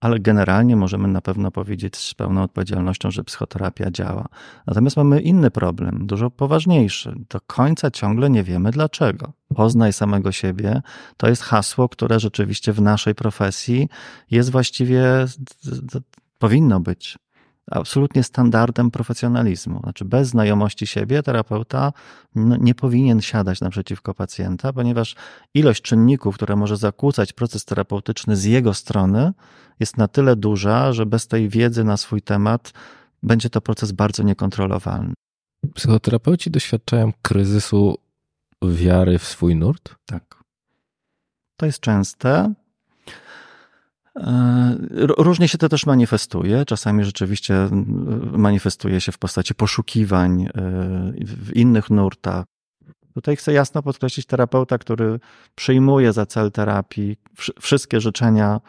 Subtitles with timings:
[0.00, 4.26] ale generalnie możemy na pewno powiedzieć z pełną odpowiedzialnością, że psychoterapia działa.
[4.66, 7.14] Natomiast mamy inny problem, dużo poważniejszy.
[7.30, 9.32] Do końca ciągle nie wiemy dlaczego.
[9.54, 10.82] Poznaj samego siebie
[11.16, 13.88] to jest hasło, które rzeczywiście w naszej profesji
[14.30, 15.02] jest właściwie,
[16.38, 17.18] powinno być
[17.70, 19.80] absolutnie standardem profesjonalizmu.
[19.82, 21.92] Znaczy, bez znajomości siebie terapeuta
[22.34, 25.14] no, nie powinien siadać naprzeciwko pacjenta, ponieważ
[25.54, 29.32] ilość czynników, które może zakłócać proces terapeutyczny z jego strony,
[29.80, 32.72] jest na tyle duża, że bez tej wiedzy na swój temat
[33.22, 35.14] będzie to proces bardzo niekontrolowalny.
[35.74, 37.98] Psychoterapeuci doświadczają kryzysu
[38.62, 39.94] wiary w swój nurt?
[40.06, 40.44] Tak.
[41.56, 42.54] To jest częste.
[44.16, 46.64] E, różnie się to też manifestuje.
[46.64, 47.68] Czasami rzeczywiście
[48.32, 50.50] manifestuje się w postaci poszukiwań e,
[51.26, 52.44] w innych nurtach.
[53.14, 55.20] Tutaj chcę jasno podkreślić terapeuta, który
[55.54, 57.16] przyjmuje za cel terapii
[57.60, 58.60] wszystkie życzenia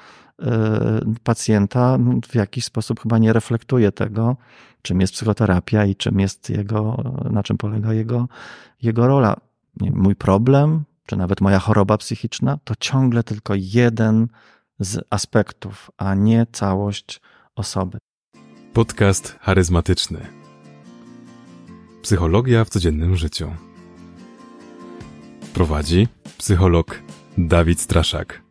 [1.24, 4.38] pacjenta, no, w jakiś sposób chyba nie reflektuje tego,
[4.82, 8.28] czym jest psychoterapia i czym jest jego, na czym polega jego,
[8.82, 9.36] jego rola.
[9.80, 14.28] Mój problem, czy nawet moja choroba psychiczna, to ciągle tylko jeden
[14.80, 17.22] z aspektów, a nie całość
[17.56, 17.98] osoby.
[18.74, 20.20] Podcast charyzmatyczny.
[22.02, 23.52] Psychologia w codziennym życiu.
[25.54, 27.00] Prowadzi psycholog
[27.38, 28.51] Dawid Straszak.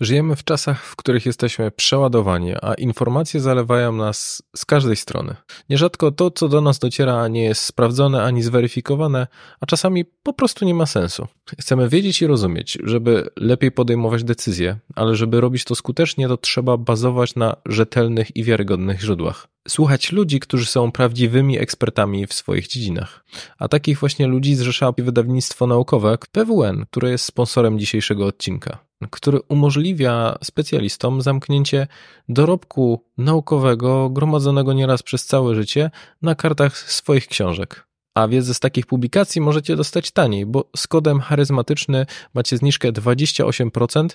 [0.00, 5.36] Żyjemy w czasach, w których jesteśmy przeładowani, a informacje zalewają nas z każdej strony.
[5.70, 9.26] Nierzadko to, co do nas dociera, nie jest sprawdzone ani zweryfikowane,
[9.60, 11.26] a czasami po prostu nie ma sensu.
[11.60, 16.76] Chcemy wiedzieć i rozumieć, żeby lepiej podejmować decyzje, ale żeby robić to skutecznie, to trzeba
[16.76, 23.24] bazować na rzetelnych i wiarygodnych źródłach słuchać ludzi, którzy są prawdziwymi ekspertami w swoich dziedzinach.
[23.58, 28.78] A takich właśnie ludzi zrzesza wydawnictwo naukowe PWN, które jest sponsorem dzisiejszego odcinka,
[29.10, 31.86] który umożliwia specjalistom zamknięcie
[32.28, 35.90] dorobku naukowego gromadzonego nieraz przez całe życie
[36.22, 37.88] na kartach swoich książek.
[38.14, 44.08] A wiedzę z takich publikacji możecie dostać taniej, bo z kodem charyzmatyczny macie zniżkę 28%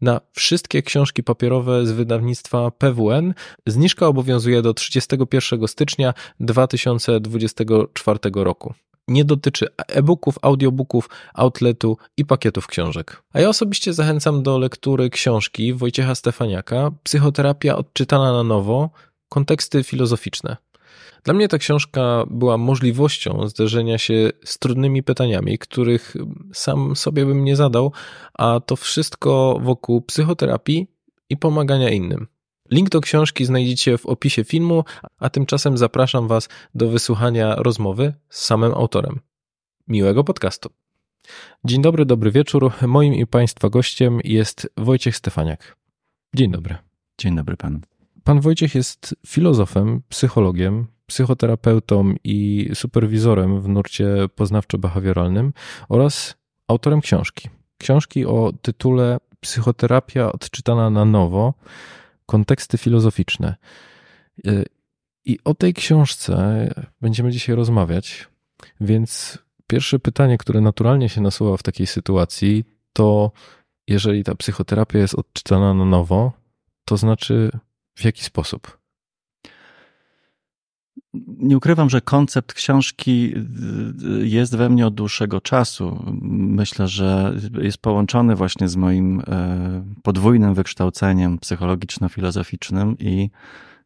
[0.00, 3.34] na wszystkie książki papierowe z wydawnictwa PWN.
[3.66, 8.74] Zniżka obowiązuje do 31 stycznia 2024 roku.
[9.08, 13.22] Nie dotyczy e-booków, audiobooków, outletu i pakietów książek.
[13.32, 18.90] A ja osobiście zachęcam do lektury książki Wojciecha Stefaniaka Psychoterapia odczytana na nowo
[19.28, 20.56] konteksty filozoficzne.
[21.26, 26.14] Dla mnie ta książka była możliwością zderzenia się z trudnymi pytaniami, których
[26.52, 27.92] sam sobie bym nie zadał,
[28.34, 30.86] a to wszystko wokół psychoterapii
[31.30, 32.26] i pomagania innym.
[32.70, 34.84] Link do książki znajdziecie w opisie filmu,
[35.18, 39.20] a tymczasem zapraszam Was do wysłuchania rozmowy z samym autorem.
[39.88, 40.70] Miłego podcastu.
[41.64, 42.72] Dzień dobry, dobry wieczór.
[42.86, 45.76] Moim i Państwa gościem jest Wojciech Stefaniak.
[46.34, 46.76] Dzień dobry.
[47.18, 47.80] Dzień dobry panu.
[48.24, 54.06] Pan Wojciech jest filozofem, psychologiem, psychoterapeutą i superwizorem w nurcie
[54.36, 55.52] poznawczo-behawioralnym
[55.88, 56.34] oraz
[56.68, 57.48] autorem książki.
[57.78, 61.54] Książki o tytule Psychoterapia odczytana na nowo
[62.26, 63.56] konteksty filozoficzne.
[65.24, 66.68] I o tej książce
[67.00, 68.28] będziemy dzisiaj rozmawiać,
[68.80, 73.32] więc pierwsze pytanie, które naturalnie się nasuwa w takiej sytuacji, to
[73.88, 76.32] jeżeli ta psychoterapia jest odczytana na nowo,
[76.84, 77.50] to znaczy
[77.94, 78.78] w jaki sposób?
[81.26, 83.34] Nie ukrywam, że koncept książki
[84.22, 86.04] y, jest we mnie od dłuższego czasu.
[86.30, 93.30] Myślę, że jest połączony właśnie z moim e, podwójnym wykształceniem psychologiczno-filozoficznym i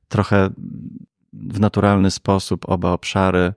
[0.08, 0.50] trochę
[1.32, 3.52] w naturalny sposób oba obszary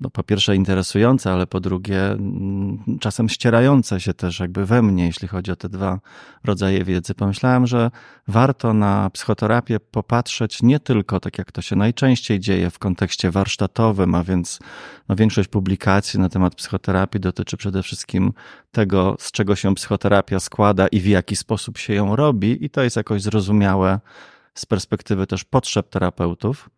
[0.00, 5.06] no, po pierwsze interesujące, ale po drugie mm, czasem ścierające się też jakby we mnie,
[5.06, 6.00] jeśli chodzi o te dwa
[6.44, 7.14] rodzaje wiedzy.
[7.14, 7.90] Pomyślałem, że
[8.28, 14.14] warto na psychoterapię popatrzeć nie tylko tak, jak to się najczęściej dzieje w kontekście warsztatowym,
[14.14, 14.58] a więc
[15.08, 18.32] no, większość publikacji na temat psychoterapii dotyczy przede wszystkim
[18.70, 22.82] tego, z czego się psychoterapia składa i w jaki sposób się ją robi, i to
[22.82, 24.00] jest jakoś zrozumiałe
[24.54, 26.70] z perspektywy też potrzeb terapeutów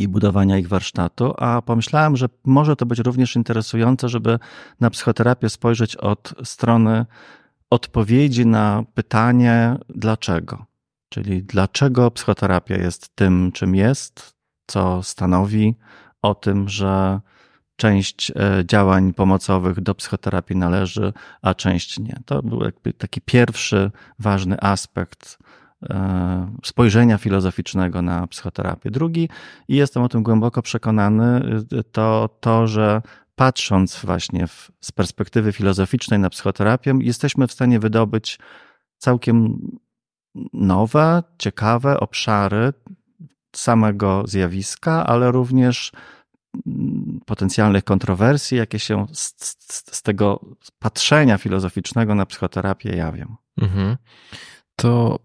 [0.00, 4.38] i budowania ich warsztatu, a pomyślałem, że może to być również interesujące, żeby
[4.80, 7.06] na psychoterapię spojrzeć od strony
[7.70, 10.66] odpowiedzi na pytanie dlaczego.
[11.08, 14.34] Czyli dlaczego psychoterapia jest tym, czym jest,
[14.66, 15.74] co stanowi
[16.22, 17.20] o tym, że
[17.76, 21.12] część e, działań pomocowych do psychoterapii należy,
[21.42, 22.16] a część nie.
[22.24, 22.60] To był
[22.98, 25.38] taki pierwszy ważny aspekt
[26.64, 28.90] spojrzenia filozoficznego na psychoterapię.
[28.90, 29.28] Drugi,
[29.68, 31.42] i jestem o tym głęboko przekonany,
[31.92, 33.02] to to, że
[33.34, 38.38] patrząc właśnie w, z perspektywy filozoficznej na psychoterapię, jesteśmy w stanie wydobyć
[38.98, 39.58] całkiem
[40.52, 42.72] nowe, ciekawe obszary
[43.56, 45.92] samego zjawiska, ale również
[46.66, 49.56] mm, potencjalnych kontrowersji, jakie się z, z,
[49.96, 50.40] z tego
[50.78, 53.36] patrzenia filozoficznego na psychoterapię jawią.
[53.62, 53.96] Mhm.
[54.76, 55.18] To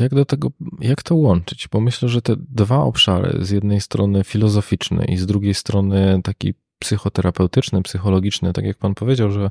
[0.00, 0.50] jak do tego,
[0.80, 1.68] jak to łączyć?
[1.68, 6.54] Bo myślę, że te dwa obszary, z jednej strony filozoficzny i z drugiej strony taki
[6.78, 9.50] psychoterapeutyczny, psychologiczny, tak jak pan powiedział, że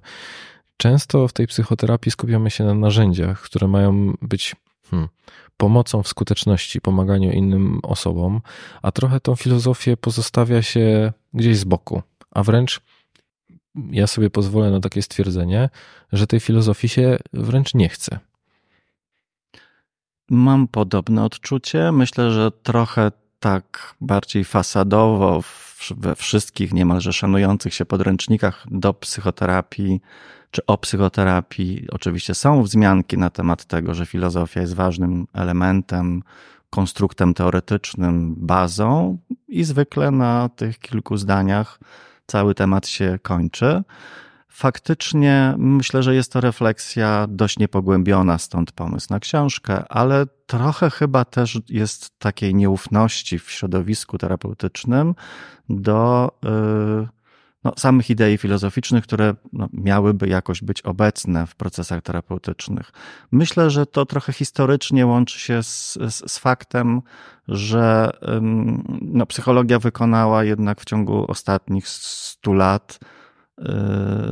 [0.77, 4.55] często w tej psychoterapii skupiamy się na narzędziach, które mają być
[4.89, 5.09] hmm,
[5.57, 8.41] pomocą w skuteczności, pomaganiu innym osobom,
[8.81, 12.01] a trochę tą filozofię pozostawia się gdzieś z boku,
[12.31, 12.81] a wręcz
[13.91, 15.69] ja sobie pozwolę na takie stwierdzenie,
[16.11, 18.19] że tej filozofii się wręcz nie chce.
[20.33, 21.92] Mam podobne odczucie.
[21.92, 25.42] Myślę, że trochę tak bardziej fasadowo
[25.98, 30.01] we wszystkich niemalże szanujących się podręcznikach do psychoterapii
[30.51, 36.24] czy o psychoterapii oczywiście są wzmianki na temat tego, że filozofia jest ważnym elementem,
[36.69, 39.18] konstruktem teoretycznym, bazą
[39.48, 41.80] i zwykle na tych kilku zdaniach
[42.28, 43.83] cały temat się kończy.
[44.53, 51.25] Faktycznie myślę, że jest to refleksja dość niepogłębiona, stąd pomysł na książkę, ale trochę chyba
[51.25, 55.15] też jest takiej nieufności w środowisku terapeutycznym
[55.69, 57.07] do yy,
[57.63, 62.92] no, samych idei filozoficznych, które no, miałyby jakoś być obecne w procesach terapeutycznych.
[63.31, 67.01] Myślę, że to trochę historycznie łączy się z, z, z faktem,
[67.47, 68.12] że
[69.01, 73.00] no, psychologia wykonała jednak w ciągu ostatnich stu lat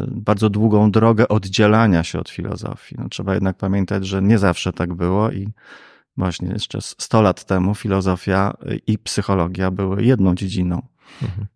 [0.07, 2.95] bardzo długą drogę oddzielania się od filozofii.
[2.97, 5.49] No, trzeba jednak pamiętać, że nie zawsze tak było i
[6.17, 8.53] właśnie jeszcze 100 lat temu filozofia
[8.87, 10.81] i psychologia były jedną dziedziną.
[11.21, 11.47] Mhm.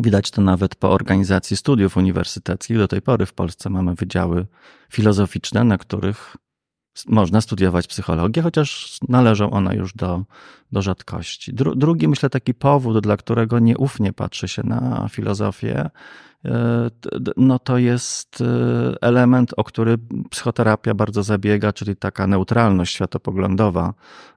[0.00, 2.78] Widać to nawet po organizacji studiów uniwersyteckich.
[2.78, 4.46] Do tej pory w Polsce mamy wydziały
[4.92, 6.36] filozoficzne, na których
[7.08, 10.24] można studiować psychologię, chociaż należą one już do,
[10.72, 11.54] do rzadkości.
[11.54, 15.90] Dru, drugi, myślę, taki powód, dla którego nieufnie patrzy się na filozofię,
[17.36, 18.44] no to jest e,
[19.00, 19.98] element, o który
[20.30, 23.94] psychoterapia bardzo zabiega, czyli taka neutralność światopoglądowa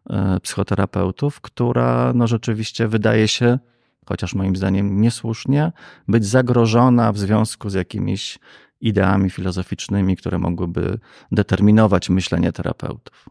[0.09, 3.59] e, psychoterapeutów, która no rzeczywiście wydaje się,
[4.05, 5.71] chociaż moim zdaniem niesłusznie,
[6.07, 8.39] być zagrożona w związku z jakimiś
[8.88, 11.00] ideami filozoficznymi, które mogłyby
[11.31, 13.25] determinować myślenie terapeutów.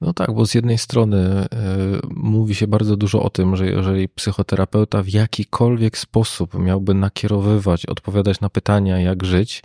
[0.00, 1.48] No tak, bo z jednej strony y,
[2.10, 8.40] mówi się bardzo dużo o tym, że jeżeli psychoterapeuta w jakikolwiek sposób miałby nakierowywać, odpowiadać
[8.40, 9.62] na pytania, jak żyć,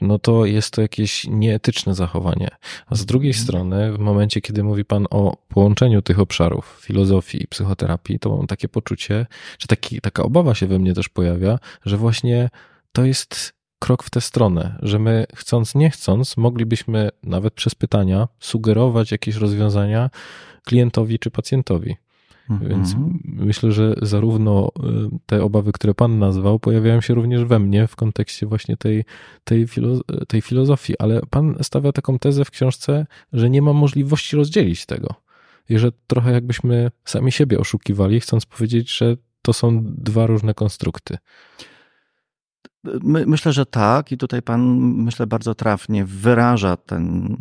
[0.00, 2.48] no to jest to jakieś nieetyczne zachowanie.
[2.86, 3.44] A z drugiej mhm.
[3.44, 8.46] strony, w momencie, kiedy mówi Pan o połączeniu tych obszarów filozofii i psychoterapii, to mam
[8.46, 9.26] takie poczucie,
[9.58, 12.50] że taki, taka obawa się we mnie też pojawia, że właśnie
[12.92, 18.28] to jest krok w tę stronę, że my chcąc, nie chcąc, moglibyśmy nawet przez pytania
[18.40, 20.10] sugerować jakieś rozwiązania
[20.64, 21.96] klientowi czy pacjentowi.
[22.50, 23.20] Więc mhm.
[23.24, 27.96] myślę, że zarówno y, te obawy, które Pan nazwał, pojawiają się również we mnie w
[27.96, 29.04] kontekście właśnie tej,
[29.44, 34.36] tej, filo tej filozofii, ale Pan stawia taką tezę w książce, że nie ma możliwości
[34.36, 35.14] rozdzielić tego.
[35.68, 41.18] I że trochę jakbyśmy sami siebie oszukiwali, chcąc powiedzieć, że to są dwa różne konstrukty.
[42.84, 47.36] My, myślę, że tak, i tutaj Pan, myślę, bardzo trafnie wyraża ten,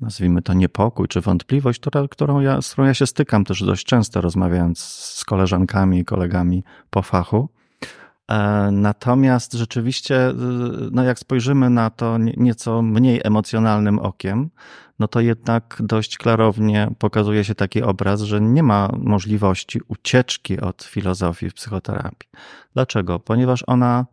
[0.00, 3.86] nazwijmy to, niepokój czy wątpliwość, która, którą ja, z którą ja się stykam też dość
[3.86, 7.48] często, rozmawiając z koleżankami i kolegami po fachu.
[8.30, 10.32] E, natomiast rzeczywiście,
[10.90, 14.50] no jak spojrzymy na to nieco mniej emocjonalnym okiem,
[14.98, 20.82] no to jednak dość klarownie pokazuje się taki obraz, że nie ma możliwości ucieczki od
[20.82, 22.28] filozofii w psychoterapii.
[22.74, 23.18] Dlaczego?
[23.18, 24.06] Ponieważ ona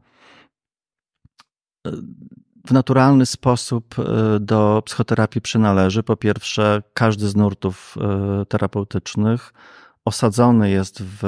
[2.67, 6.03] w naturalny sposób e, do psychoterapii przynależy.
[6.03, 9.53] Po pierwsze, każdy z nurtów e, terapeutycznych
[10.05, 11.23] osadzony jest w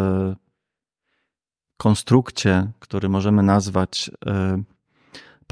[1.78, 4.64] konstrukcie, który możemy nazwać e,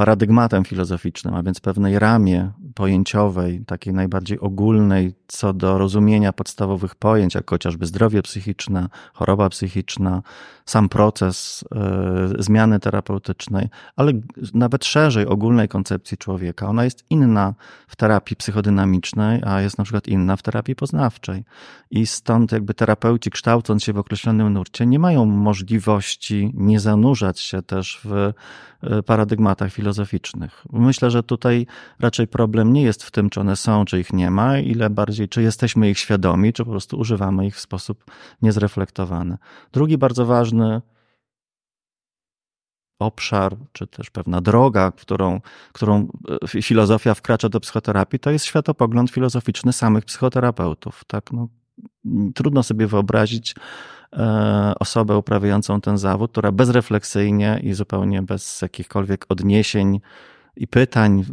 [0.01, 7.36] paradygmatem filozoficznym, a więc pewnej ramie pojęciowej, takiej najbardziej ogólnej co do rozumienia podstawowych pojęć,
[7.36, 10.22] jak chociażby zdrowie psychiczne, choroba psychiczna,
[10.65, 11.65] sam proces
[12.39, 14.12] y, zmiany terapeutycznej, ale
[14.53, 16.67] nawet szerzej ogólnej koncepcji człowieka.
[16.67, 17.53] Ona jest inna
[17.88, 21.43] w terapii psychodynamicznej, a jest na przykład inna w terapii poznawczej.
[21.91, 27.62] I stąd jakby terapeuci kształcąc się w określonym nurcie nie mają możliwości nie zanurzać się
[27.62, 28.13] też w
[28.84, 29.90] y, paradygmatach filozoficznych.
[30.74, 31.67] Myślę, że tutaj
[32.00, 35.29] raczej problem nie jest w tym, czy one są, czy ich nie ma, ile bardziej,
[35.29, 39.38] czy jesteśmy ich świadomi, czy po prostu używamy ich w sposób niezreflektowany.
[39.71, 40.81] Drugi bardzo ważny
[43.00, 45.41] obszar, czy też pewna droga, którą,
[45.74, 46.07] którą
[46.43, 51.03] e, filozofia wkracza do psychoterapii, to jest światopogląd filozoficzny samych psychoterapeutów.
[51.07, 51.31] Tak?
[51.31, 51.48] No,
[52.36, 53.55] trudno sobie wyobrazić
[54.80, 60.00] osobę uprawiającą ten zawód, która bezrefleksyjnie i zupełnie bez jakichkolwiek odniesień
[60.56, 61.25] i pytań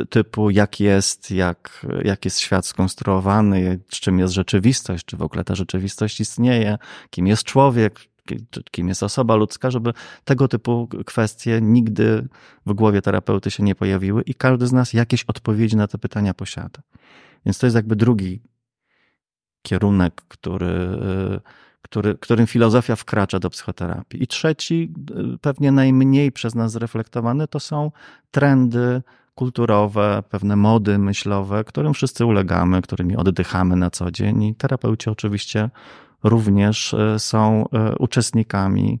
[0.00, 5.44] e, typu jak jest, jak, jak jest świat skonstruowany, czym jest rzeczywistość, czy w ogóle
[5.44, 6.78] ta rzeczywistość istnieje,
[7.10, 8.00] kim jest człowiek,
[8.70, 9.92] kim jest osoba ludzka, żeby
[10.24, 12.28] tego typu kwestie nigdy
[12.66, 16.34] w głowie terapeuty się nie pojawiły i każdy z nas jakieś odpowiedzi na te pytania
[16.34, 16.82] posiada.
[17.46, 18.40] Więc to jest jakby drugi
[19.62, 20.98] kierunek, który,
[21.82, 24.22] który, którym filozofia wkracza do psychoterapii.
[24.22, 24.92] I trzeci,
[25.40, 27.90] pewnie najmniej przez nas zreflektowany, to są
[28.30, 29.02] trendy
[29.34, 34.42] kulturowe, pewne mody myślowe, którym wszyscy ulegamy, którymi oddychamy na co dzień.
[34.42, 35.70] I terapeuci oczywiście
[36.22, 37.64] również e, są
[37.98, 39.00] uczestnikami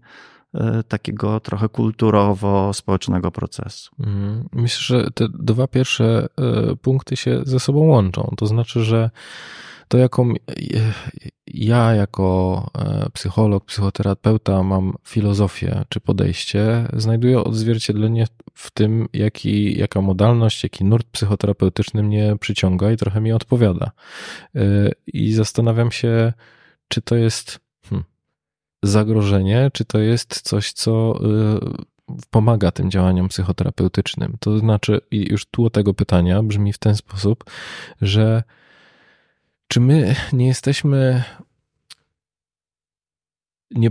[0.88, 3.90] takiego trochę kulturowo-społecznego procesu.
[4.00, 4.48] Mhm.
[4.52, 6.26] Myślę, że te dwa pierwsze
[6.82, 8.34] punkty się ze sobą łączą.
[8.36, 9.10] To znaczy, że
[9.90, 10.34] to jaką
[11.46, 12.70] ja jako
[13.12, 21.06] psycholog, psychoterapeuta mam filozofię czy podejście, znajduję odzwierciedlenie w tym, jaki, jaka modalność, jaki nurt
[21.06, 23.90] psychoterapeutyczny mnie przyciąga i trochę mi odpowiada.
[25.06, 26.32] I zastanawiam się,
[26.88, 28.04] czy to jest hmm,
[28.82, 31.20] zagrożenie, czy to jest coś, co
[32.30, 34.36] pomaga tym działaniom psychoterapeutycznym.
[34.40, 37.44] To znaczy, już tło tego pytania brzmi w ten sposób,
[38.00, 38.42] że
[39.72, 41.22] czy my nie jesteśmy
[43.70, 43.90] nie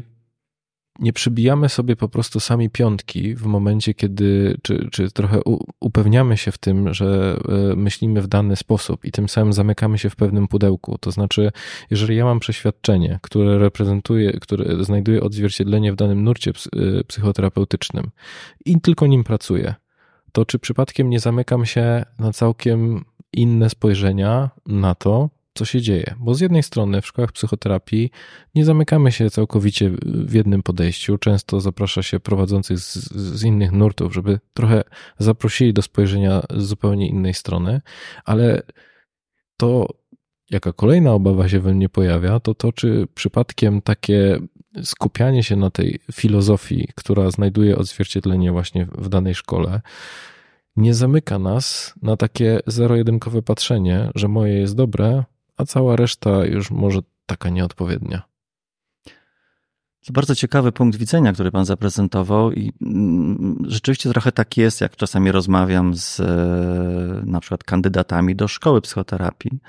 [1.00, 5.40] nie przybijamy sobie po prostu sami piątki w momencie, kiedy, czy, czy trochę
[5.80, 7.40] upewniamy się w tym, że
[7.72, 10.98] e, myślimy w dany sposób i tym samym zamykamy się w pewnym pudełku.
[10.98, 11.52] To znaczy,
[11.90, 18.10] jeżeli ja mam przeświadczenie, które reprezentuje, które znajduje odzwierciedlenie w danym nurcie e, psychoterapeutycznym
[18.66, 19.76] i tylko nim pracuję,
[20.32, 25.30] to czy przypadkiem nie zamykam się na całkiem inne spojrzenia na to,
[25.60, 26.16] co się dzieje.
[26.20, 28.12] Bo z jednej strony w szkołach psychoterapii
[28.56, 31.18] nie zamykamy się całkowicie w jednym podejściu.
[31.18, 34.84] Często zaprasza się prowadzących z, z innych nurtów, żeby trochę
[35.18, 37.82] zaprosili do spojrzenia z zupełnie innej strony,
[38.26, 38.62] ale
[39.58, 39.88] to,
[40.50, 44.40] jaka kolejna obawa się we mnie pojawia, to to, czy przypadkiem takie
[44.84, 49.82] skupianie się na tej filozofii, która znajduje odzwierciedlenie właśnie w danej szkole,
[50.76, 55.24] nie zamyka nas na takie zero-jedynkowe patrzenie, że moje jest dobre,
[55.60, 58.22] a cała reszta już może taka nieodpowiednia.
[60.06, 64.96] To bardzo ciekawy punkt widzenia, który Pan zaprezentował, i mm, rzeczywiście trochę tak jest, jak
[64.96, 66.26] czasami rozmawiam z e,
[67.26, 69.60] na przykład kandydatami do szkoły psychoterapii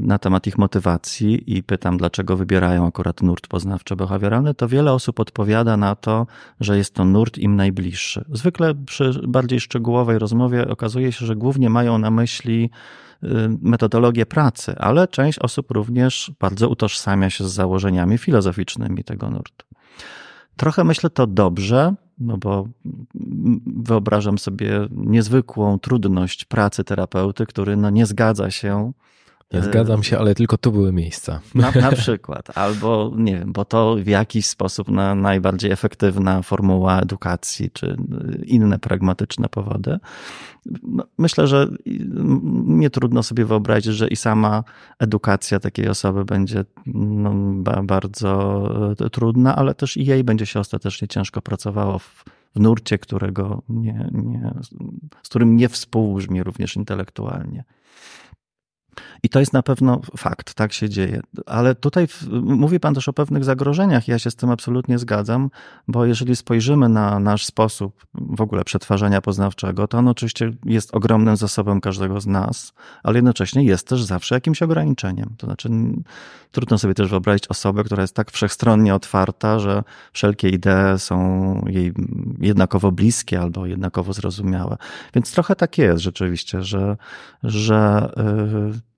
[0.00, 5.76] na temat ich motywacji i pytam, dlaczego wybierają akurat nurt poznawczo-behawioralny, to wiele osób odpowiada
[5.76, 6.26] na to,
[6.60, 8.24] że jest to nurt im najbliższy.
[8.32, 12.70] Zwykle przy bardziej szczegółowej rozmowie okazuje się, że głównie mają na myśli
[13.24, 19.66] Y, metodologię pracy, ale część osób również bardzo utożsamia się z założeniami filozoficznymi tego nurtu.
[20.56, 22.68] Trochę myślę to dobrze, no bo
[23.66, 28.92] wyobrażam sobie niezwykłą trudność pracy terapeuty, który no nie zgadza się
[29.52, 31.40] ja zgadzam się, ale tylko tu były miejsca.
[31.54, 37.00] Na, na, przykład, albo nie wiem, bo to w jakiś sposób na najbardziej efektywna formuła
[37.00, 37.96] edukacji, czy
[38.46, 39.98] inne pragmatyczne powody.
[40.82, 41.68] No, myślę, że
[42.64, 44.64] nie trudno sobie wyobrazić, że i sama
[44.98, 47.32] edukacja takiej osoby będzie no,
[47.82, 52.98] bardzo e, trudna, ale też i jej będzie się ostatecznie ciężko pracowało w, w nurcie,
[52.98, 54.54] którego nie, nie,
[55.22, 57.64] z którym nie współbrzmi również intelektualnie.
[59.22, 61.20] I to jest na pewno fakt, tak się dzieje.
[61.46, 62.06] Ale tutaj
[62.42, 64.08] mówi Pan też o pewnych zagrożeniach.
[64.08, 65.50] Ja się z tym absolutnie zgadzam,
[65.88, 71.36] bo jeżeli spojrzymy na nasz sposób w ogóle przetwarzania poznawczego, to on oczywiście jest ogromnym
[71.36, 72.72] zasobem każdego z nas,
[73.02, 75.34] ale jednocześnie jest też zawsze jakimś ograniczeniem.
[75.38, 75.68] To znaczy,
[76.50, 79.82] trudno sobie też wyobrazić osobę, która jest tak wszechstronnie otwarta, że
[80.12, 81.92] wszelkie idee są jej
[82.40, 84.76] jednakowo bliskie albo jednakowo zrozumiałe.
[85.14, 86.96] Więc trochę tak jest rzeczywiście, że,
[87.42, 88.91] że yy,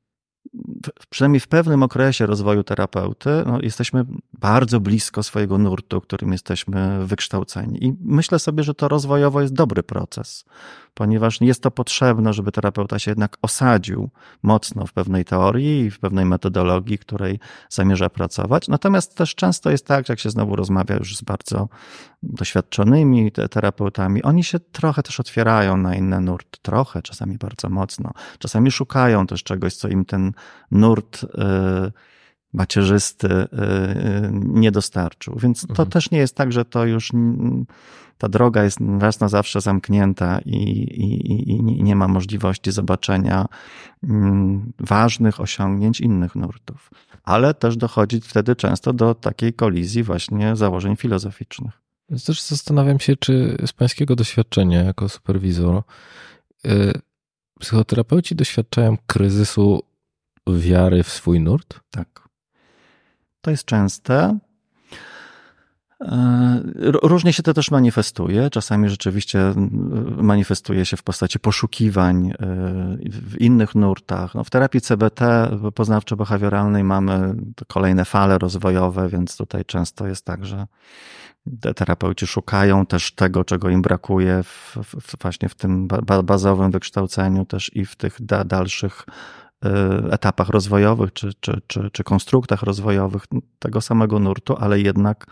[1.10, 7.84] przynajmniej w pewnym okresie rozwoju terapeuty, no, jesteśmy bardzo blisko swojego nurtu, którym jesteśmy wykształceni.
[7.84, 10.44] I myślę sobie, że to rozwojowo jest dobry proces
[10.94, 14.10] ponieważ jest to potrzebne, żeby terapeuta się jednak osadził
[14.42, 18.68] mocno w pewnej teorii i w pewnej metodologii, której zamierza pracować.
[18.68, 21.68] Natomiast też często jest tak, jak się znowu rozmawia już z bardzo
[22.22, 28.10] doświadczonymi terapeutami, oni się trochę też otwierają na inny nurt, trochę, czasami bardzo mocno.
[28.38, 30.32] Czasami szukają też czegoś, co im ten
[30.70, 31.22] nurt.
[31.22, 31.92] Yy,
[32.54, 33.28] macierzysty
[34.32, 35.38] nie dostarczył.
[35.38, 35.90] Więc to mhm.
[35.90, 37.12] też nie jest tak, że to już
[38.18, 43.46] ta droga jest raz na zawsze zamknięta i, i, i nie ma możliwości zobaczenia
[44.02, 46.90] mm, ważnych osiągnięć innych nurtów.
[47.24, 51.84] Ale też dochodzi wtedy często do takiej kolizji właśnie założeń filozoficznych.
[52.26, 55.82] Też zastanawiam się, czy z pańskiego doświadczenia jako superwizor
[56.66, 56.92] y,
[57.60, 59.82] psychoterapeuci doświadczają kryzysu
[60.46, 61.80] wiary w swój nurt?
[61.90, 62.28] Tak.
[63.40, 64.38] To jest częste.
[66.00, 66.62] E,
[67.02, 68.50] różnie się to też manifestuje.
[68.50, 69.54] Czasami rzeczywiście
[70.16, 72.36] manifestuje się w postaci poszukiwań e,
[73.10, 74.34] w innych nurtach.
[74.34, 77.34] No, w terapii CBT poznawczo-behawioralnej mamy
[77.68, 80.66] kolejne fale rozwojowe, więc tutaj często jest tak, że
[81.76, 85.88] terapeuci szukają też tego, czego im brakuje w, w, właśnie w tym
[86.24, 89.06] bazowym wykształceniu, też i w tych da, dalszych
[89.64, 89.68] e,
[90.10, 93.22] etapach rozwojowych czy, czy, czy, czy konstruktach rozwojowych
[93.58, 95.26] tego samego nurtu, ale jednak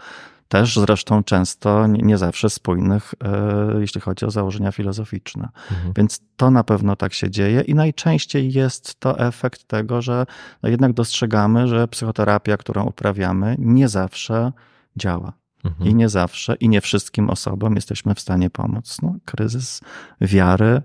[0.52, 5.48] też zresztą często nie zawsze spójnych, e, jeśli chodzi o założenia filozoficzne.
[5.70, 5.92] Mhm.
[5.96, 10.26] Więc to na pewno tak się dzieje i najczęściej jest to efekt tego, że
[10.62, 14.52] no jednak dostrzegamy, że psychoterapia, którą uprawiamy, nie zawsze
[14.96, 15.32] działa.
[15.64, 15.90] Mhm.
[15.90, 18.96] I nie zawsze, i nie wszystkim osobom jesteśmy w stanie pomóc.
[19.02, 19.80] No, kryzys
[20.20, 20.82] wiary,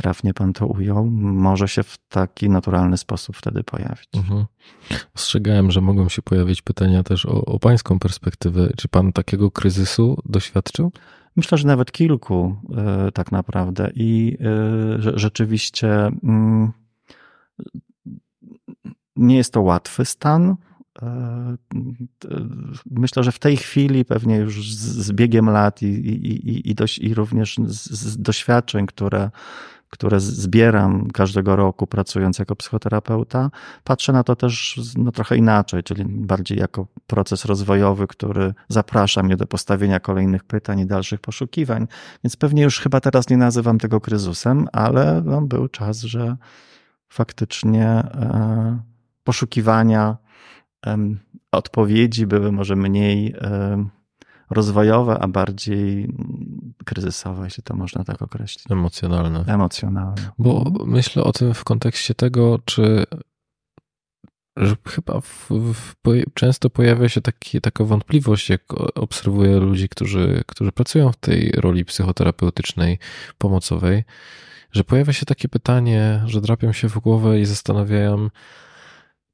[0.00, 4.08] trafnie pan to ujął, może się w taki naturalny sposób wtedy pojawić.
[4.16, 4.44] Mhm.
[5.14, 8.72] Ostrzegałem, że mogą się pojawić pytania też o, o pańską perspektywę.
[8.76, 10.92] Czy pan takiego kryzysu doświadczył?
[11.36, 12.56] Myślę, że nawet kilku
[13.08, 14.36] y, tak naprawdę i
[14.96, 16.10] y, rzeczywiście y,
[19.16, 20.56] nie jest to łatwy stan.
[21.02, 21.56] E,
[22.90, 26.98] myślę, że w tej chwili pewnie już z biegiem lat i, i, i, i, dość,
[26.98, 29.30] i również z, z doświadczeń, które
[29.90, 33.50] które zbieram każdego roku pracując jako psychoterapeuta,
[33.84, 39.36] patrzę na to też no, trochę inaczej, czyli bardziej jako proces rozwojowy, który zaprasza mnie
[39.36, 41.86] do postawienia kolejnych pytań i dalszych poszukiwań.
[42.24, 46.36] Więc pewnie już chyba teraz nie nazywam tego kryzysem, ale no, był czas, że
[47.08, 48.80] faktycznie e,
[49.24, 50.16] poszukiwania
[50.86, 50.98] e,
[51.52, 53.84] odpowiedzi były może mniej e,
[54.50, 56.14] rozwojowe, a bardziej
[56.84, 58.70] kryzysowe, jeśli to można tak określić.
[58.70, 59.44] Emocjonalne.
[59.46, 60.30] Emocjonalne.
[60.38, 63.06] Bo myślę o tym w kontekście tego, czy
[64.56, 65.94] że chyba w, w,
[66.34, 68.62] często pojawia się taki, taka wątpliwość, jak
[68.94, 72.98] obserwuję ludzi, którzy, którzy pracują w tej roli psychoterapeutycznej,
[73.38, 74.04] pomocowej,
[74.72, 78.30] że pojawia się takie pytanie, że drapią się w głowę i zastanawiają,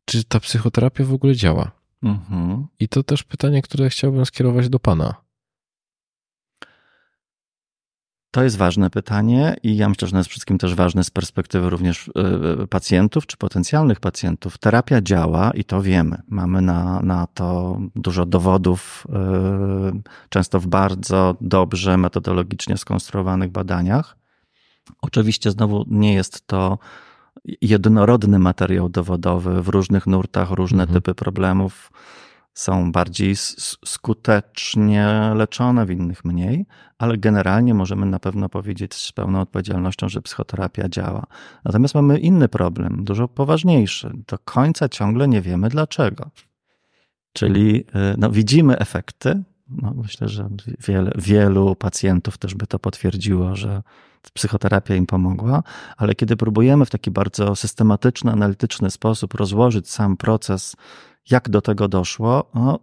[0.05, 1.71] czy ta psychoterapia w ogóle działa.
[2.03, 2.67] Mhm.
[2.79, 5.27] I to też pytanie, które chciałbym skierować do Pana.
[8.37, 12.09] To jest ważne pytanie i ja myślę, że jest wszystkim też ważne z perspektywy również
[12.09, 14.59] e, e, pacjentów czy potencjalnych pacjentów.
[14.59, 16.23] Terapia działa i to wiemy.
[16.29, 24.17] Mamy na, na to dużo dowodów, e, często w bardzo dobrze metodologicznie skonstruowanych badaniach.
[25.03, 26.79] Oczywiście znowu nie jest to
[27.45, 30.95] jednorodny materiał dowodowy w różnych nurtach, różne mhm.
[30.95, 31.93] typy problemów
[32.55, 33.37] są bardziej
[33.85, 36.67] skutecznie leczone, w innych mniej,
[36.99, 41.27] ale generalnie możemy na pewno powiedzieć z pełną odpowiedzialnością, że psychoterapia działa.
[41.65, 44.11] Natomiast mamy inny problem, dużo poważniejszy.
[44.29, 46.31] Do końca ciągle nie wiemy dlaczego.
[47.33, 47.85] Czyli y,
[48.19, 49.43] no, widzimy efekty.
[49.69, 50.49] No, myślę, że
[50.89, 53.83] wiele, wielu pacjentów też by to potwierdziło, że
[54.31, 55.63] psychoterapia im pomogła,
[55.97, 60.77] ale kiedy próbujemy w taki bardzo systematyczny, analityczny sposób rozłożyć sam proces,
[61.31, 62.79] jak do tego doszło, no,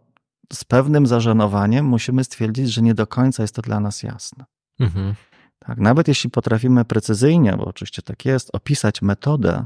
[0.53, 4.45] z pewnym zażenowaniem musimy stwierdzić, że nie do końca jest to dla nas jasne.
[4.79, 5.15] Mhm.
[5.59, 9.65] Tak, nawet jeśli potrafimy precyzyjnie, bo oczywiście tak jest, opisać metodę,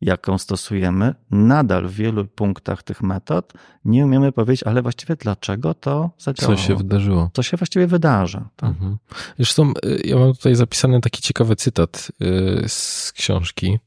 [0.00, 3.52] jaką stosujemy, nadal w wielu punktach tych metod
[3.84, 6.56] nie umiemy powiedzieć, ale właściwie dlaczego to zadziałało.
[6.56, 7.30] Co się wydarzyło.
[7.32, 8.48] Co się właściwie wydarza.
[8.56, 8.70] Tak?
[8.70, 8.98] Mhm.
[9.36, 13.78] Zresztą y, ja mam tutaj zapisany taki ciekawy cytat y, z książki.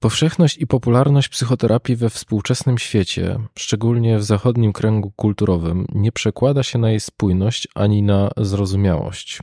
[0.00, 6.78] Powszechność i popularność psychoterapii we współczesnym świecie, szczególnie w zachodnim kręgu kulturowym, nie przekłada się
[6.78, 9.38] na jej spójność ani na zrozumiałość.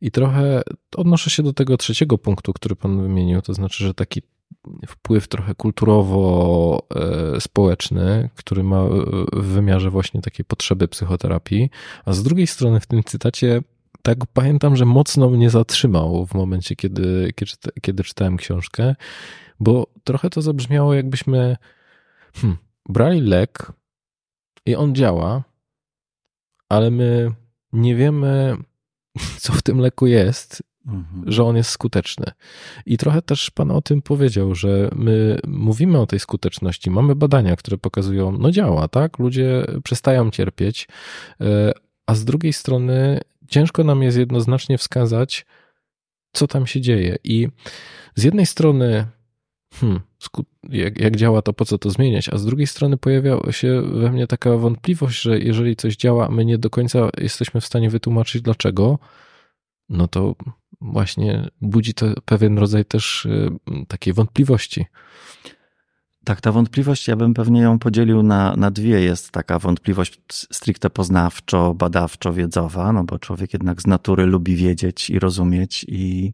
[0.00, 0.62] I trochę
[0.96, 4.22] odnoszę się do tego trzeciego punktu, który Pan wymienił, to znaczy, że taki
[4.86, 8.84] wpływ trochę kulturowo-społeczny, który ma
[9.32, 11.70] w wymiarze właśnie takiej potrzeby psychoterapii,
[12.04, 13.62] a z drugiej strony w tym cytacie
[14.02, 17.32] tak pamiętam, że mocno mnie zatrzymał w momencie, kiedy,
[17.82, 18.94] kiedy czytałem książkę,
[19.60, 21.56] bo trochę to zabrzmiało, jakbyśmy
[22.34, 23.72] hmm, brali lek
[24.66, 25.42] i on działa,
[26.68, 27.32] ale my
[27.72, 28.56] nie wiemy,
[29.42, 31.32] co w tym leku jest mhm.
[31.32, 32.26] że on jest skuteczny.
[32.86, 37.56] I trochę też Pan o tym powiedział, że my mówimy o tej skuteczności, mamy badania,
[37.56, 39.18] które pokazują, no działa, tak?
[39.18, 40.88] Ludzie przestają cierpieć,
[41.40, 41.72] e,
[42.06, 45.46] a z drugiej strony ciężko nam jest jednoznacznie wskazać,
[46.32, 47.16] co tam się dzieje.
[47.24, 47.48] I
[48.14, 49.06] z jednej strony,
[49.74, 50.00] hmm,
[50.68, 52.28] jak, jak działa, to po co to zmieniać?
[52.28, 56.44] A z drugiej strony pojawia się we mnie taka wątpliwość, że jeżeli coś działa, my
[56.44, 58.98] nie do końca jesteśmy w stanie wytłumaczyć dlaczego,
[59.88, 60.34] no to
[60.82, 63.50] właśnie budzi to pewien rodzaj też y,
[63.88, 64.86] takiej wątpliwości.
[66.24, 69.00] Tak, ta wątpliwość, ja bym pewnie ją podzielił na, na dwie.
[69.00, 75.10] Jest taka wątpliwość stricte poznawczo, badawczo, wiedzowa, no bo człowiek jednak z natury lubi wiedzieć
[75.10, 76.32] i rozumieć i,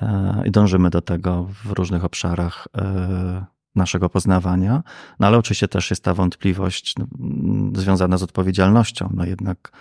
[0.00, 4.82] e, i dążymy do tego w różnych obszarach e, naszego poznawania.
[5.20, 7.06] No ale oczywiście też jest ta wątpliwość no,
[7.80, 9.10] związana z odpowiedzialnością.
[9.14, 9.72] No jednak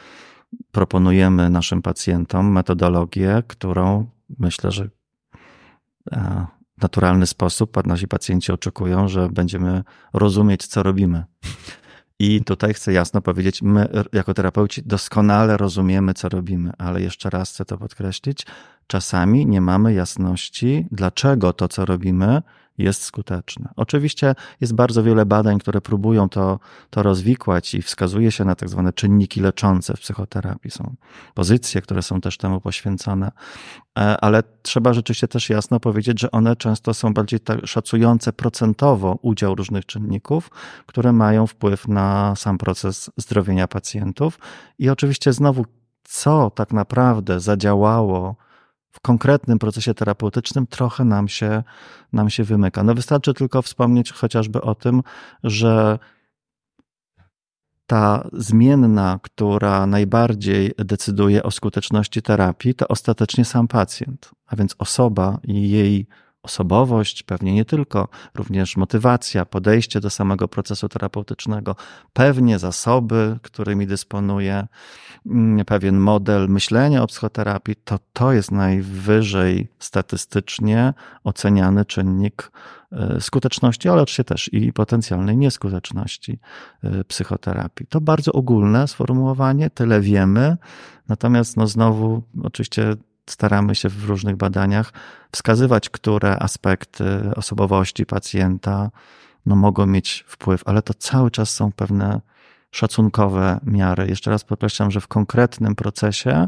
[0.72, 4.06] proponujemy naszym pacjentom metodologię, którą
[4.40, 4.90] myślę, że
[6.12, 6.46] e,
[6.78, 9.84] w naturalny sposób nasi pacjenci oczekują, że będziemy
[10.14, 11.24] rozumieć, co robimy.
[12.20, 17.52] I tutaj chcę jasno powiedzieć, my jako terapeuci doskonale rozumiemy, co robimy, ale jeszcze raz
[17.52, 18.46] chcę to podkreślić,
[18.88, 22.42] czasami nie mamy jasności, dlaczego to, co robimy,
[22.80, 23.70] jest skuteczne.
[23.76, 28.70] Oczywiście jest bardzo wiele badań, które próbują to, to rozwikłać i wskazuje się na tak
[28.70, 30.72] zwane czynniki leczące w psychoterapii.
[30.72, 30.96] Są
[31.34, 33.32] pozycje, które są też temu poświęcone,
[34.00, 39.20] e, ale trzeba rzeczywiście też jasno powiedzieć, że one często są bardziej tak szacujące procentowo
[39.22, 40.50] udział różnych czynników,
[40.86, 44.39] które mają wpływ na sam proces zdrowienia pacjentów.
[44.80, 45.65] I oczywiście znowu,
[46.04, 48.36] co tak naprawdę zadziałało,
[48.91, 51.63] w konkretnym procesie terapeutycznym trochę nam się,
[52.13, 52.84] nam się wymyka.
[52.84, 55.02] No wystarczy tylko wspomnieć chociażby o tym,
[55.43, 55.99] że
[57.88, 65.39] ta zmienna, która najbardziej decyduje o skuteczności terapii, to ostatecznie sam pacjent, a więc osoba
[65.43, 66.08] i jej
[66.43, 71.75] osobowość, pewnie nie tylko, również motywacja, podejście do samego procesu terapeutycznego,
[72.13, 74.67] pewnie zasoby, którymi dysponuje,
[75.25, 82.52] mm, pewien model myślenia o psychoterapii, to to jest najwyżej statystycznie oceniany czynnik
[82.91, 86.39] e, skuteczności, ale oczywiście też i potencjalnej nieskuteczności
[86.84, 87.88] e, psychoterapii.
[87.88, 90.58] To bardzo ogólne sformułowanie, tyle wiemy,
[91.08, 92.95] natomiast no znowu oczywiście
[93.32, 94.94] staramy się w różnych badaniach
[95.32, 98.92] wskazywać, które aspekty osobowości pacjenta
[99.46, 102.22] no, mogą mieć wpływ, ale to cały czas są pewne
[102.72, 104.08] szacunkowe miary.
[104.08, 106.48] Jeszcze raz podkreślam, że w konkretnym procesie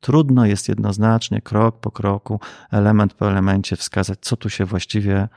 [0.00, 2.40] trudno jest jednoznacznie, krok po kroku,
[2.70, 5.28] element po elemencie wskazać, co tu się właściwie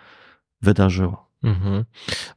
[0.62, 1.30] wydarzyło.
[1.44, 1.86] Mhm.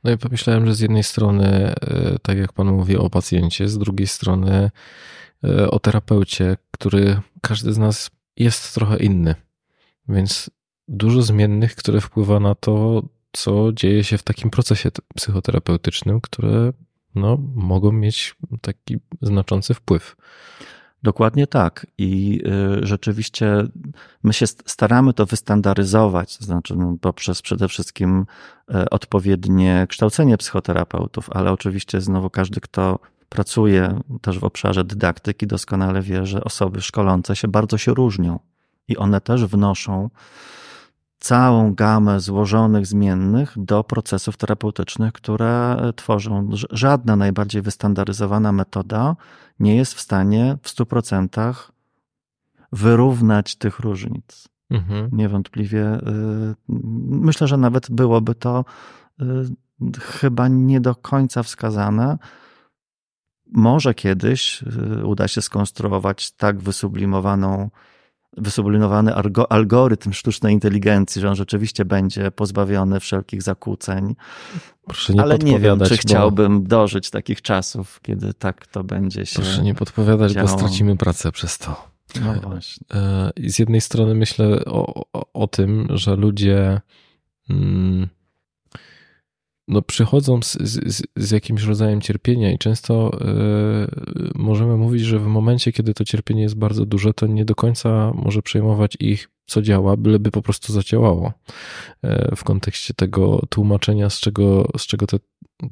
[0.05, 1.75] No i pomyślałem, że z jednej strony, e,
[2.23, 4.71] tak jak Pan mówi o pacjencie, z drugiej strony
[5.45, 9.35] e, o terapeucie, który każdy z nas jest trochę inny.
[10.09, 10.51] Więc
[10.89, 16.73] dużo zmiennych, które wpływa na to, co dzieje się w takim procesie psychoterapeutycznym, które
[17.15, 20.17] no, mogą mieć taki znaczący wpływ.
[21.03, 21.87] Dokładnie tak.
[21.99, 22.43] I
[22.83, 23.65] y, rzeczywiście
[24.23, 28.27] my się staramy to wystandaryzować, to znaczy no, poprzez przede wszystkim
[28.71, 36.03] y, odpowiednie kształcenie psychoterapeutów, ale oczywiście znowu każdy, kto pracuje też w obszarze dydaktyki, doskonale
[36.03, 38.39] wie, że osoby szkolące się bardzo się różnią
[38.89, 40.11] i one też wnoszą
[41.19, 46.51] całą gamę złożonych zmiennych do procesów terapeutycznych, które tworzą.
[46.71, 49.17] Żadna najbardziej wystandaryzowana metoda
[49.61, 51.55] nie jest w stanie w 100%
[52.73, 54.49] wyrównać tych różnic.
[54.71, 55.09] Mhm.
[55.13, 56.01] Niewątpliwie y,
[57.09, 58.65] myślę, że nawet byłoby to
[59.21, 59.25] y,
[60.01, 62.19] chyba nie do końca wskazane,
[63.53, 67.71] może kiedyś y, uda się skonstruować tak wysublimowaną,
[68.37, 69.15] wysublimowany
[69.49, 74.15] algorytm sztucznej inteligencji, że on rzeczywiście będzie pozbawiony wszelkich zakłóceń.
[74.85, 76.01] Proszę nie Ale nie wiem, czy bo...
[76.01, 79.43] chciałbym dożyć takich czasów, kiedy tak to będzie się.
[79.43, 80.49] Proszę nie podpowiadać, działo.
[80.49, 81.89] bo stracimy pracę przez to.
[82.21, 82.87] No właśnie.
[82.95, 86.81] E, I z jednej strony myślę o, o, o tym, że ludzie.
[87.51, 88.09] Mm,
[89.69, 95.27] no, przychodzą z, z, z, jakimś rodzajem cierpienia, i często y, możemy mówić, że w
[95.27, 99.63] momencie, kiedy to cierpienie jest bardzo duże, to nie do końca może przejmować ich, co
[99.63, 101.33] działa, byleby po prostu zadziałało.
[102.05, 105.19] Y, w kontekście tego tłumaczenia, z czego, z czego te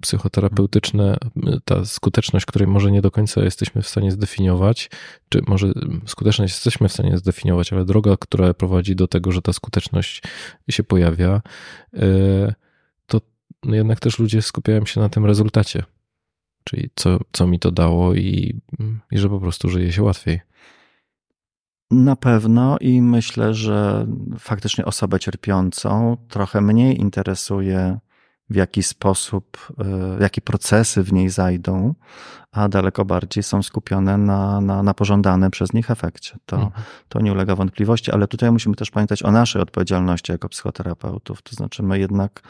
[0.00, 1.16] psychoterapeutyczne,
[1.64, 4.90] ta skuteczność, której może nie do końca jesteśmy w stanie zdefiniować,
[5.28, 5.72] czy może
[6.06, 10.22] skuteczność jesteśmy w stanie zdefiniować, ale droga, która prowadzi do tego, że ta skuteczność
[10.70, 11.42] się pojawia,
[11.94, 12.54] y,
[13.64, 15.82] no jednak też ludzie skupiają się na tym rezultacie.
[16.64, 18.60] Czyli co, co mi to dało i,
[19.10, 20.40] i że po prostu żyje się łatwiej.
[21.90, 24.06] Na pewno i myślę, że
[24.38, 27.98] faktycznie osobę cierpiącą trochę mniej interesuje,
[28.50, 31.94] w jaki sposób, e, jakie procesy w niej zajdą,
[32.52, 36.36] a daleko bardziej są skupione na, na, na pożądanym przez nich efekcie.
[36.46, 36.84] To, mhm.
[37.08, 41.42] to nie ulega wątpliwości, ale tutaj musimy też pamiętać o naszej odpowiedzialności jako psychoterapeutów.
[41.42, 42.42] To znaczy, my jednak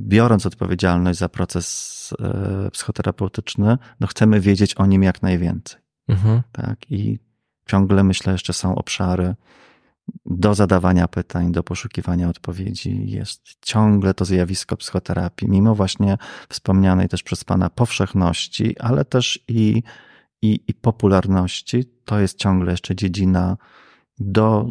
[0.00, 5.80] biorąc odpowiedzialność za proces e, psychoterapeutyczny, no chcemy wiedzieć o nim jak najwięcej.
[6.08, 6.42] Mhm.
[6.52, 6.90] Tak?
[6.90, 7.18] I
[7.68, 9.34] ciągle myślę, jeszcze są obszary
[10.26, 13.10] do zadawania pytań, do poszukiwania odpowiedzi.
[13.10, 19.82] Jest ciągle to zjawisko psychoterapii, mimo właśnie wspomnianej też przez Pana powszechności, ale też i,
[20.42, 21.84] i, i popularności.
[22.04, 23.56] To jest ciągle jeszcze dziedzina
[24.18, 24.66] do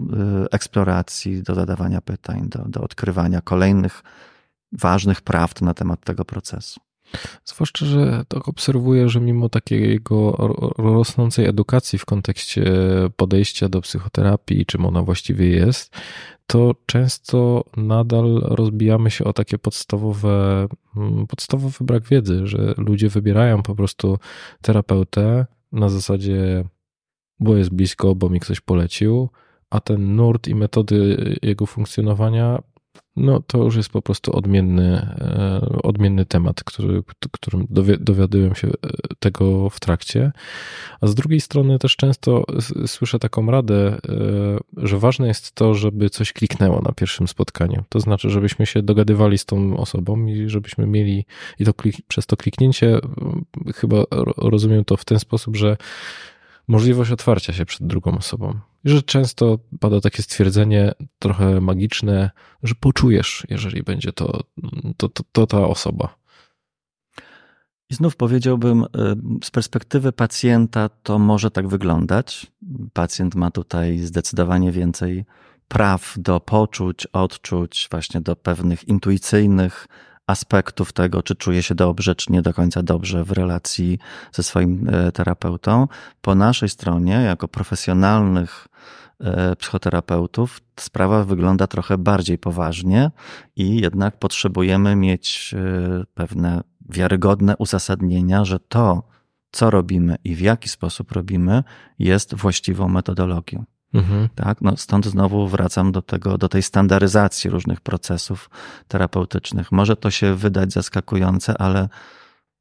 [0.46, 4.04] y, eksploracji, do zadawania pytań, do, do odkrywania kolejnych
[4.72, 6.80] ważnych prawd na temat tego procesu.
[7.46, 10.36] Zwłaszcza, że tak obserwuję, że mimo takiego
[10.78, 12.64] rosnącej edukacji w kontekście
[13.16, 15.96] podejścia do psychoterapii, czym ona właściwie jest,
[16.48, 23.64] to często nadal rozbijamy się o takie podstawowe, mm, podstawowy brak wiedzy, że ludzie wybierają
[23.64, 24.18] po prostu
[24.62, 26.66] terapeutę na zasadzie,
[27.40, 29.30] bo jest blisko, bo mi ktoś polecił,
[29.70, 32.60] a ten nurt i metody jego funkcjonowania
[33.16, 37.68] no to już jest po prostu odmienny, e, odmienny temat, który, którym
[38.00, 38.72] dowiaduję się e,
[39.20, 40.32] tego w trakcie.
[41.02, 42.44] A z drugiej strony też często
[42.86, 43.98] słyszę taką radę, e,
[44.78, 47.84] że ważne jest to, żeby coś kliknęło na pierwszym spotkaniu.
[47.90, 51.26] To znaczy, żebyśmy się dogadywali z tą osobą i żebyśmy mieli,
[51.60, 53.00] i to klik, przez to kliknięcie,
[53.76, 54.04] chyba
[54.38, 55.78] rozumiem to w ten sposób, że
[56.68, 58.60] możliwość otwarcia się przed drugą osobą.
[58.86, 62.32] I że często pada takie stwierdzenie trochę magiczne,
[62.64, 64.44] że poczujesz, jeżeli będzie to,
[64.98, 66.16] to, to, to ta osoba.
[67.90, 68.88] I znów powiedziałbym, y,
[69.44, 72.52] z perspektywy pacjenta to może tak wyglądać.
[72.94, 75.26] Pacjent ma tutaj zdecydowanie więcej
[75.68, 79.88] praw do poczuć, odczuć, właśnie do pewnych intuicyjnych
[80.28, 84.00] aspektów tego, czy czuje się dobrze, czy nie do końca dobrze w relacji
[84.32, 85.88] ze swoim e, terapeutą.
[86.22, 88.68] Po naszej stronie, jako profesjonalnych
[89.20, 93.12] e, psychoterapeutów, sprawa wygląda trochę bardziej poważnie
[93.56, 99.04] i jednak potrzebujemy mieć e, pewne wiarygodne uzasadnienia, że to,
[99.52, 101.64] co robimy i w jaki sposób robimy,
[102.00, 103.66] jest właściwą metodologią.
[103.94, 104.30] Mhm.
[104.36, 104.62] Tak?
[104.62, 108.50] No stąd znowu wracam do tego, do tej standaryzacji różnych procesów
[108.88, 109.72] terapeutycznych.
[109.72, 111.90] Może to się wydać zaskakujące, ale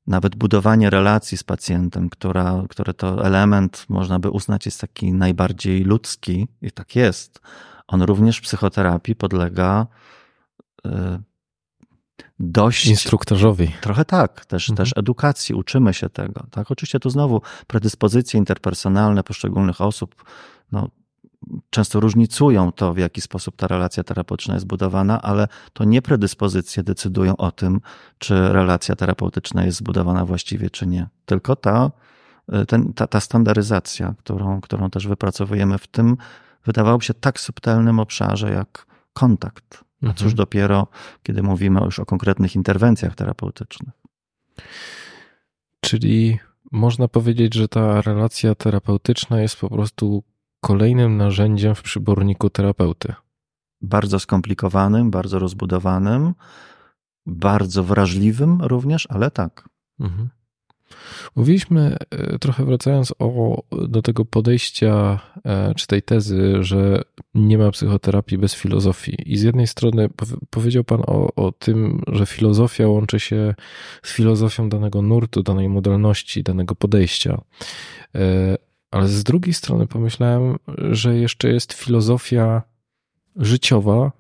[0.07, 5.85] nawet budowanie relacji z pacjentem, która, który to element można by uznać jest taki najbardziej
[5.85, 7.41] ludzki, i tak jest,
[7.87, 9.87] on również w psychoterapii podlega
[10.87, 10.91] y,
[12.39, 12.87] dość.
[12.87, 13.73] Instruktorzowi.
[13.81, 14.77] Trochę tak, też, mhm.
[14.77, 16.47] też edukacji, uczymy się tego.
[16.51, 16.71] Tak?
[16.71, 20.25] Oczywiście tu znowu predyspozycje interpersonalne poszczególnych osób,
[20.73, 20.89] no,
[21.71, 26.83] często różnicują to, w jaki sposób ta relacja terapeutyczna jest budowana, ale to nie predyspozycje
[26.83, 27.81] decydują o tym,
[28.19, 31.09] czy relacja terapeutyczna jest zbudowana właściwie, czy nie.
[31.27, 31.91] Tylko ta,
[32.63, 36.17] y, ten, ta, ta standaryzacja, którą, którą też wypracowujemy w tym,
[36.65, 39.85] wydawałoby się tak subtelnym obszarze jak kontakt.
[40.03, 40.35] A cóż mhm.
[40.35, 40.87] dopiero,
[41.23, 43.95] kiedy mówimy już o konkretnych interwencjach terapeutycznych.
[45.81, 46.39] Czyli
[46.73, 50.23] można powiedzieć, że ta relacja terapeutyczna jest po prostu
[50.64, 53.14] kolejnym narzędziem w przyborniku terapeuty.
[53.81, 56.35] Bardzo skomplikowanym, bardzo rozbudowanym,
[57.27, 59.68] bardzo wrażliwym również, ale tak.
[60.00, 60.29] Mhm.
[61.37, 67.03] Mówiliśmy, e, trochę wracając o, do tego podejścia, e, czy tej tezy, że
[67.35, 69.33] nie ma psychoterapii bez filozofii.
[69.33, 70.09] I z jednej strony
[70.50, 73.55] powiedział Pan o, o tym, że filozofia łączy się
[74.03, 77.40] z filozofią danego nurtu, danej modalności, danego podejścia.
[78.95, 80.57] Ale z drugiej strony pomyślałem,
[80.91, 82.63] że jeszcze jest filozofia
[83.37, 84.13] życiowa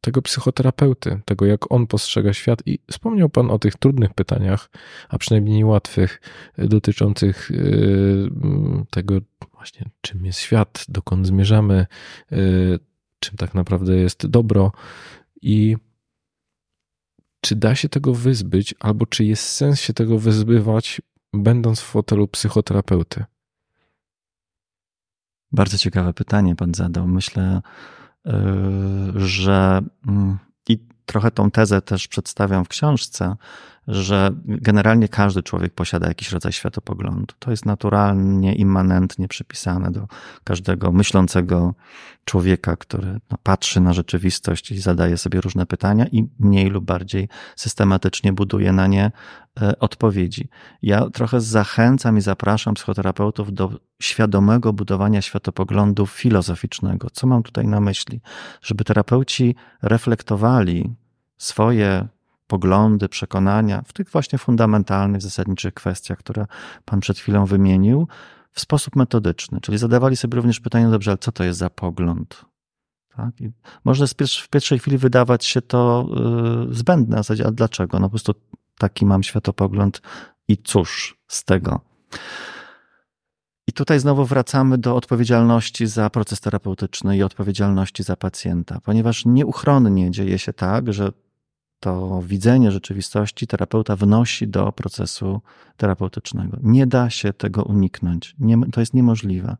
[0.00, 2.62] tego psychoterapeuty, tego jak on postrzega świat.
[2.66, 4.70] I wspomniał Pan o tych trudnych pytaniach,
[5.08, 6.20] a przynajmniej niełatwych,
[6.58, 8.30] dotyczących y,
[8.90, 9.18] tego
[9.52, 11.86] właśnie, czym jest świat, dokąd zmierzamy,
[12.32, 12.78] y,
[13.18, 14.72] czym tak naprawdę jest dobro
[15.42, 15.76] i
[17.40, 22.28] czy da się tego wyzbyć, albo czy jest sens się tego wyzbywać, będąc w fotelu
[22.28, 23.24] psychoterapeuty?
[25.54, 27.08] Bardzo ciekawe pytanie pan zadał.
[27.08, 27.62] Myślę,
[28.26, 28.30] y,
[29.14, 30.38] że mm,
[30.68, 33.36] i trochę tą tezę też przedstawiam w książce,
[33.88, 37.34] że generalnie każdy człowiek posiada jakiś rodzaj światopoglądu.
[37.38, 40.08] To jest naturalnie, immanentnie przypisane do
[40.44, 41.74] każdego myślącego
[42.24, 47.28] człowieka, który no, patrzy na rzeczywistość i zadaje sobie różne pytania i mniej lub bardziej
[47.56, 49.12] systematycznie buduje na nie
[49.80, 50.48] odpowiedzi.
[50.82, 53.70] Ja trochę zachęcam i zapraszam psychoterapeutów do
[54.02, 57.10] świadomego budowania światopoglądu filozoficznego.
[57.10, 58.20] Co mam tutaj na myśli?
[58.62, 60.94] Żeby terapeuci reflektowali
[61.36, 62.08] swoje
[62.46, 66.46] poglądy, przekonania w tych właśnie fundamentalnych, zasadniczych kwestiach, które
[66.84, 68.08] Pan przed chwilą wymienił,
[68.50, 69.60] w sposób metodyczny.
[69.60, 72.44] Czyli zadawali sobie również pytanie, dobrze, ale co to jest za pogląd?
[73.16, 73.40] Tak?
[73.40, 73.50] I
[73.84, 74.06] może
[74.40, 76.06] w pierwszej chwili wydawać się to
[76.68, 77.98] yy, zbędne, a dlaczego?
[77.98, 78.34] No po prostu
[78.78, 80.02] taki mam światopogląd
[80.48, 81.80] i cóż z tego?
[83.66, 90.10] I tutaj znowu wracamy do odpowiedzialności za proces terapeutyczny i odpowiedzialności za pacjenta, ponieważ nieuchronnie
[90.10, 91.12] dzieje się tak, że
[91.80, 95.40] to widzenie rzeczywistości terapeuta wnosi do procesu
[95.76, 96.56] terapeutycznego.
[96.62, 98.34] Nie da się tego uniknąć.
[98.38, 99.56] Nie, to jest niemożliwe.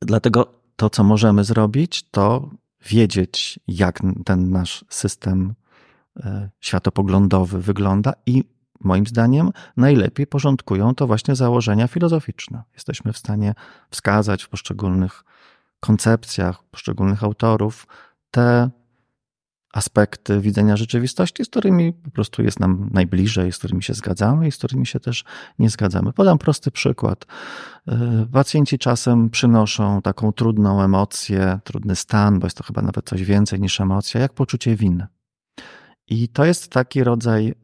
[0.00, 2.50] Dlatego to, co możemy zrobić, to
[2.86, 5.54] wiedzieć, jak ten nasz system
[6.60, 8.44] światopoglądowy wygląda i
[8.80, 12.62] moim zdaniem najlepiej porządkują to właśnie założenia filozoficzne.
[12.74, 13.54] Jesteśmy w stanie
[13.90, 15.24] wskazać w poszczególnych
[15.80, 17.86] koncepcjach poszczególnych autorów
[18.30, 18.70] te
[19.74, 24.52] aspekty widzenia rzeczywistości, z którymi po prostu jest nam najbliżej, z którymi się zgadzamy i
[24.52, 25.24] z którymi się też
[25.58, 26.12] nie zgadzamy.
[26.12, 27.24] Podam prosty przykład.
[27.88, 33.24] Y, pacjenci czasem przynoszą taką trudną emocję, trudny stan, bo jest to chyba nawet coś
[33.24, 35.06] więcej niż emocja, jak poczucie winy.
[36.08, 37.54] I to jest taki rodzaj y,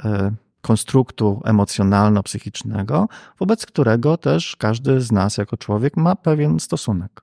[0.61, 3.07] konstruktu emocjonalno-psychicznego,
[3.39, 7.23] wobec którego też każdy z nas jako człowiek ma pewien stosunek.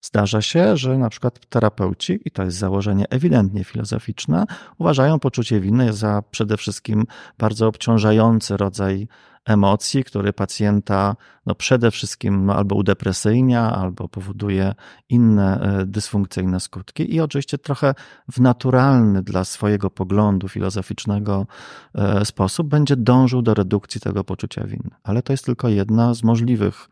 [0.00, 4.44] Zdarza się, że na przykład terapeuci, i to jest założenie ewidentnie filozoficzne,
[4.78, 7.04] uważają poczucie winy za przede wszystkim
[7.38, 9.08] bardzo obciążający rodzaj
[9.46, 14.74] emocji, który pacjenta no przede wszystkim no albo udepresyjnia, albo powoduje
[15.08, 17.14] inne e, dysfunkcyjne skutki.
[17.14, 17.94] I oczywiście trochę
[18.32, 21.46] w naturalny dla swojego poglądu filozoficznego
[21.94, 24.90] e, sposób będzie dążył do redukcji tego poczucia winy.
[25.02, 26.88] Ale to jest tylko jedna z możliwych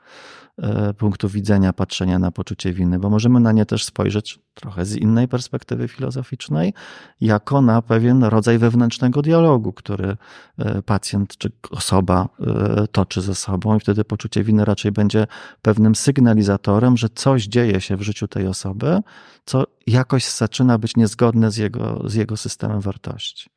[0.99, 5.29] punktu widzenia patrzenia na poczucie winy, bo możemy na nie też spojrzeć trochę z innej
[5.29, 6.75] perspektywy filozoficznej,
[7.21, 10.17] jako na pewien rodzaj wewnętrznego dialogu, który
[10.59, 15.27] e, pacjent czy osoba e, toczy ze sobą, i wtedy poczucie winy raczej będzie
[15.63, 19.01] pewnym sygnalizatorem, że coś dzieje się w życiu tej osoby,
[19.45, 23.51] co jakoś zaczyna być niezgodne z jego, z jego systemem wartości.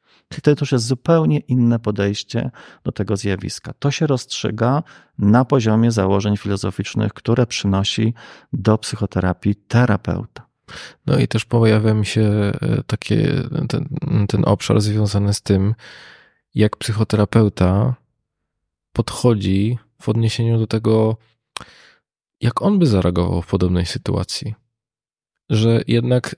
[0.43, 2.51] To już jest zupełnie inne podejście
[2.83, 3.73] do tego zjawiska.
[3.79, 4.83] To się rozstrzyga
[5.17, 8.13] na poziomie założeń filozoficznych, które przynosi
[8.53, 10.47] do psychoterapii terapeuta.
[11.05, 12.83] No i też pojawia mi się e,
[13.67, 13.89] ten,
[14.27, 15.75] ten obszar związany z tym,
[16.55, 17.95] jak psychoterapeuta
[18.93, 21.17] podchodzi w odniesieniu do tego,
[22.41, 24.55] jak on by zareagował w podobnej sytuacji
[25.51, 26.35] że jednak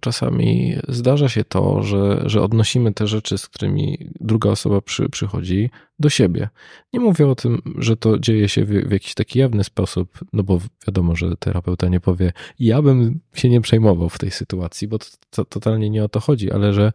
[0.00, 5.70] czasami zdarza się to, że, że odnosimy te rzeczy, z którymi druga osoba przy, przychodzi,
[6.00, 6.48] do siebie.
[6.92, 10.42] Nie mówię o tym, że to dzieje się w, w, jakiś taki jawny sposób, no
[10.42, 14.98] bo wiadomo, że terapeuta nie powie, ja bym się nie przejmował w tej sytuacji, bo
[14.98, 16.92] to, to totalnie nie o to chodzi, ale że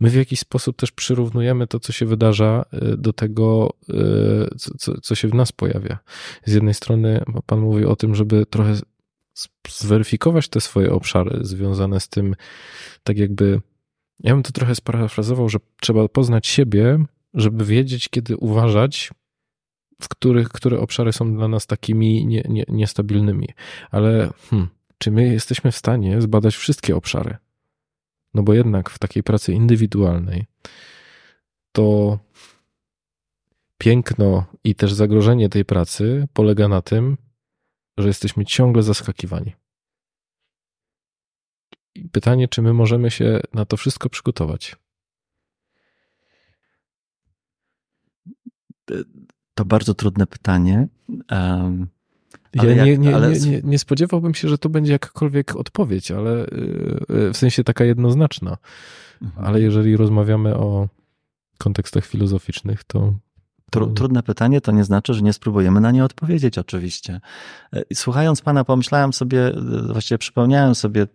[0.00, 5.00] my w jakiś sposób też przyrównujemy to, co się wydarza y, do tego, y, co,
[5.00, 5.98] co, się w nas pojawia.
[6.44, 8.74] Z jednej strony pan mówi o tym, żeby trochę
[9.68, 12.34] zweryfikować te swoje obszary związane z tym,
[13.02, 13.60] tak jakby,
[14.20, 19.10] ja bym to trochę sparafrazował, że trzeba poznać siebie, żeby wiedzieć, kiedy uważać,
[20.02, 23.48] w których, które obszary są dla nas takimi nie, nie, niestabilnymi.
[23.90, 24.68] Ale hmm,
[24.98, 27.36] czy my jesteśmy w stanie zbadać wszystkie obszary?
[28.34, 30.46] No bo jednak w takiej pracy indywidualnej
[31.72, 32.18] to
[33.78, 37.16] piękno i też zagrożenie tej pracy polega na tym,
[37.98, 39.52] że jesteśmy ciągle zaskakiwani.
[41.94, 44.76] I pytanie, czy my możemy się na to wszystko przygotować?
[49.54, 50.88] To bardzo trudne pytanie.
[51.30, 51.88] Um,
[52.54, 53.32] ja jak, nie, nie, ale...
[53.40, 58.56] nie, nie, spodziewałbym się, że to będzie jakakolwiek odpowiedź, ale y, w sensie taka jednoznaczna.
[59.22, 59.46] Mhm.
[59.46, 60.88] Ale jeżeli rozmawiamy o
[61.58, 63.14] kontekstach filozoficznych, to.
[63.94, 67.20] Trudne pytanie to nie znaczy, że nie spróbujemy na nie odpowiedzieć, oczywiście.
[67.72, 69.52] E, słuchając pana, pomyślałem sobie, e,
[69.92, 71.08] właściwie przypomniałem sobie e,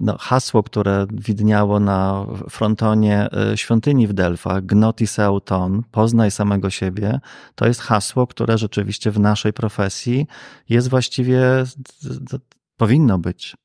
[0.00, 7.20] no, hasło, które widniało na frontonie świątyni w Delfach, Gnotis Auton, poznaj samego siebie,
[7.54, 10.26] to jest hasło, które rzeczywiście w naszej profesji
[10.68, 11.42] jest właściwie,
[12.76, 13.56] powinno być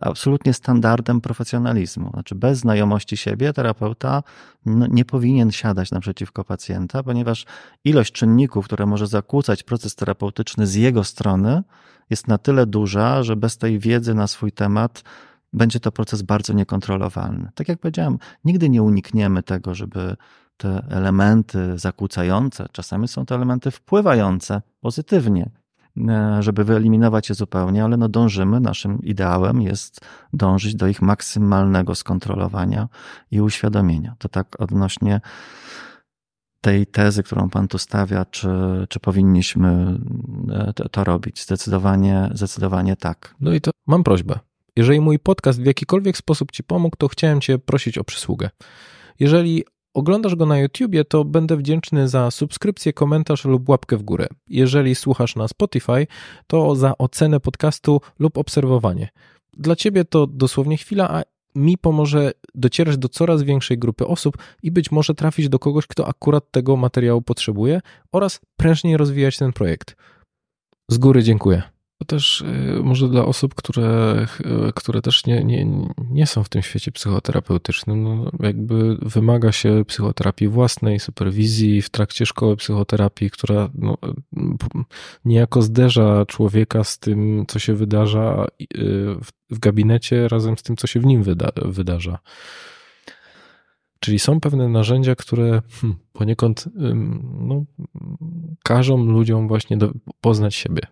[0.00, 2.10] absolutnie standardem profesjonalizmu.
[2.10, 4.22] Znaczy, bez znajomości siebie terapeuta
[4.66, 7.46] no, nie powinien siadać naprzeciwko pacjenta, ponieważ
[7.84, 11.62] ilość czynników, które może zakłócać proces terapeutyczny z jego strony,
[12.10, 15.02] jest na tyle duża, że bez tej wiedzy na swój temat
[15.52, 17.50] będzie to proces bardzo niekontrolowalny.
[17.54, 20.16] Tak jak powiedziałem, nigdy nie unikniemy tego, żeby
[20.56, 25.50] te elementy zakłócające, czasami są to elementy wpływające pozytywnie
[26.40, 30.00] żeby wyeliminować je zupełnie, ale no dążymy, naszym ideałem jest
[30.32, 32.88] dążyć do ich maksymalnego skontrolowania
[33.30, 34.14] i uświadomienia.
[34.18, 35.20] To tak odnośnie
[36.60, 38.48] tej tezy, którą Pan tu stawia, czy,
[38.88, 39.98] czy powinniśmy
[40.50, 41.42] e, to, to robić?
[41.42, 43.34] Zdecydowanie, zdecydowanie tak.
[43.40, 44.38] No i to mam prośbę.
[44.76, 48.50] Jeżeli mój podcast w jakikolwiek sposób Ci pomógł, to chciałem Cię prosić o przysługę.
[49.20, 49.64] Jeżeli
[49.94, 54.26] oglądasz go na YouTubie, to będę wdzięczny za subskrypcję, komentarz lub łapkę w górę.
[54.48, 56.06] Jeżeli słuchasz na Spotify,
[56.46, 59.08] to za ocenę podcastu lub obserwowanie.
[59.56, 61.22] Dla ciebie to dosłownie chwila, a
[61.54, 66.08] mi pomoże docierać do coraz większej grupy osób i być może trafić do kogoś, kto
[66.08, 67.80] akurat tego materiału potrzebuje
[68.12, 69.96] oraz prężniej rozwijać ten projekt.
[70.90, 71.73] Z góry dziękuję.
[72.04, 74.26] To też y, może dla osób, które,
[74.74, 75.66] które też nie, nie,
[76.10, 82.26] nie są w tym świecie psychoterapeutycznym, no jakby wymaga się psychoterapii własnej, superwizji w trakcie
[82.26, 83.96] szkoły psychoterapii, która no,
[85.24, 88.66] niejako zderza człowieka z tym, co się wydarza y,
[89.50, 92.18] w, gabinecie, razem z tym, co się w nim wyda, wydarza.
[94.00, 96.64] Czyli są pewne narzędzia, które hmm, poniekąd
[97.40, 97.64] no,
[98.62, 100.82] każą ludziom właśnie do, poznać siebie.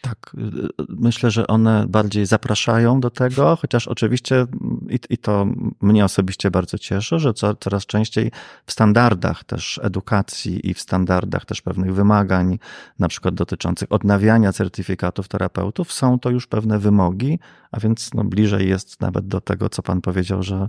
[0.00, 4.46] Tak, y, myślę, że one bardziej zapraszają do tego, chociaż oczywiście
[4.88, 5.46] i, i to
[5.80, 8.30] mnie osobiście bardzo cieszy, że co, coraz częściej
[8.66, 12.58] w standardach też edukacji i w standardach też pewnych wymagań,
[12.98, 17.38] na przykład dotyczących odnawiania certyfikatów terapeutów, są to już pewne wymogi,
[17.72, 20.68] a więc no, bliżej jest nawet do tego, co Pan powiedział, że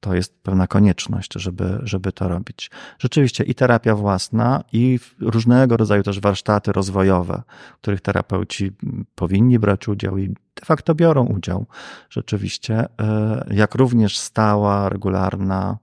[0.00, 2.70] to jest pewna konieczność, żeby, żeby to robić.
[2.98, 7.42] Rzeczywiście i terapia własna, i różnego rodzaju też warsztaty rozwojowe,
[7.74, 8.72] w których terapeuci
[9.14, 11.66] powinni brać udział i de facto biorą udział.
[12.10, 15.78] Rzeczywiście, e, jak również stała, regularna,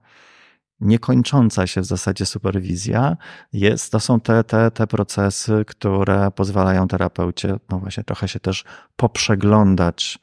[0.80, 3.16] niekończąca się w zasadzie superwizja,
[3.52, 8.64] jest, to są te, te, te procesy, które pozwalają terapeucie, no właśnie, trochę się też
[8.96, 10.18] poprzeglądać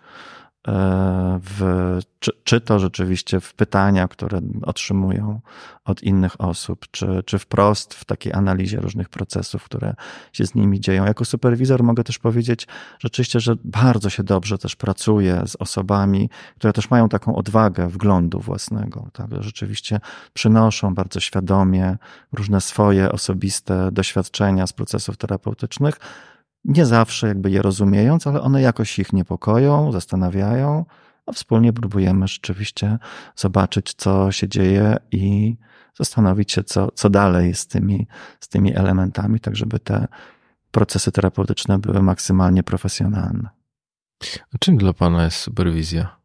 [0.67, 5.41] w, czy, czy to rzeczywiście w pytania, które otrzymują
[5.85, 9.95] od innych osób, czy, czy wprost w takiej analizie różnych procesów, które
[10.33, 11.05] się z nimi dzieją.
[11.05, 12.67] Jako superwizor mogę też powiedzieć
[12.99, 18.39] rzeczywiście, że bardzo się dobrze też pracuję z osobami, które też mają taką odwagę wglądu
[18.39, 19.27] własnego, tak?
[19.39, 19.99] rzeczywiście
[20.33, 21.97] przynoszą bardzo świadomie
[22.33, 25.99] różne swoje osobiste doświadczenia z procesów terapeutycznych,
[26.65, 30.85] nie zawsze jakby je rozumiejąc, ale one jakoś ich niepokoją, zastanawiają,
[31.25, 32.97] a wspólnie próbujemy rzeczywiście
[33.35, 35.55] zobaczyć, co się dzieje i
[35.97, 38.07] zastanowić się, co, co dalej z tymi,
[38.39, 40.07] z tymi elementami, tak żeby te
[40.71, 43.49] procesy terapeutyczne były maksymalnie profesjonalne.
[44.53, 46.22] A czym dla Pana jest superwizja?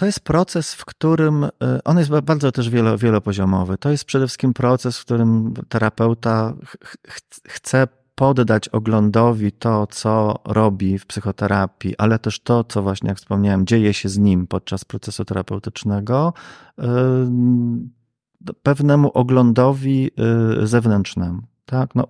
[0.00, 1.48] To jest proces, w którym y,
[1.84, 3.78] on jest bardzo też wielo, wielopoziomowy.
[3.78, 6.54] To jest przede wszystkim proces, w którym terapeuta
[7.08, 13.18] ch chce poddać oglądowi to, co robi w psychoterapii, ale też to, co właśnie, jak
[13.18, 16.32] wspomniałem, dzieje się z nim podczas procesu terapeutycznego,
[16.78, 16.82] y,
[18.62, 20.10] pewnemu oglądowi
[20.62, 21.42] y, zewnętrznemu.
[21.64, 21.94] Tak?
[21.94, 22.06] No,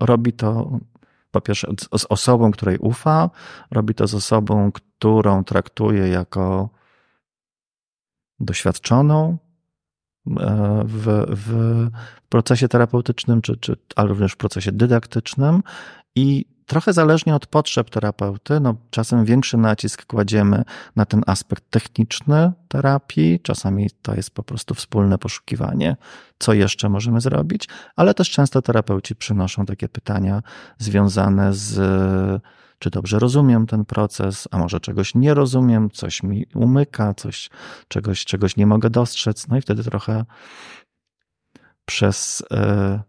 [0.00, 0.78] robi to
[1.30, 1.68] po pierwsze
[1.98, 3.30] z osobą, której ufa,
[3.70, 4.72] robi to z osobą,
[5.04, 6.68] którą traktuje jako
[8.40, 9.38] doświadczoną
[10.26, 11.88] e, w, w
[12.28, 15.62] procesie terapeutycznym, czy, czy, ale również w procesie dydaktycznym.
[16.14, 20.64] I trochę zależnie od potrzeb terapeuty, no czasem większy nacisk kładziemy
[20.96, 25.96] na ten aspekt techniczny terapii, czasami to jest po prostu wspólne poszukiwanie,
[26.38, 30.42] co jeszcze możemy zrobić, ale też często terapeuci przynoszą takie pytania
[30.78, 31.80] związane z
[32.78, 37.50] czy dobrze rozumiem ten proces, a może czegoś nie rozumiem, coś mi umyka, coś,
[37.88, 39.48] czegoś, czegoś nie mogę dostrzec.
[39.48, 40.24] No i wtedy trochę
[41.84, 43.02] przez e,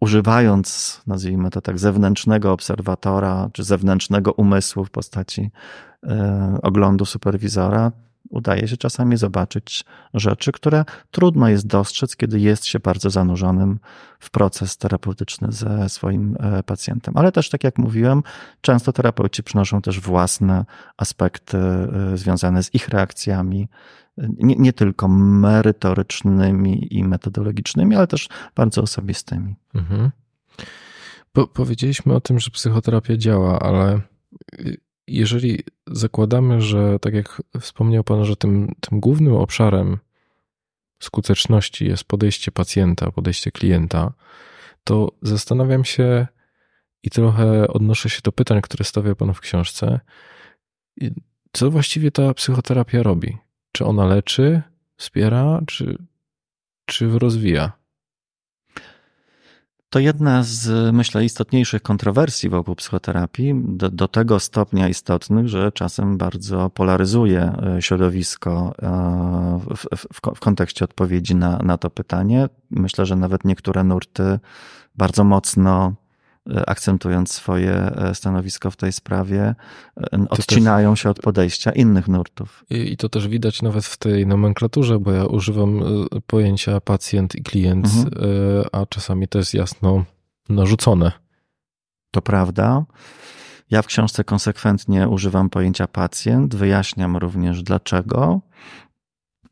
[0.00, 5.50] używając, nazwijmy to tak, zewnętrznego obserwatora, czy zewnętrznego umysłu w postaci
[6.06, 7.92] e, oglądu superwizora,
[8.30, 13.78] udaje się czasami zobaczyć rzeczy, które trudno jest dostrzec, kiedy jest się bardzo zanurzonym
[14.20, 17.16] w proces terapeutyczny ze swoim e, pacjentem.
[17.16, 18.22] Ale też, tak jak mówiłem,
[18.60, 20.64] często terapeuci przynoszą też własne
[20.96, 23.68] aspekty e, związane z ich reakcjami,
[24.18, 29.56] nie, nie tylko merytorycznymi i metodologicznymi, ale też bardzo osobistymi.
[29.74, 30.10] Mhm.
[31.32, 34.00] Po, powiedzieliśmy o tym, że psychoterapia działa, ale
[35.06, 39.98] jeżeli zakładamy, że tak jak wspomniał Pan, że tym, tym głównym obszarem
[41.02, 44.12] skuteczności jest podejście pacjenta, podejście klienta,
[44.84, 46.26] to zastanawiam się
[47.02, 50.00] i trochę odnoszę się do pytań, które stawia Pan w książce.
[51.52, 53.36] Co właściwie ta psychoterapia robi?
[53.72, 54.62] Czy ona leczy,
[54.96, 55.98] wspiera, czy,
[56.86, 57.72] czy rozwija?
[59.96, 66.18] To jedna z, myślę, istotniejszych kontrowersji wokół psychoterapii, do, do, tego stopnia istotnych, że czasem
[66.18, 72.48] bardzo polaryzuje e, środowisko e, w, w, w kontekście odpowiedzi na, na to pytanie.
[72.70, 74.38] Myślę, że nawet niektóre nurty
[74.96, 75.92] bardzo mocno
[76.66, 79.54] akcentując swoje e, stanowisko w tej sprawie,
[80.12, 82.64] e, odcinają też, się od podejścia innych nurtów.
[82.70, 85.82] I, I, to też widać nawet w tej nomenklaturze, bo ja używam
[86.26, 88.64] pojęcia pacjent i klient, mhm.
[88.72, 90.04] a czasami to jest jasno
[90.48, 91.12] narzucone.
[92.10, 92.84] To prawda.
[93.70, 98.40] Ja w książce konsekwentnie używam pojęcia pacjent, wyjaśniam również dlaczego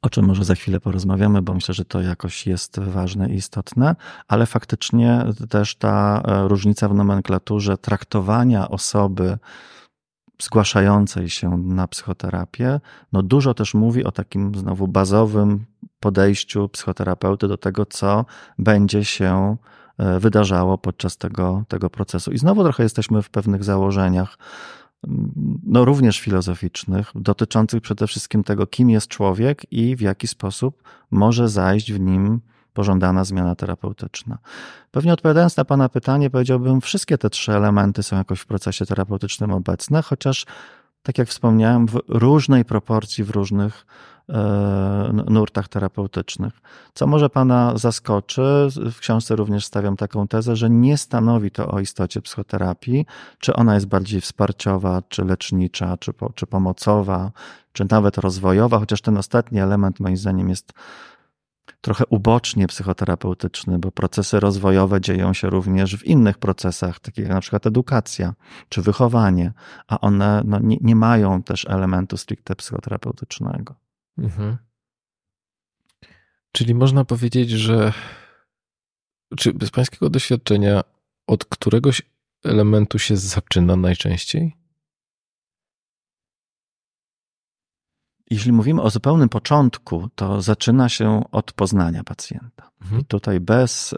[0.04, 3.96] o czym może za chwilę porozmawiamy, bo myślę, że to jakoś jest ważne i istotne,
[4.28, 9.38] ale faktycznie też ta e, różnica w nomenklaturze traktowania osoby
[10.42, 12.80] zgłaszającej się na psychoterapię,
[13.12, 15.66] no dużo też mówi o takim znowu bazowym
[16.00, 18.24] podejściu psychoterapeuty do tego, co
[18.58, 19.56] będzie się
[19.98, 22.32] e, wydarzało podczas tego, tego procesu.
[22.32, 24.38] I znowu trochę jesteśmy w pewnych założeniach
[25.66, 31.48] no również filozoficznych, dotyczących przede wszystkim tego, kim jest człowiek i w jaki sposób może
[31.48, 32.40] zajść w nim
[32.74, 34.38] pożądana zmiana terapeutyczna.
[34.90, 39.50] Pewnie odpowiadając na Pana pytanie, powiedziałbym, wszystkie te trzy elementy są jakoś w procesie terapeutycznym
[39.50, 40.46] obecne, chociaż,
[41.02, 43.86] tak jak wspomniałem, w różnej proporcji, w różnych
[45.28, 46.60] nurtach terapeutycznych.
[46.94, 51.80] Co może Pana zaskoczy, w książce również stawiam taką tezę, że nie stanowi to o
[51.80, 53.06] istocie psychoterapii,
[53.38, 57.32] czy ona jest bardziej wsparciowa, czy lecznicza, czy, po, czy pomocowa,
[57.72, 60.72] czy nawet rozwojowa, chociaż ten ostatni element moim zdaniem jest
[61.80, 67.40] trochę ubocznie psychoterapeutyczny, bo procesy rozwojowe dzieją się również w innych procesach, takich jak na
[67.40, 68.34] przykład edukacja
[68.68, 69.52] czy wychowanie,
[69.88, 73.74] a one no, nie, nie mają też elementu stricte psychoterapeutycznego.
[74.18, 74.58] Mhm.
[76.52, 77.92] Czyli można powiedzieć, że
[79.36, 80.82] czy z pańskiego doświadczenia
[81.26, 82.02] od któregoś
[82.44, 84.56] elementu się zaczyna najczęściej?
[88.30, 92.70] Jeśli mówimy o zupełnym początku, to zaczyna się od poznania pacjenta.
[92.80, 93.00] Mhm.
[93.00, 93.96] I tutaj bez y,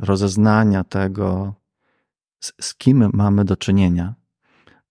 [0.00, 1.54] rozeznania tego,
[2.40, 4.14] z, z kim mamy do czynienia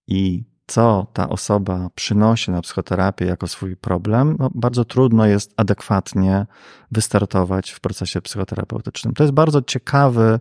[0.07, 6.45] i co ta osoba przynosi na psychoterapię jako swój problem, no bardzo trudno jest adekwatnie
[6.91, 9.13] wystartować w procesie psychoterapeutycznym.
[9.13, 10.39] To jest bardzo ciekawy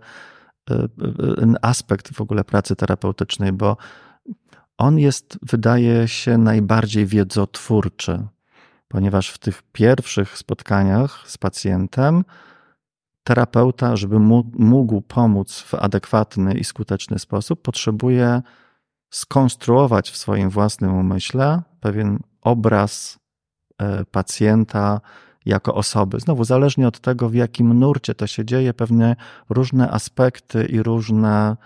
[0.70, 0.88] y, y,
[1.62, 3.76] aspekt w ogóle pracy terapeutycznej, bo
[4.78, 8.26] on jest, wydaje się, najbardziej wiedzotwórczy,
[8.88, 12.24] ponieważ w tych pierwszych spotkaniach z pacjentem
[13.24, 14.18] terapeuta, żeby
[14.54, 18.42] mógł pomóc w adekwatny i skuteczny sposób, potrzebuje
[19.10, 23.18] skonstruować w swoim własnym umyśle pewien obraz
[23.78, 25.00] e, pacjenta
[25.46, 26.20] jako osoby.
[26.20, 29.16] Znowu, zależnie od tego, w jakim nurcie to się dzieje, pewne
[29.48, 31.56] różne aspekty i różne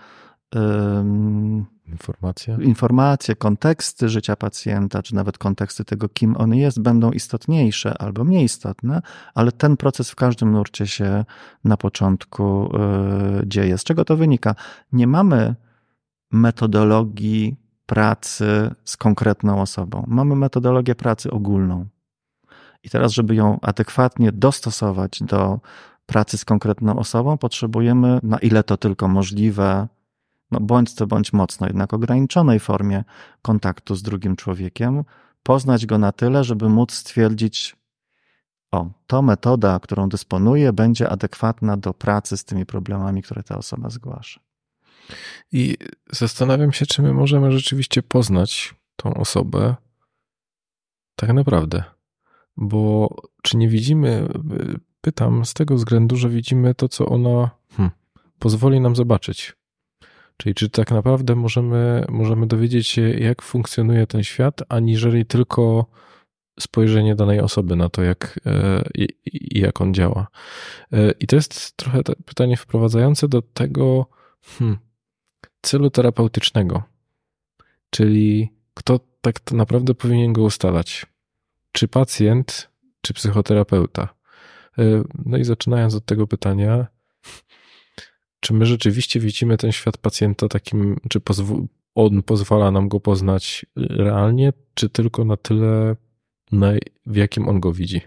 [0.55, 2.57] um, informacje.
[2.61, 8.43] informacje, konteksty życia pacjenta, czy nawet konteksty tego, kim on jest, będą istotniejsze albo mniej
[8.43, 9.01] istotne,
[9.33, 11.25] ale ten proces w każdym nurcie się
[11.63, 12.69] na początku
[13.41, 13.77] y, dzieje.
[13.77, 14.55] Z czego to wynika?
[14.91, 15.55] Nie mamy
[16.35, 17.55] metodologii
[17.85, 20.03] pracy z konkretną osobą.
[20.07, 21.85] Mamy metodologię pracy ogólną.
[22.83, 25.59] I teraz, żeby ją adekwatnie dostosować do
[26.05, 29.87] pracy z konkretną osobą, potrzebujemy, na ile to tylko możliwe,
[30.51, 33.03] no bądź co bądź mocno, jednak ograniczonej formie
[33.41, 35.03] kontaktu z drugim człowiekiem,
[35.43, 37.75] poznać go na tyle, żeby móc stwierdzić,
[38.71, 43.89] o, to metoda, którą dysponuję, będzie adekwatna do pracy z tymi problemami, które ta osoba
[43.89, 44.39] zgłasza.
[45.51, 45.77] I
[46.11, 49.75] zastanawiam się, czy my możemy rzeczywiście poznać tą osobę
[51.15, 51.83] tak naprawdę.
[52.57, 54.27] Bo czy nie widzimy,
[55.01, 57.91] pytam z tego względu, że widzimy to, co ona hmm,
[58.39, 59.53] pozwoli nam zobaczyć.
[60.37, 65.85] Czyli czy tak naprawdę możemy, możemy dowiedzieć się, jak funkcjonuje ten świat, aniżeli tylko
[66.59, 68.83] spojrzenie danej osoby na to, jak, e,
[69.51, 70.27] jak on działa.
[70.93, 74.05] E, I to jest trochę pytanie wprowadzające do tego,
[74.41, 74.77] hmm,
[75.65, 76.83] celu terapeutycznego.
[77.89, 81.05] Czyli kto tak naprawdę powinien go ustalać?
[81.71, 82.69] Czy pacjent,
[83.01, 84.09] czy psychoterapeuta?
[84.77, 86.87] E, no i zaczynając od tego pytania,
[88.39, 91.21] czy my rzeczywiście widzimy ten świat pacjenta takim, czy
[91.95, 95.95] on pozwala nam go poznać realnie, czy tylko na tyle,
[96.51, 96.73] na,
[97.05, 98.01] w jakim on go widzi?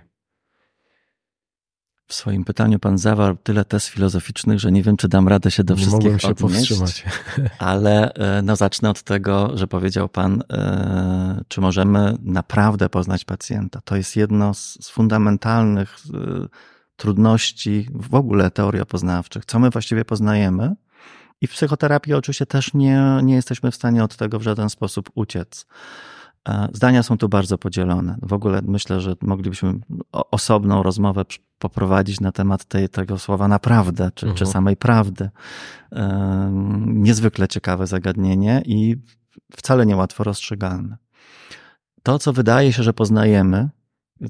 [2.09, 5.64] W swoim pytaniu pan zawarł tyle tez filozoficznych, że nie wiem, czy dam radę się
[5.64, 7.04] do nie wszystkich mogłem się odnieść, powstrzymać.
[7.59, 13.80] ale e, no, zacznę od tego, że powiedział pan, e, czy możemy naprawdę poznać pacjenta.
[13.84, 16.48] To jest jedno z, fundamentalnych e,
[16.96, 19.44] trudności w ogóle teorii poznawczych.
[19.44, 20.74] Co my właściwie poznajemy?
[21.40, 25.11] I w psychoterapii oczywiście też nie, nie jesteśmy w stanie od tego w żaden sposób
[25.14, 25.66] uciec.
[26.72, 28.16] Zdania są tu bardzo podzielone.
[28.22, 29.74] W ogóle myślę, że moglibyśmy
[30.12, 31.24] osobną rozmowę
[31.59, 34.51] poprowadzić na temat tej, tego słowa naprawdę, czy, czy mhm.
[34.51, 35.30] samej prawdy.
[36.86, 38.96] Niezwykle ciekawe zagadnienie i
[39.53, 40.96] wcale niełatwo rozstrzygalne.
[42.03, 43.68] To, co wydaje się, że poznajemy,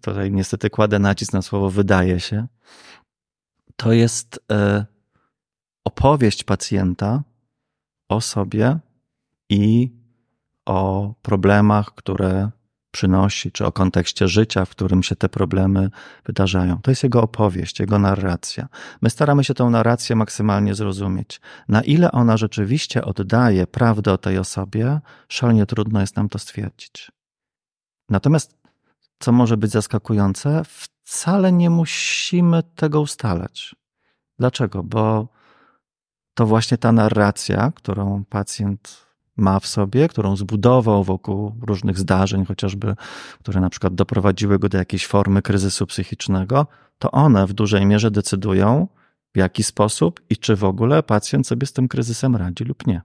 [0.02, 2.46] tutaj niestety kładę nacisk na słowo wydaje się,
[3.76, 4.86] to jest e,
[5.84, 7.22] opowieść pacjenta
[8.08, 8.78] o sobie
[9.50, 9.92] i
[10.68, 12.50] o problemach, które
[12.90, 15.90] przynosi, czy o kontekście życia, w którym się te problemy
[16.24, 16.80] wydarzają.
[16.82, 18.68] To jest jego opowieść, jego narracja.
[19.02, 21.40] My staramy się tę narrację maksymalnie zrozumieć.
[21.68, 27.12] Na ile ona rzeczywiście oddaje prawdę o tej osobie, szalenie trudno jest nam to stwierdzić.
[28.08, 28.58] Natomiast,
[29.18, 33.74] co może być zaskakujące, wcale nie musimy tego ustalać.
[34.38, 34.82] Dlaczego?
[34.82, 35.28] Bo
[36.34, 39.07] to właśnie ta narracja, którą pacjent
[39.38, 42.94] ma w sobie, którą zbudował wokół różnych zdarzeń, chociażby,
[43.40, 46.66] które na przykład doprowadziły go do jakiejś formy kryzysu psychicznego,
[46.98, 48.88] to one w dużej mierze decydują,
[49.34, 53.02] w jaki sposób i czy w ogóle pacjent sobie z tym kryzysem radzi lub nie.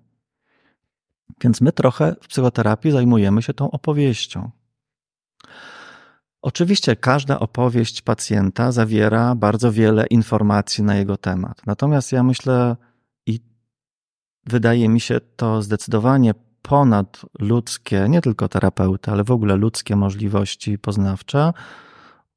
[1.41, 4.51] Więc my trochę w psychoterapii zajmujemy się tą opowieścią.
[6.41, 11.61] Oczywiście każda opowieść pacjenta zawiera bardzo wiele informacji na jego temat.
[11.65, 12.75] Natomiast ja myślę,
[14.45, 20.77] wydaje mi się to zdecydowanie ponad ludzkie, nie tylko terapeuty, ale w ogóle ludzkie możliwości
[20.77, 21.53] poznawcze,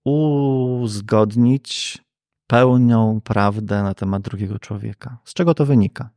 [0.04, 1.98] uzgodnić
[2.46, 5.18] pełnią prawdę na temat drugiego człowieka.
[5.24, 6.10] Z czego to wynika?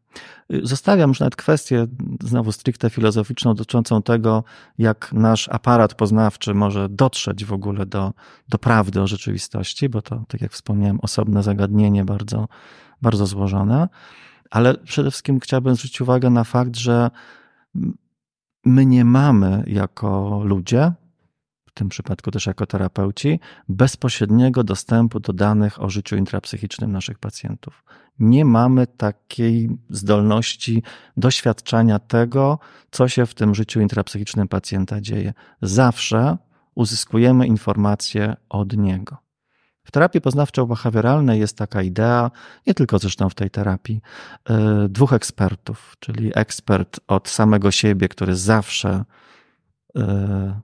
[0.63, 1.87] Zostawiam już nawet kwestię
[2.23, 4.43] znowu stricte filozoficzną dotyczącą tego,
[4.77, 8.13] jak nasz aparat poznawczy może dotrzeć w ogóle do,
[8.49, 12.47] do prawdy o rzeczywistości, bo to, tak jak wspomniałem, osobne zagadnienie bardzo,
[13.01, 13.87] bardzo złożone
[14.49, 17.11] ale przede wszystkim chciałbym zwrócić uwagę na fakt, że
[18.65, 20.91] my nie mamy jako ludzie,
[21.65, 23.39] w tym przypadku też jako terapeuci,
[23.69, 27.83] bezpośredniego dostępu do danych o życiu intrapsychicznym naszych pacjentów.
[28.19, 30.83] Nie mamy takiej zdolności
[31.17, 32.59] doświadczania tego,
[32.91, 35.33] co się w tym życiu intrapsychicznym pacjenta dzieje.
[35.61, 36.37] Zawsze
[36.75, 39.28] uzyskujemy informacje od niego.
[39.83, 42.31] W terapii poznawczo-behawioralnej jest taka idea,
[42.67, 44.01] nie tylko zresztą w tej terapii,
[44.49, 49.03] e, dwóch ekspertów, czyli ekspert od samego siebie, który zawsze
[49.95, 50.61] e,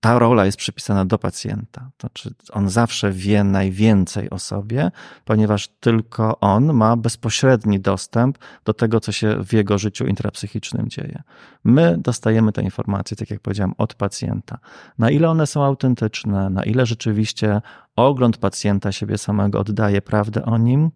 [0.00, 1.90] ta rola jest przypisana do pacjenta.
[1.96, 4.90] To znaczy on zawsze wie najwięcej o sobie,
[5.24, 11.22] ponieważ tylko on ma bezpośredni dostęp do tego, co się w jego życiu intrapsychicznym dzieje.
[11.64, 14.58] My dostajemy te informacje, tak jak powiedziałem, od pacjenta.
[14.98, 17.62] Na ile one są autentyczne, na ile rzeczywiście
[17.96, 20.90] ogląd pacjenta siebie samego oddaje prawdę o nim,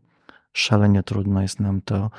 [0.52, 2.10] szalenie trudno jest nam to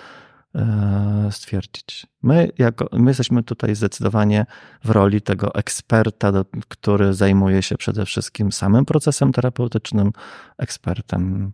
[1.31, 2.07] stwierdzić.
[2.23, 4.45] My, jako, my jesteśmy tutaj zdecydowanie
[4.83, 6.31] w roli tego eksperta,
[6.67, 10.11] który zajmuje się przede wszystkim samym procesem terapeutycznym,
[10.57, 11.51] ekspertem.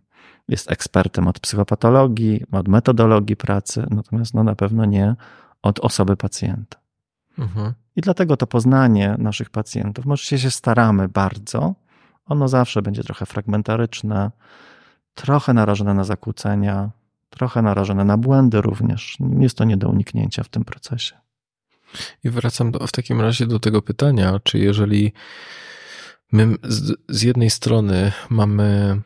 [0.48, 5.14] Jest ekspertem od psychopatologii, od metodologii pracy, natomiast no, na pewno nie
[5.62, 6.78] od osoby pacjenta.
[7.38, 7.72] Mhm.
[7.96, 11.74] I dlatego to poznanie naszych pacjentów, może się staramy bardzo,
[12.24, 14.30] ono zawsze będzie trochę fragmentaryczne,
[15.14, 16.90] trochę narażone na zakłócenia,
[17.32, 19.18] trochę narażone na błędy również.
[19.38, 21.16] Jest to nie do uniknięcia w tym procesie.
[22.24, 25.12] I wracam do, w takim razie do tego pytania, czy jeżeli
[26.32, 29.00] my z, z jednej strony mamy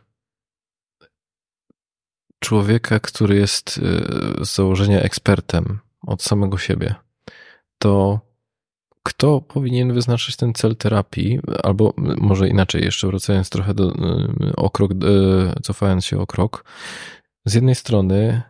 [2.38, 6.94] człowieka, który jest y, z założenia ekspertem od samego siebie,
[7.78, 8.20] to
[9.02, 14.70] kto powinien wyznaczyć ten cel terapii, albo może inaczej, jeszcze wracając trochę do, y, o
[14.70, 14.96] krok, y,
[15.62, 16.64] cofając się o krok,
[17.46, 18.42] z jednej strony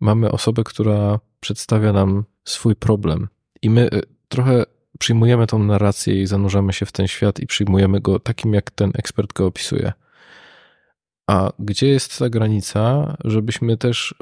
[0.00, 3.28] mamy osobę, która przedstawia nam swój problem,
[3.62, 4.64] i my y, trochę
[4.98, 8.92] przyjmujemy tą narrację i zanurzamy się w ten świat i przyjmujemy go takim, jak ten
[8.94, 9.92] ekspert go opisuje.
[11.26, 14.14] A gdzie jest ta granica, żebyśmy też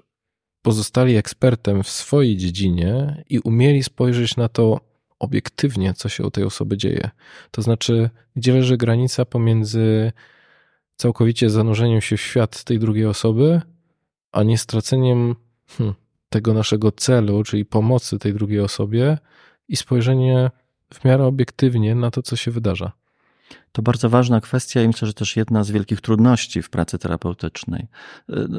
[0.62, 4.81] pozostali ekspertem w swojej dziedzinie i umieli spojrzeć na to
[5.18, 7.11] obiektywnie, co się u tej osoby dzieje?
[7.51, 10.12] To znaczy, gdzie leży granica pomiędzy
[10.97, 13.61] całkowicie zanurzeniem się w świat tej drugiej osoby,
[14.33, 15.35] a nie straceniem
[15.66, 15.95] hmm,
[16.28, 19.18] tego naszego celu, czyli pomocy tej drugiej osobie
[19.68, 20.51] i spojrzenie
[20.95, 22.93] w miarę obiektywnie na to, co się wydarza.
[23.72, 27.87] To bardzo ważna kwestia i myślę, że też jedna z wielkich trudności w pracy terapeutycznej.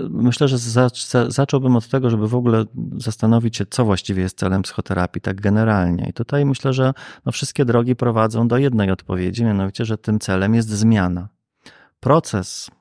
[0.09, 0.57] Myślę, że
[1.27, 2.65] zacząłbym od tego, żeby w ogóle
[2.97, 6.07] zastanowić się, co właściwie jest celem psychoterapii, tak generalnie.
[6.09, 6.93] I tutaj myślę, że
[7.25, 11.29] no wszystkie drogi prowadzą do jednej odpowiedzi, mianowicie, że tym celem jest zmiana.
[11.99, 12.71] Proces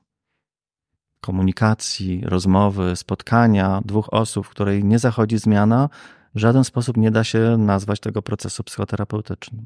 [1.21, 5.89] komunikacji, rozmowy, spotkania dwóch osób, w której nie zachodzi zmiana,
[6.35, 9.65] w żaden sposób nie da się nazwać tego procesu psychoterapeutycznym.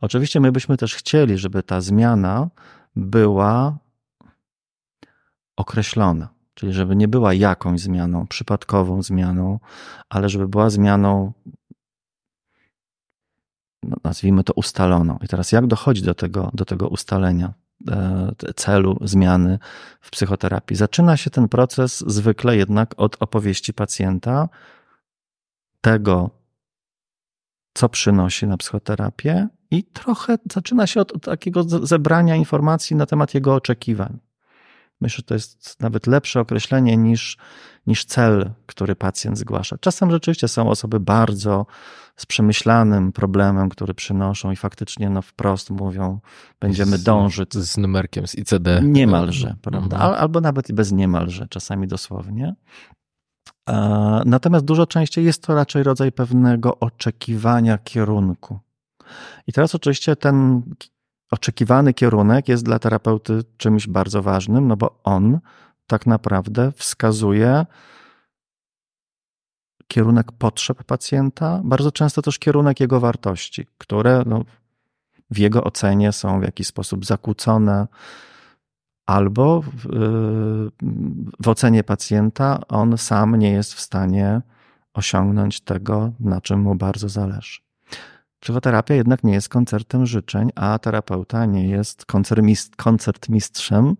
[0.00, 2.48] Oczywiście my byśmy też chcieli, żeby ta zmiana
[2.96, 3.78] była
[5.56, 9.58] określona, czyli żeby nie była jakąś zmianą, przypadkową zmianą,
[10.08, 11.32] ale żeby była zmianą,
[13.82, 15.18] no, nazwijmy to ustaloną.
[15.22, 17.63] I teraz jak dochodzi do tego, do tego ustalenia?
[17.90, 19.58] E, celu zmiany
[20.00, 20.76] w psychoterapii.
[20.76, 24.48] Zaczyna się ten proces zwykle jednak od opowieści pacjenta,
[25.80, 26.30] tego,
[27.74, 33.54] co przynosi na psychoterapię, i trochę zaczyna się od takiego zebrania informacji na temat jego
[33.54, 34.18] oczekiwań.
[35.04, 37.38] Myślę, że to jest nawet lepsze określenie niż,
[37.86, 39.78] niż cel, który pacjent zgłasza.
[39.78, 41.66] Czasem rzeczywiście są osoby bardzo
[42.16, 46.20] z przemyślanym problemem, który przynoszą i faktycznie no, wprost mówią,
[46.60, 47.54] będziemy dążyć.
[47.54, 48.80] Z, z numerkiem, z ICD.
[48.82, 49.96] Niemalże, prawda?
[49.96, 50.14] Mhm.
[50.14, 52.54] Albo nawet bez niemalże, czasami dosłownie.
[54.24, 58.58] Natomiast dużo częściej jest to raczej rodzaj pewnego oczekiwania kierunku.
[59.46, 60.62] I teraz oczywiście ten
[61.34, 65.40] oczekiwany kierunek jest dla terapeuty czymś bardzo ważnym, no bo on
[65.86, 67.66] tak naprawdę wskazuje
[69.88, 74.44] kierunek potrzeb pacjenta, bardzo często też kierunek jego wartości, które no,
[75.30, 77.86] w jego ocenie są w jakiś sposób zakłócone,
[79.06, 79.86] albo w,
[81.40, 84.40] w ocenie pacjenta on sam nie jest w stanie
[84.94, 87.63] osiągnąć tego, na czym mu bardzo zależy.
[88.44, 92.06] Psychoterapia jednak nie jest koncertem życzeń, a terapeuta nie jest
[92.76, 93.96] koncertmistrzem,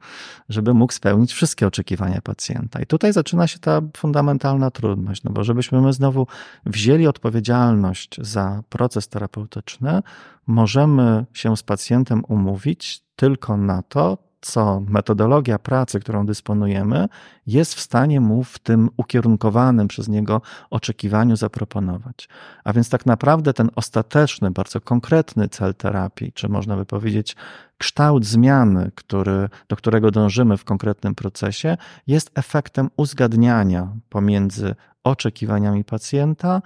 [0.48, 2.80] żeby mógł spełnić wszystkie oczekiwania pacjenta.
[2.80, 6.26] I tutaj zaczyna się ta fundamentalna trudność, no bo żebyśmy my znowu
[6.66, 10.02] wzięli odpowiedzialność za proces terapeutyczny,
[10.46, 17.08] możemy się z pacjentem umówić tylko na to, co metodologia pracy, którą dysponujemy,
[17.46, 22.28] jest w stanie mu w tym ukierunkowanym przez niego oczekiwaniu zaproponować.
[22.64, 27.36] A więc tak naprawdę ten ostateczny, bardzo konkretny cel terapii, czy można by powiedzieć
[27.78, 31.76] kształt zmiany, który, do którego dążymy w konkretnym procesie,
[32.06, 34.74] jest efektem uzgadniania pomiędzy
[35.04, 36.62] oczekiwaniami pacjenta,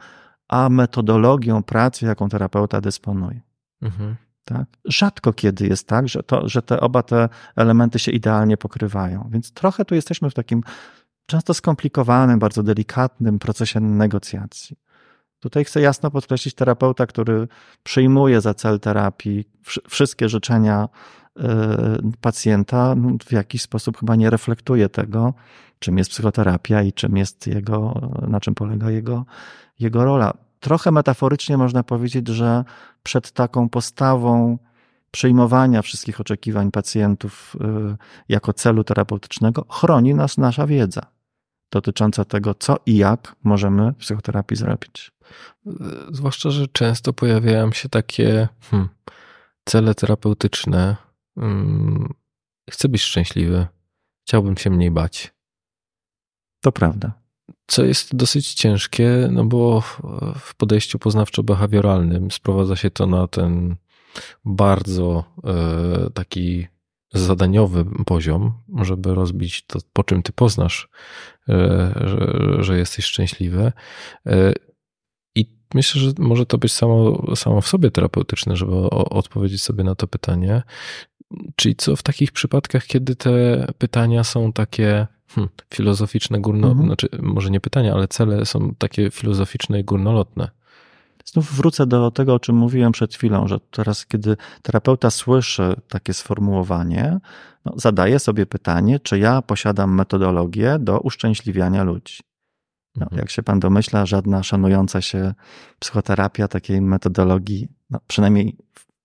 [0.49, 3.41] a metodologią pracy, jaką terapeuta dysponuje.
[3.83, 4.17] Mhm.
[4.49, 4.67] Tak?
[4.85, 9.29] Rzadko kiedy jest tak, że, to, że te oba te elementy się idealnie pokrywają.
[9.31, 10.63] Więc trochę tu jesteśmy w takim
[11.27, 14.77] często skomplikowanym, bardzo delikatnym procesie negocjacji.
[15.41, 17.49] Tutaj chcę jasno podkreślić terapeuta, który
[17.83, 19.45] przyjmuje za cel terapii
[19.89, 20.89] wszystkie życzenia
[21.37, 21.43] y,
[22.21, 25.35] pacjenta, no, w jakiś sposób chyba nie reflektuje tego,
[25.79, 29.25] czym jest psychoterapia i czym jest jego, na czym polega jego,
[29.79, 32.65] jego rola trochę metaforycznie można powiedzieć, że
[33.03, 34.59] przed taką postawą
[35.11, 37.57] przyjmowania wszystkich oczekiwań pacjentów
[37.93, 37.97] y,
[38.29, 41.03] jako celu terapeutycznego chroni nas nasza wiedza
[41.71, 45.13] dotycząca tego, co i jak możemy w psychoterapii zrobić.
[46.11, 48.89] Zwłaszcza, że często pojawiają się takie hmm,
[49.65, 50.97] cele terapeutyczne.
[51.39, 52.15] Hmm,
[52.71, 53.67] chcę być szczęśliwy,
[54.27, 55.35] chciałbym się mniej bać.
[56.61, 57.28] To prawda
[57.67, 59.81] co jest dosyć ciężkie, no bo
[60.39, 63.77] w podejściu poznawczo-behawioralnym sprowadza się to na ten
[64.45, 66.67] bardzo e, taki
[67.13, 70.89] zadaniowy poziom, żeby rozbić to, po czym ty poznasz,
[71.49, 71.55] e,
[72.05, 73.73] że, że jesteś szczęśliwy.
[74.27, 74.53] E,
[75.35, 79.95] I myślę, że może to być samo, samo w sobie terapeutyczne, żeby odpowiedzieć sobie na
[79.95, 80.63] to pytanie.
[81.57, 86.87] Czyli co w takich przypadkach, kiedy te pytania są takie hmm, filozoficzne, górno, mhm.
[86.87, 90.51] znaczy może nie pytania, ale cele są takie filozoficzne i górnolotne.
[91.25, 96.15] Znów wrócę do tego, o czym mówiłem przed chwilą, że teraz, kiedy terapeuta słyszy takie
[96.15, 97.19] sformułowanie,
[97.65, 102.19] no, zadaje sobie pytanie, czy ja posiadam metodologię do uszczęśliwiania ludzi.
[102.97, 103.19] No, mhm.
[103.19, 105.35] Jak się pan domyśla, żadna szanująca się
[105.79, 108.57] psychoterapia takiej metodologii, no, przynajmniej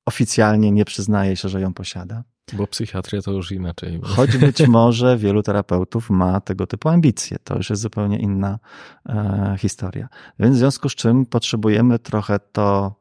[0.05, 2.23] oficjalnie nie przyznaje się, że ją posiada.
[2.53, 3.99] Bo psychiatria to już inaczej.
[4.15, 7.37] Choć być może wielu terapeutów ma tego typu ambicje.
[7.43, 8.59] To już jest zupełnie inna
[9.09, 10.07] e, historia.
[10.39, 12.95] Więc w związku z czym potrzebujemy trochę to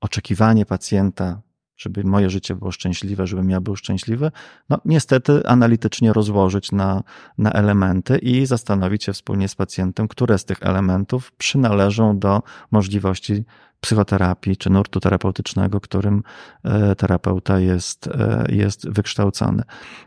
[0.00, 1.42] oczekiwanie pacjenta,
[1.76, 4.30] żeby moje życie było szczęśliwe, żebym ja był szczęśliwy,
[4.68, 7.02] no niestety analitycznie rozłożyć na,
[7.38, 13.44] na elementy i zastanowić się wspólnie z pacjentem, które z tych elementów przynależą do możliwości
[13.80, 16.22] psychoterapii czy nurtu terapeutycznego, którym
[16.64, 19.62] e, terapeuta jest, e, jest wykształcony.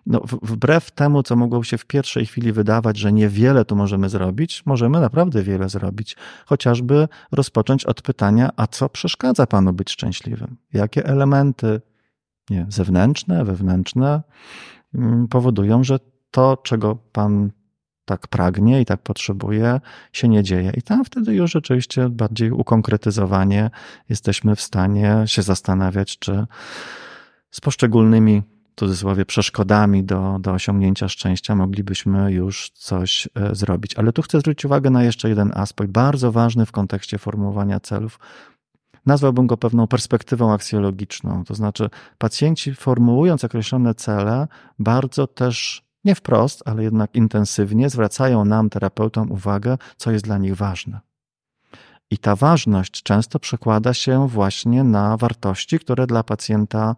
[0.05, 4.63] No, wbrew temu, co mogło się w pierwszej chwili wydawać, że niewiele tu możemy zrobić,
[4.65, 6.15] możemy naprawdę wiele zrobić.
[6.45, 10.57] Chociażby rozpocząć od pytania, a co przeszkadza panu być szczęśliwym?
[10.73, 11.81] Jakie elementy
[12.49, 14.21] nie, zewnętrzne, wewnętrzne
[14.95, 15.99] mm, powodują, że
[16.31, 17.51] to, czego pan
[18.05, 19.81] tak pragnie i tak potrzebuje,
[20.13, 20.71] się nie dzieje.
[20.77, 23.69] I tam wtedy już rzeczywiście bardziej ukonkretyzowanie
[24.09, 26.45] jesteśmy w stanie się zastanawiać, czy
[27.51, 28.41] z poszczególnymi
[28.75, 33.95] w cudzysłowie przeszkodami do, do osiągnięcia szczęścia moglibyśmy już coś e, zrobić.
[33.95, 38.19] Ale tu chcę zwrócić uwagę na jeszcze jeden aspekt, bardzo ważny w kontekście formułowania celów.
[39.05, 41.43] Nazwałbym go pewną perspektywą aksjologiczną.
[41.43, 44.47] To znaczy, pacjenci formułując określone cele,
[44.79, 50.55] bardzo też nie wprost, ale jednak intensywnie zwracają nam, terapeutom, uwagę, co jest dla nich
[50.55, 50.99] ważne.
[52.11, 56.95] I ta ważność często przekłada się właśnie na wartości, które dla pacjenta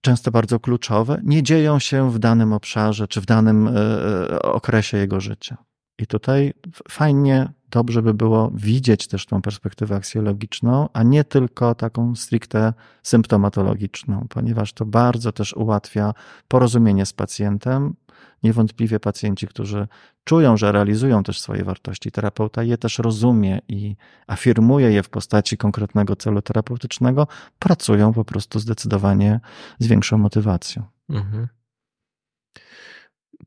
[0.00, 4.98] często bardzo kluczowe, nie dzieją się w danym obszarze czy w danym e, e, okresie
[4.98, 5.56] jego życia.
[5.98, 6.52] I tutaj
[6.90, 12.72] fajnie, dobrze by było widzieć też tą perspektywę aksjologiczną, a nie tylko taką stricte
[13.02, 16.14] symptomatologiczną, ponieważ to bardzo też ułatwia
[16.48, 17.94] porozumienie z pacjentem.
[18.42, 19.88] Niewątpliwie pacjenci, którzy
[20.24, 23.96] czują, że realizują też swoje wartości, terapeuta je też rozumie i
[24.26, 27.26] afirmuje je w postaci konkretnego celu terapeutycznego,
[27.58, 29.40] pracują po prostu zdecydowanie
[29.78, 30.82] z większą motywacją.
[31.10, 31.48] Mhm.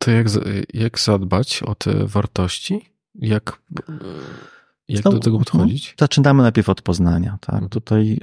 [0.02, 0.28] To jak,
[0.74, 2.89] jak zadbać o te wartości?
[3.16, 3.62] Jak,
[4.88, 5.95] jak do tego podchodzić?
[5.99, 7.38] Zaczynamy najpierw od poznania.
[7.41, 7.70] Tak?
[7.70, 8.20] Tutaj,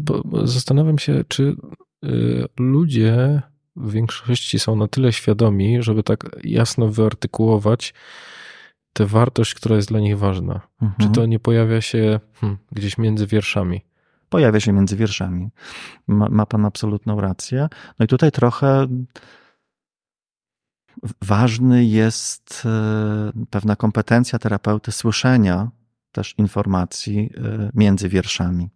[0.00, 1.56] bo, bo zastanawiam się, czy
[2.04, 3.42] y, ludzie
[3.76, 7.94] w większości są na tyle świadomi, żeby tak jasno wyartykułować
[8.92, 10.60] tę wartość, która jest dla nich ważna.
[10.82, 10.94] Mhm.
[11.00, 13.80] Czy to nie pojawia się hmm, gdzieś między wierszami?
[14.28, 15.48] Pojawia się między wierszami.
[16.06, 17.68] Ma, ma pan absolutną rację.
[17.98, 18.86] No i tutaj trochę
[21.22, 25.70] ważny jest e, pewna kompetencja terapeuty słyszenia
[26.12, 28.68] też informacji e, między wierszami.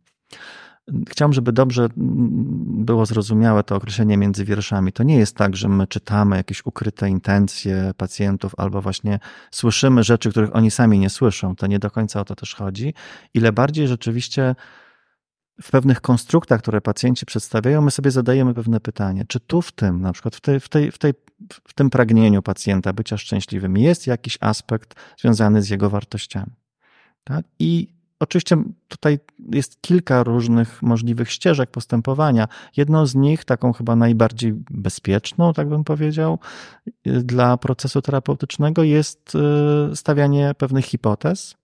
[1.09, 4.93] Chciałbym, żeby dobrze było zrozumiałe to określenie między wierszami.
[4.93, 9.19] To nie jest tak, że my czytamy jakieś ukryte intencje pacjentów albo właśnie
[9.51, 11.57] słyszymy rzeczy, których oni sami nie słyszą.
[11.57, 12.95] To nie do końca o to też chodzi.
[13.35, 14.55] Ile bardziej rzeczywiście
[15.63, 20.01] w pewnych konstruktach, które pacjenci przedstawiają, my sobie zadajemy pewne pytanie, czy tu w tym,
[20.01, 21.13] na przykład w, tej, w, tej, w, tej,
[21.69, 26.53] w tym pragnieniu pacjenta bycia szczęśliwym jest jakiś aspekt związany z jego wartościami.
[27.25, 27.45] Tak?
[27.59, 27.89] I
[28.21, 28.57] oczywiście
[28.89, 29.19] tutaj
[29.53, 32.49] jest kilka różnych możliwych ścieżek postępowania.
[32.77, 36.39] Jedną z nich, taką chyba najbardziej bezpieczną, tak bym powiedział,
[37.05, 39.33] dla procesu terapeutycznego jest
[39.93, 41.62] y, stawianie pewnych hipotez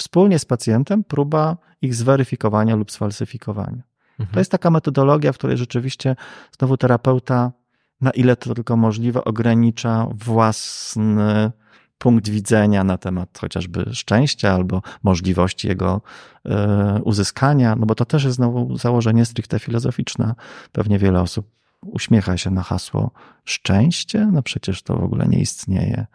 [0.00, 3.82] wspólnie z pacjentem próba ich zweryfikowania lub sfalsyfikowania.
[4.18, 4.34] Mhm.
[4.34, 6.16] To jest taka metodologia, w której rzeczywiście
[6.58, 7.52] znowu terapeuta,
[8.00, 11.50] na ile to tylko możliwe, ogranicza własny
[11.98, 16.00] punkt widzenia na temat chociażby szczęścia albo możliwości jego
[16.46, 20.34] e, uzyskania, no bo to też jest znowu założenie stricte filozoficzne.
[20.72, 23.10] Pewnie wiele osób uśmiecha się na hasło
[23.44, 26.06] szczęście, no przecież to w ogóle nie istnieje.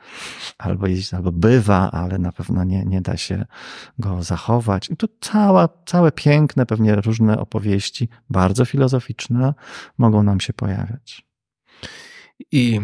[0.57, 3.45] Albo jest, albo bywa, ale na pewno nie, nie da się
[3.99, 4.89] go zachować.
[4.89, 9.53] I tu cała, całe piękne, pewnie różne opowieści, bardzo filozoficzne,
[9.97, 11.25] mogą nam się pojawiać.
[12.51, 12.81] I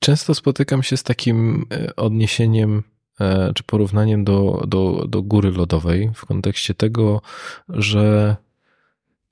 [0.00, 2.82] często spotykam się z takim e, odniesieniem
[3.20, 7.22] e, czy porównaniem do, do, do góry lodowej w kontekście tego,
[7.68, 8.36] że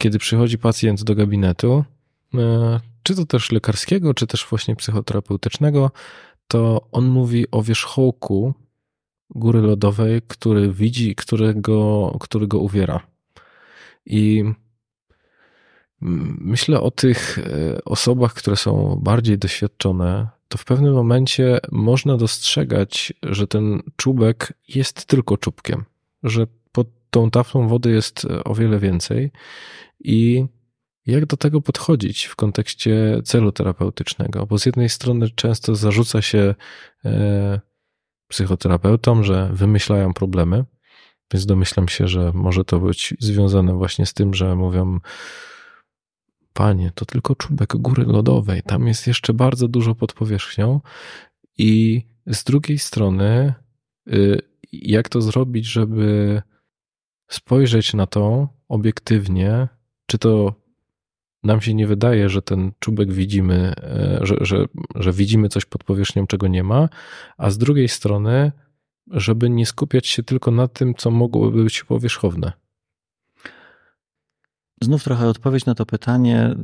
[0.00, 1.84] kiedy przychodzi pacjent do gabinetu,
[2.34, 5.90] e, czy to też lekarskiego, czy też właśnie psychoterapeutycznego,
[6.48, 8.54] to on mówi o wierzchołku
[9.30, 13.00] góry lodowej, który widzi, którego, który go uwiera.
[14.06, 14.44] I
[16.40, 23.12] myślę o tych e, osobach, które są bardziej doświadczone, to w pewnym momencie można dostrzegać,
[23.22, 25.84] że ten czubek jest tylko czubkiem,
[26.22, 29.30] że pod tą taflą wody jest o wiele więcej
[30.00, 30.46] i
[31.06, 34.46] jak do tego podchodzić w kontekście celu terapeutycznego?
[34.46, 36.54] Bo z jednej strony często zarzuca się
[37.04, 37.60] e,
[38.28, 40.64] psychoterapeutom, że wymyślają problemy,
[41.32, 44.98] więc domyślam się, że może to być związane właśnie z tym, że mówią,
[46.52, 50.80] panie, to tylko czubek góry lodowej, tam jest jeszcze bardzo dużo pod powierzchnią.
[51.58, 53.54] I z drugiej strony,
[54.08, 54.40] y,
[54.72, 56.42] jak to zrobić, żeby
[57.28, 59.68] spojrzeć na to obiektywnie,
[60.10, 60.54] czy to
[61.42, 65.84] nam się nie wydaje, że ten czubek widzimy, e, że, że, że widzimy coś pod
[65.84, 66.88] powierzchnią, czego nie ma,
[67.38, 68.52] a z drugiej strony,
[69.10, 72.52] żeby nie skupiać się tylko na tym, co mogłoby być powierzchowne.
[74.82, 76.54] Znów trochę odpowiedź na to pytanie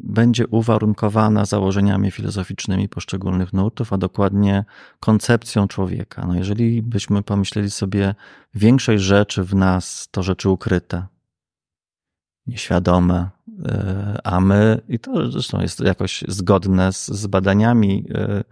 [0.00, 4.64] będzie uwarunkowana założeniami filozoficznymi poszczególnych nurtów, a dokładnie
[5.00, 6.26] koncepcją człowieka.
[6.26, 8.14] No jeżeli byśmy pomyśleli sobie,
[8.54, 11.06] większość rzeczy w nas to rzeczy ukryte,
[12.46, 13.28] nieświadome,
[13.64, 18.44] e, a my, i to zresztą jest jakoś zgodne z, z badaniami e,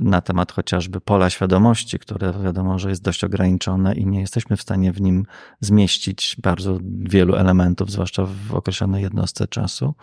[0.00, 4.62] na temat chociażby pola świadomości, które wiadomo, że jest dość ograniczone i nie jesteśmy w
[4.62, 5.26] stanie w nim
[5.60, 9.94] zmieścić bardzo wielu elementów, zwłaszcza w określonej jednostce czasu.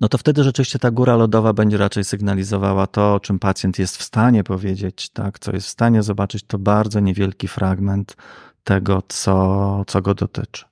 [0.00, 3.96] No to wtedy rzeczywiście ta góra lodowa będzie raczej sygnalizowała to, o czym pacjent jest
[3.96, 8.16] w stanie powiedzieć, tak, co jest w stanie zobaczyć, to bardzo niewielki fragment
[8.64, 10.64] tego, co, co go dotyczy.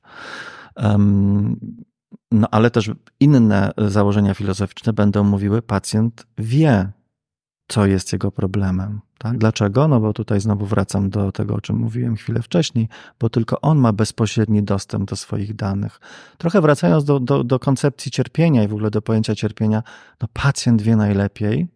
[2.30, 6.92] No ale też inne założenia filozoficzne będą mówiły, pacjent wie,
[7.68, 9.00] co jest jego problemem.
[9.18, 9.38] Tak?
[9.38, 9.88] Dlaczego?
[9.88, 12.88] No bo tutaj znowu wracam do tego, o czym mówiłem chwilę wcześniej,
[13.20, 16.00] bo tylko on ma bezpośredni dostęp do swoich danych.
[16.38, 19.82] Trochę wracając do, do, do koncepcji cierpienia i w ogóle do pojęcia cierpienia,
[20.22, 21.68] no pacjent wie najlepiej,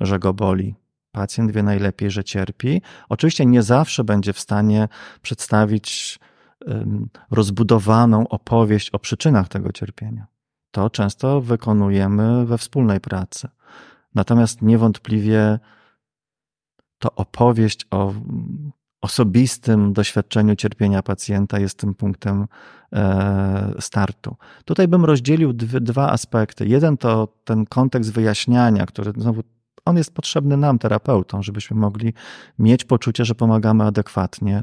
[0.00, 0.74] że go boli.
[1.12, 2.82] Pacjent wie najlepiej, że cierpi.
[3.08, 4.88] Oczywiście nie zawsze będzie w stanie
[5.22, 6.18] przedstawić
[7.30, 10.26] rozbudowaną opowieść o przyczynach tego cierpienia.
[10.70, 13.48] To często wykonujemy we wspólnej pracy.
[14.14, 15.58] Natomiast niewątpliwie
[16.98, 18.12] to opowieść o
[19.00, 22.46] osobistym doświadczeniu cierpienia pacjenta jest tym punktem
[22.92, 24.36] e, startu.
[24.64, 26.66] Tutaj bym rozdzielił dwa aspekty.
[26.66, 29.42] Jeden to ten kontekst wyjaśniania, który znowu
[29.84, 32.12] on jest potrzebny nam, terapeutom, żebyśmy mogli
[32.58, 34.62] mieć poczucie, że pomagamy adekwatnie.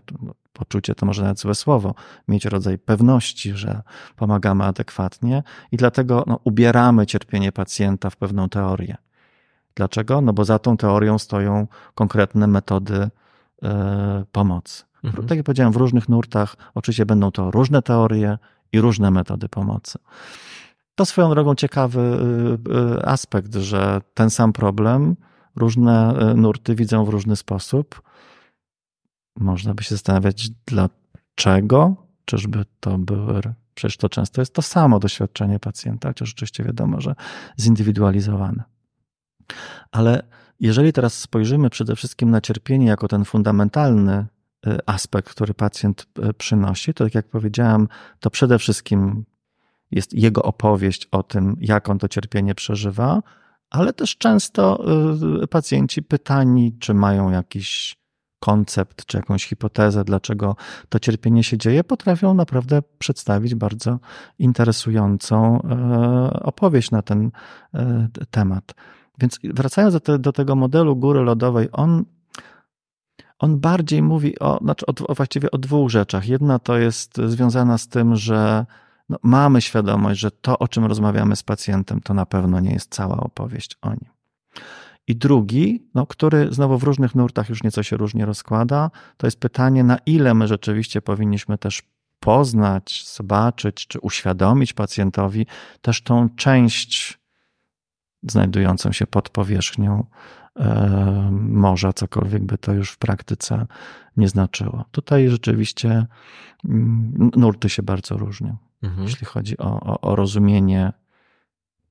[0.54, 1.96] Poczucie to może nawet złe słowo,
[2.28, 3.82] mieć rodzaj pewności, że
[4.16, 8.96] pomagamy adekwatnie i dlatego no, ubieramy cierpienie pacjenta w pewną teorię.
[9.76, 10.22] Dlaczego?
[10.22, 13.10] No bo za tą teorią stoją konkretne metody
[13.64, 14.84] e, pomocy.
[15.04, 15.28] Mhm.
[15.28, 18.38] Tak jak powiedziałem, w różnych nurtach oczywiście będą to różne teorie
[18.72, 20.00] i różne metody pomocy.
[20.96, 25.16] To swoją drogą ciekawy e, e, aspekt, że ten sam problem
[25.56, 28.02] różne nurty widzą w różny sposób.
[29.36, 31.96] Można by się zastanawiać, dlaczego?
[32.26, 33.42] Czyżby to były.
[33.76, 37.16] Przecież to często jest to samo doświadczenie pacjenta, chociaż oczywiście wiadomo, że
[37.60, 38.64] zindywidualizowane.
[39.92, 40.24] Ale
[40.60, 44.26] jeżeli teraz spojrzymy przede wszystkim na cierpienie jako ten fundamentalny
[44.68, 47.88] y, aspekt, który pacjent y, przynosi, to tak jak powiedziałem,
[48.20, 49.26] to przede wszystkim
[49.92, 53.24] jest jego opowieść o tym, jak on to cierpienie przeżywa,
[53.70, 54.86] ale też często
[55.44, 57.96] y, pacjenci pytani, czy mają jakiś
[58.44, 60.56] koncept, czy jakąś hipotezę, dlaczego
[60.90, 64.00] to cierpienie się dzieje, potrafią naprawdę przedstawić bardzo
[64.40, 65.62] interesującą
[66.42, 67.32] opowieść na ten
[68.32, 68.74] temat.
[69.20, 72.06] Więc wracając do, te, do tego modelu góry lodowej, on,
[73.40, 76.28] on bardziej mówi o, znaczy o właściwie o dwóch rzeczach.
[76.28, 78.66] Jedna to jest związana z tym, że
[79.10, 82.96] no, mamy świadomość, że to, o czym rozmawiamy z pacjentem, to na pewno nie jest
[82.96, 84.13] cała opowieść o nim.
[85.08, 89.40] I drugi, no, który znowu w różnych nurtach już nieco się różnie rozkłada, to jest
[89.40, 91.82] pytanie, na ile my rzeczywiście powinniśmy też
[92.20, 95.46] poznać, zobaczyć czy uświadomić pacjentowi
[95.82, 97.20] też tą część
[98.24, 100.06] znajdującą się pod powierzchnią
[100.56, 103.66] e, morza, cokolwiek by to już w praktyce
[104.18, 104.86] nie znaczyło.
[104.92, 106.06] Tutaj rzeczywiście
[106.66, 109.04] mm, nurty się bardzo różnią, mhm.
[109.04, 110.94] jeśli chodzi o, o, o rozumienie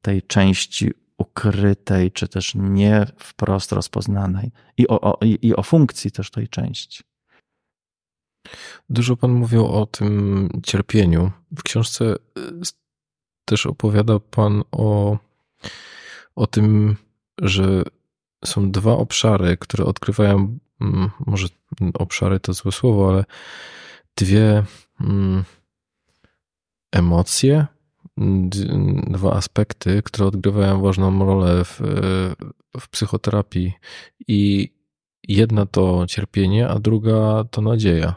[0.02, 0.90] tej części
[1.22, 7.02] ukrytej, czy też nie wprost rozpoznanej i o, o, i o funkcji też tej części.
[8.90, 11.30] Dużo Pan mówił o tym cierpieniu.
[11.56, 12.16] W książce y,
[13.44, 15.18] też opowiada Pan o
[16.36, 16.96] o tym,
[17.42, 17.82] że
[18.44, 21.48] są dwa obszary, które odkrywają, mm, może
[21.94, 23.24] obszary to złe słowo, ale
[24.16, 24.64] dwie
[25.00, 25.44] mm,
[26.92, 27.66] emocje,
[29.06, 31.80] dwa aspekty, które odgrywają ważną rolę w,
[32.80, 33.72] w psychoterapii.
[34.28, 34.72] I
[35.28, 38.14] jedna to cierpienie, a druga to nadzieja.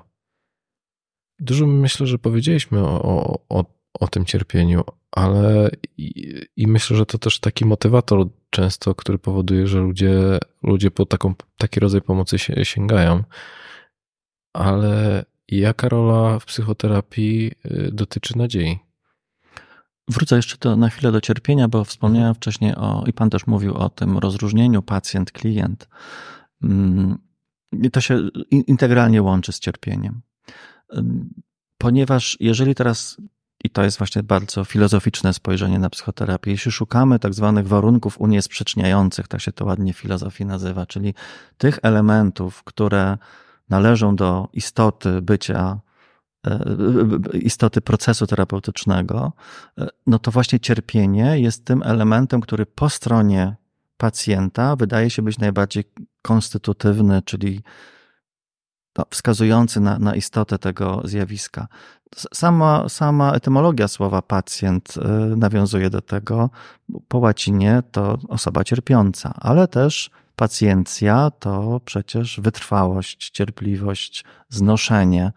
[1.39, 3.65] Dużo myślę, że powiedzieliśmy o, o,
[3.99, 9.67] o tym cierpieniu, ale i, i, myślę, że to też taki motywator często, który powoduje,
[9.67, 13.23] że ludzie, ludzie po taką, taki rodzaj pomocy się, sięgają.
[14.53, 18.79] Ale jaka rola w psychoterapii y, dotyczy nadziei?
[20.07, 22.35] Wrócę jeszcze to na chwilę do cierpienia, bo wspomniałem mhm.
[22.35, 25.87] wcześniej o, i pan też mówił o tym rozróżnieniu pacjent-klient.
[26.63, 27.17] Mm,
[27.91, 30.21] to się integralnie łączy z cierpieniem
[31.77, 33.17] ponieważ jeżeli teraz,
[33.63, 39.27] i to jest właśnie bardzo filozoficzne spojrzenie na psychoterapię, jeśli szukamy tak zwanych warunków uniesprzeczniających,
[39.27, 41.13] tak się to ładnie w filozofii nazywa, czyli
[41.57, 43.17] tych elementów, które
[43.69, 45.79] należą do istoty bycia
[47.33, 49.33] istoty procesu terapeutycznego,
[49.77, 53.55] e, no to właśnie cierpienie jest tym elementem, który po stronie
[53.97, 55.83] pacjenta wydaje się być najbardziej
[56.21, 57.63] konstytutywny, czyli
[58.97, 61.67] no, wskazujący na, na istotę tego zjawiska.
[62.33, 66.49] Sama, sama etymologia słowa pacjent e, nawiązuje do tego.
[67.07, 75.31] Po łacinie to osoba cierpiąca, ale też pacjencja to przecież wytrwałość, cierpliwość, znoszenie.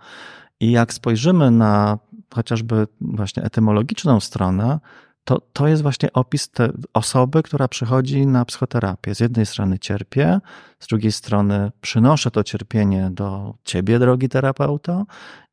[0.60, 1.98] I jak spojrzymy na
[2.34, 4.80] chociażby właśnie etymologiczną stronę,
[5.24, 6.50] to, to jest właśnie opis
[6.94, 9.14] osoby, która przychodzi na psychoterapię.
[9.14, 10.40] Z jednej strony cierpię,
[10.78, 15.06] z drugiej strony przynoszę to cierpienie do ciebie, drogi terapeuto,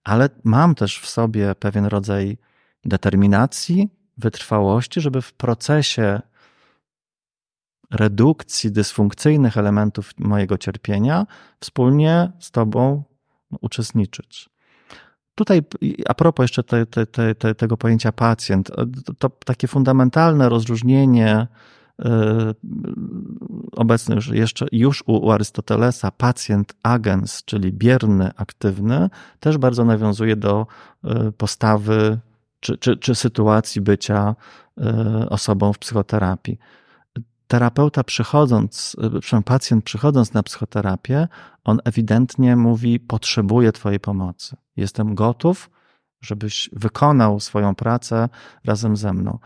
[0.03, 2.37] ale mam też w sobie pewien rodzaj
[2.85, 6.21] determinacji, wytrwałości, żeby w procesie
[7.91, 11.25] redukcji dysfunkcyjnych elementów mojego cierpienia
[11.59, 13.03] wspólnie z Tobą
[13.61, 14.54] uczestniczyć.
[15.35, 15.61] Tutaj,
[16.07, 18.71] a propos jeszcze te, te, te, tego pojęcia pacjent,
[19.05, 21.47] to, to takie fundamentalne rozróżnienie
[21.99, 22.05] yy,
[23.71, 29.09] obecne już, jeszcze, już u Arystotelesa, pacjent agens, czyli bierny, aktywny,
[29.39, 30.67] też bardzo nawiązuje do
[31.03, 32.19] yy, postawy
[32.59, 34.35] czy, czy, czy sytuacji bycia
[34.77, 34.85] yy,
[35.29, 36.57] osobą w psychoterapii
[37.47, 41.27] terapeuta przychodząc, przepraszam, pacjent przychodząc na psychoterapię,
[41.63, 44.55] on ewidentnie mówi: Potrzebuję Twojej pomocy.
[44.77, 45.69] Jestem gotów,
[46.21, 48.29] żebyś wykonał swoją pracę
[48.65, 49.39] razem ze mną.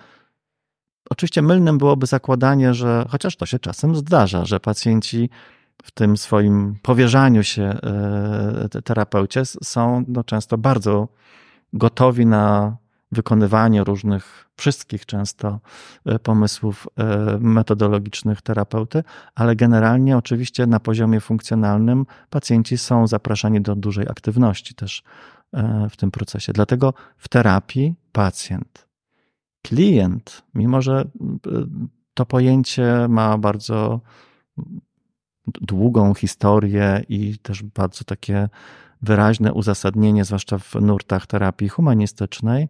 [1.09, 5.29] Oczywiście mylnym byłoby zakładanie, że chociaż to się czasem zdarza, że pacjenci
[5.83, 11.07] w tym swoim powierzaniu się e, terapeucie są no, często bardzo
[11.73, 12.77] gotowi na
[13.11, 15.59] wykonywanie różnych, wszystkich często
[16.05, 19.03] e, pomysłów e, metodologicznych terapeuty,
[19.35, 25.03] ale generalnie oczywiście na poziomie funkcjonalnym pacjenci są zapraszani do dużej aktywności też
[25.53, 26.53] e, w tym procesie.
[26.53, 28.87] Dlatego w terapii pacjent,
[29.61, 31.05] klient, mimo że
[32.13, 34.01] to pojęcie ma bardzo
[35.47, 38.49] długą historię i też bardzo takie
[39.01, 42.67] wyraźne uzasadnienie, zwłaszcza w nurtach terapii humanistycznej,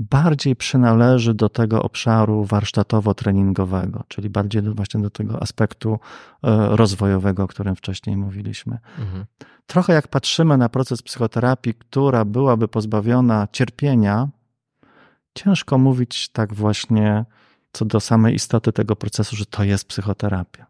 [0.00, 5.98] bardziej przynależy do tego obszaru warsztatowo-treningowego, czyli bardziej do, właśnie do tego aspektu
[6.42, 8.78] e, rozwojowego, o którym wcześniej mówiliśmy.
[8.98, 9.24] Mhm.
[9.66, 14.28] Trochę jak patrzymy na proces psychoterapii, która byłaby pozbawiona cierpienia,
[15.34, 17.24] ciężko mówić tak właśnie
[17.72, 20.66] co do samej istoty tego procesu, że to jest psychoterapia.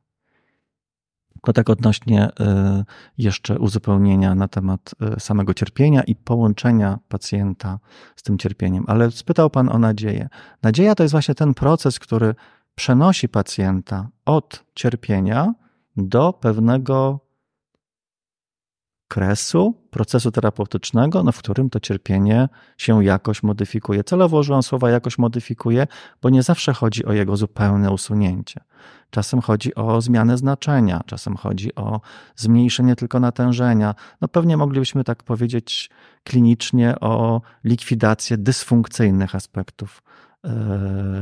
[1.54, 2.84] Tak odnośnie e,
[3.18, 7.78] jeszcze uzupełnienia na temat e, samego cierpienia i połączenia pacjenta
[8.16, 8.84] z tym cierpieniem.
[8.86, 10.28] Ale spytał Pan o nadzieję.
[10.62, 12.34] Nadzieja to jest właśnie ten proces, który
[12.74, 15.54] przenosi pacjenta od cierpienia
[15.96, 17.20] do pewnego
[19.10, 22.48] kresu procesu terapeutycznego, no w którym to cierpienie
[22.78, 24.04] się jakoś modyfikuje.
[24.04, 25.86] Celowo użyłam słowa jakoś modyfikuje,
[26.22, 28.60] bo nie zawsze chodzi o jego zupełne usunięcie.
[29.10, 32.00] Czasem chodzi o zmianę znaczenia, czasem chodzi o
[32.36, 33.94] zmniejszenie tylko natężenia.
[34.20, 35.90] No pewnie moglibyśmy tak powiedzieć
[36.24, 40.02] klinicznie o likwidację dysfunkcyjnych aspektów
[40.44, 40.50] yy,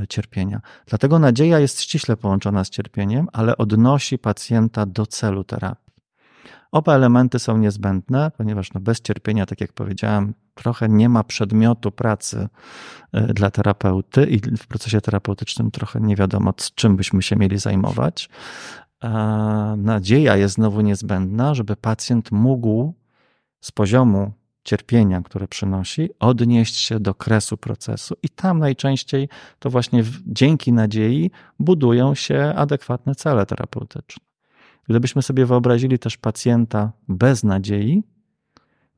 [0.08, 0.60] cierpienia.
[0.86, 5.87] Dlatego nadzieja jest ściśle połączona z cierpieniem, ale odnosi pacjenta do celu terapii.
[6.72, 11.92] Oba elementy są niezbędne, ponieważ no bez cierpienia, tak jak powiedziałem, trochę nie ma przedmiotu
[11.92, 12.48] pracy
[13.12, 18.28] e, dla terapeuty i w procesie terapeutycznym trochę nie wiadomo, czym byśmy się mieli zajmować.
[19.76, 22.94] Nadzieja jest znowu niezbędna, żeby pacjent mógł
[23.60, 24.32] z poziomu
[24.64, 31.30] cierpienia, które przynosi, odnieść się do kresu procesu, i tam najczęściej to właśnie dzięki nadziei
[31.58, 34.27] budują się adekwatne cele terapeutyczne.
[34.88, 38.02] Gdybyśmy sobie wyobrazili też pacjenta bez nadziei,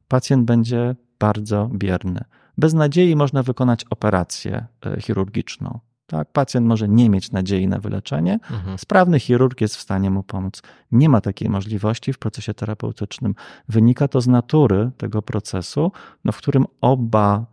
[0.08, 2.24] pacjent będzie bardzo bierny.
[2.58, 5.80] Bez nadziei można wykonać operację e, chirurgiczną.
[6.06, 6.32] Tak?
[6.32, 8.78] Pacjent może nie mieć nadziei na wyleczenie, mhm.
[8.78, 10.62] sprawny chirurg jest w stanie mu pomóc.
[10.92, 13.34] Nie ma takiej możliwości w procesie terapeutycznym.
[13.68, 15.92] Wynika to z natury tego procesu,
[16.24, 17.46] no, w którym oba,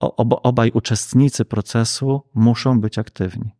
[0.00, 3.50] oba, obaj uczestnicy procesu muszą być aktywni.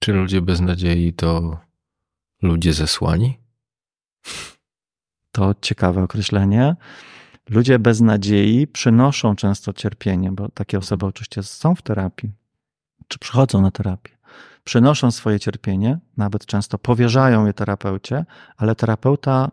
[0.00, 1.58] Czy ludzie bez nadziei to
[2.42, 3.38] ludzie zesłani?
[5.32, 6.76] To ciekawe określenie.
[7.50, 12.32] Ludzie bez nadziei przynoszą często cierpienie, bo takie osoby oczywiście są w terapii,
[13.08, 14.16] czy przychodzą na terapię.
[14.64, 18.24] Przynoszą swoje cierpienie, nawet często powierzają je terapeucie,
[18.56, 19.50] ale terapeuta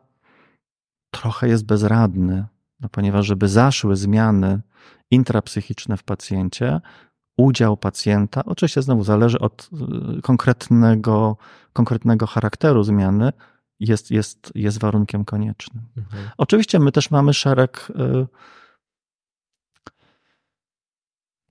[1.11, 2.45] trochę jest bezradny.
[2.79, 4.61] No, ponieważ, żeby zaszły zmiany
[5.11, 6.81] intrapsychiczne w pacjencie,
[7.37, 9.69] udział pacjenta, oczywiście znowu zależy od
[10.17, 11.37] y, konkretnego,
[11.73, 13.33] konkretnego charakteru zmiany,
[13.79, 15.83] jest, jest, jest warunkiem koniecznym.
[15.97, 16.29] Mhm.
[16.37, 18.27] Oczywiście my też mamy szereg y,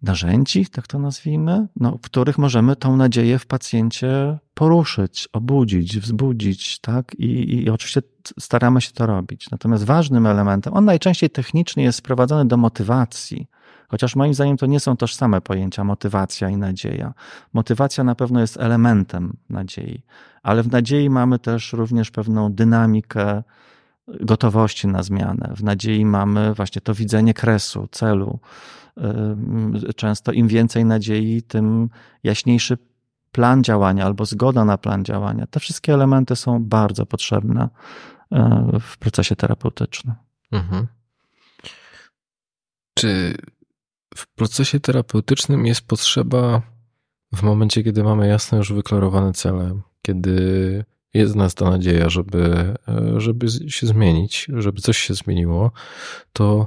[0.03, 6.79] narzędzi, tak to nazwijmy, no, w których możemy tą nadzieję w pacjencie poruszyć, obudzić, wzbudzić,
[6.79, 7.15] tak?
[7.15, 8.03] I, I oczywiście
[8.41, 9.51] staramy się to robić.
[9.51, 13.47] Natomiast ważnym elementem, on najczęściej technicznie jest sprowadzony do motywacji,
[13.93, 17.15] chociaż moim zdaniem to nie są tożsame pojęcia motywacja i nadzieja.
[17.53, 20.03] Motywacja na pewno jest elementem nadziei,
[20.43, 23.43] ale w nadziei mamy też również pewną dynamikę
[24.09, 25.53] gotowości na zmianę.
[25.57, 28.39] W nadziei mamy właśnie to widzenie kresu, celu,
[29.97, 31.89] często im więcej nadziei, tym
[32.25, 32.79] jaśniejszy
[33.33, 35.47] plan działania albo zgoda na plan działania.
[35.47, 37.69] Te wszystkie elementy są bardzo potrzebne
[38.33, 40.15] e, w procesie terapeutycznym.
[40.53, 40.87] Mhm.
[42.95, 43.35] Czy
[44.17, 46.63] w procesie terapeutycznym jest potrzeba
[47.35, 50.85] w momencie, kiedy mamy jasno już wyklarowane cele, kiedy
[51.15, 55.73] jest w nas ta nadzieja, żeby, e, żeby się zmienić, żeby coś się zmieniło,
[56.33, 56.67] to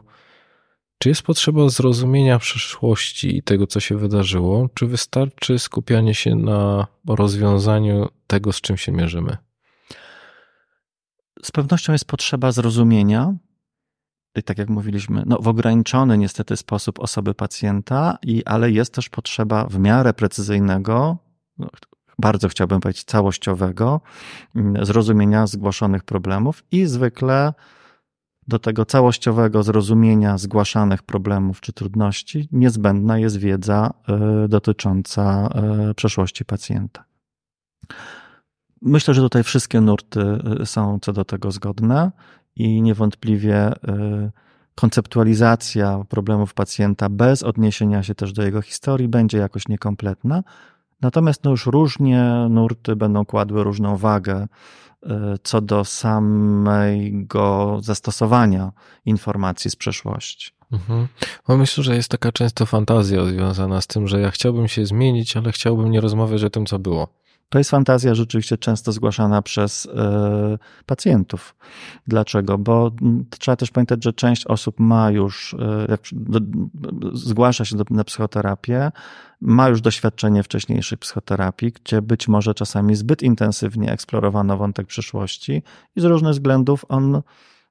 [0.97, 6.88] czy jest potrzeba zrozumienia przeszłości i tego, co się wydarzyło, czy wystarczy skupianie się na
[7.07, 9.38] rozwiązaniu tego, z czym się mierzymy?
[11.43, 13.35] Z pewnością jest potrzeba zrozumienia,
[14.44, 19.68] tak jak mówiliśmy, no, w ograniczony niestety sposób osoby pacjenta, i, ale jest też potrzeba
[19.68, 21.18] w miarę precyzyjnego,
[21.57, 21.68] no,
[22.20, 24.02] bardzo chciałbym powiedzieć całościowego,
[24.56, 27.53] mm, zrozumienia zgłoszonych problemów i zwykle
[28.48, 36.45] do tego całościowego zrozumienia zgłaszanych problemów czy trudności niezbędna jest wiedza e, dotycząca e, przeszłości
[36.45, 37.06] pacjenta.
[38.82, 40.22] Myślę, że tutaj wszystkie nurty
[40.62, 42.12] e, są co do tego zgodne
[42.56, 43.73] i niewątpliwie
[44.76, 50.44] konceptualizacja problemów pacjenta bez odniesienia się też do jego historii będzie jakoś niekompletna.
[51.02, 54.48] Natomiast no już różnie nurty będą kładły różną wagę
[55.06, 58.72] E, co do samego zastosowania
[59.06, 60.52] informacji z przeszłości.
[60.72, 61.07] Mhm.
[61.48, 65.38] Bo myślę, że jest taka często fantazja związana z tym, że ja chciałbym się zmienić,
[65.38, 67.07] ale chciałbym nie rozmawiać o tym, co było.
[67.49, 71.55] To jest fantazja rzeczywiście często zgłaszana przez e, pacjentów.
[72.07, 72.57] Dlaczego?
[72.57, 72.91] Bo
[73.39, 75.55] trzeba też pamiętać, że część osób ma już,
[75.89, 75.97] e,
[77.13, 78.91] zgłasza się na psychoterapię,
[79.41, 85.63] ma już doświadczenie wcześniejszej psychoterapii, gdzie być może czasami zbyt intensywnie eksplorowano wątek przyszłości
[85.95, 87.22] i z różnych względów on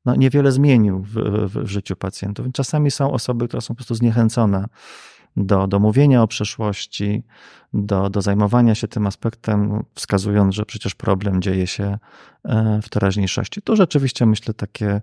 [0.05, 2.47] no, niewiele zmienił w, w, w życiu pacjentów.
[2.53, 4.67] Czasami są osoby, które są po prostu zniechęcone
[5.37, 7.23] do, do mówienia o przeszłości,
[7.73, 11.99] do, do zajmowania się tym aspektem, wskazując, że przecież problem dzieje się
[12.45, 13.63] e, w teraźniejszości.
[13.63, 15.01] To rzeczywiście myślę takie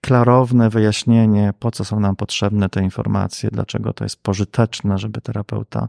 [0.00, 5.88] klarowne wyjaśnienie, po co są nam potrzebne te informacje, dlaczego to jest pożyteczne, żeby terapeuta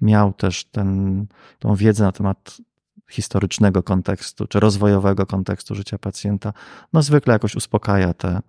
[0.00, 1.26] miał też ten,
[1.58, 2.56] tą wiedzę na temat
[3.10, 6.52] historycznego kontekstu czy rozwojowego kontekstu życia pacjenta,
[6.92, 8.40] no zwykle jakoś uspokaja te,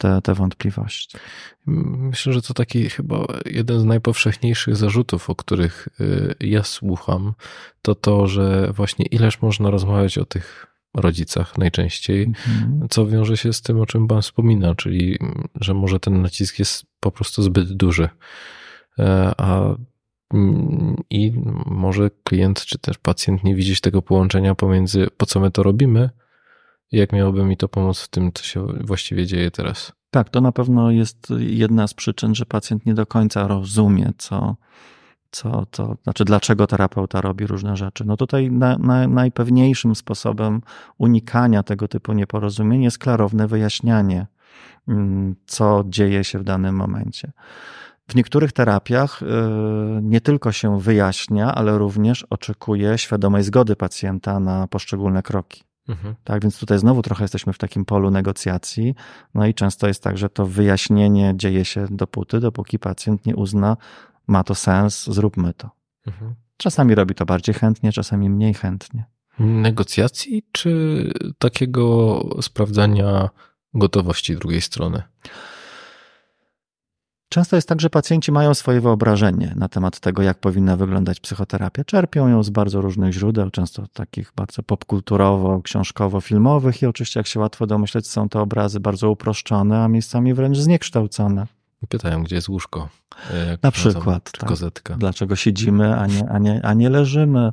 [0.00, 1.18] te, te wątpliwości.
[1.66, 7.34] Myślę, że to taki chyba jeden z najpowszechniejszych zarzutów, o których y, ja słucham,
[7.82, 12.86] to to, że właśnie ileż można rozmawiać o tych rodzicach najczęściej, mhm.
[12.90, 15.18] co wiąże się z tym, o czym Pan wspomina, czyli
[15.54, 18.08] że może ten nacisk jest po prostu zbyt duży.
[18.98, 19.74] E, a
[20.34, 21.32] mm, i
[21.66, 26.10] może klient czy też pacjent nie widzieć tego połączenia pomiędzy po co my to robimy,
[26.92, 29.92] jak miałoby mi to pomóc w tym, co się właściwie dzieje teraz?
[30.10, 34.56] Tak, to na pewno jest jedna z przyczyn, że pacjent nie do końca rozumie, co,
[35.30, 38.04] co to znaczy, dlaczego terapeuta robi różne rzeczy.
[38.04, 40.60] No tutaj na, na, najpewniejszym sposobem
[40.98, 44.26] unikania tego typu nieporozumień jest klarowne wyjaśnianie,
[44.88, 47.32] mm, co dzieje się w danym momencie.
[48.08, 49.26] W niektórych terapiach y,
[50.02, 55.69] nie tylko się wyjaśnia, ale również oczekuje świadomej zgody pacjenta na poszczególne kroki.
[55.88, 56.14] Mhm.
[56.24, 58.94] Tak, więc tutaj znowu trochę jesteśmy w takim polu negocjacji.
[59.34, 63.76] No i często jest tak, że to wyjaśnienie dzieje się dopóty, dopóki pacjent nie uzna,
[64.26, 65.70] ma to sens, zróbmy to.
[66.06, 66.34] Mhm.
[66.56, 69.04] Czasami robi to bardziej chętnie, czasami mniej chętnie.
[69.38, 73.28] Negocjacji czy takiego sprawdzania
[73.74, 75.02] gotowości drugiej strony?
[77.32, 81.84] Często jest tak, że pacjenci mają swoje wyobrażenie na temat tego, jak powinna wyglądać psychoterapia.
[81.84, 87.40] Czerpią ją z bardzo różnych źródeł, często takich bardzo popkulturowo, książkowo-filmowych i oczywiście, jak się
[87.40, 91.46] łatwo domyśleć, są to obrazy bardzo uproszczone, a miejscami wręcz zniekształcone.
[91.88, 92.88] Pytają, gdzie jest łóżko.
[93.48, 94.30] Jak na przykład.
[94.32, 94.48] Tak.
[94.98, 97.52] Dlaczego siedzimy, a nie, a nie, a nie leżymy.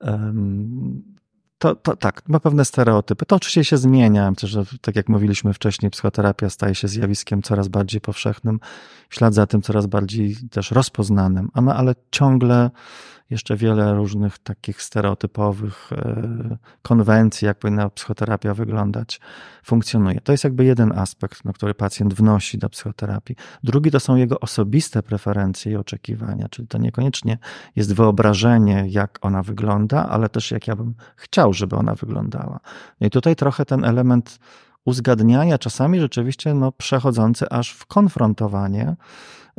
[0.00, 1.15] Um,
[1.58, 3.26] to, to tak, ma pewne stereotypy.
[3.26, 4.32] To oczywiście się zmienia.
[4.42, 8.60] Że tak jak mówiliśmy wcześniej, psychoterapia staje się zjawiskiem coraz bardziej powszechnym,
[9.10, 12.70] ślad za tym coraz bardziej też rozpoznanym, ale ciągle
[13.30, 19.20] jeszcze wiele różnych takich stereotypowych e, konwencji, jak powinna psychoterapia wyglądać,
[19.64, 20.20] funkcjonuje.
[20.20, 23.36] To jest jakby jeden aspekt, na który pacjent wnosi do psychoterapii.
[23.62, 27.38] Drugi to są jego osobiste preferencje i oczekiwania, czyli to niekoniecznie
[27.76, 32.60] jest wyobrażenie, jak ona wygląda, ale też jak ja bym chciał, żeby ona wyglądała.
[33.00, 34.38] No i tutaj trochę ten element
[34.86, 38.96] uzgadniania, czasami rzeczywiście no, przechodzący aż w konfrontowanie,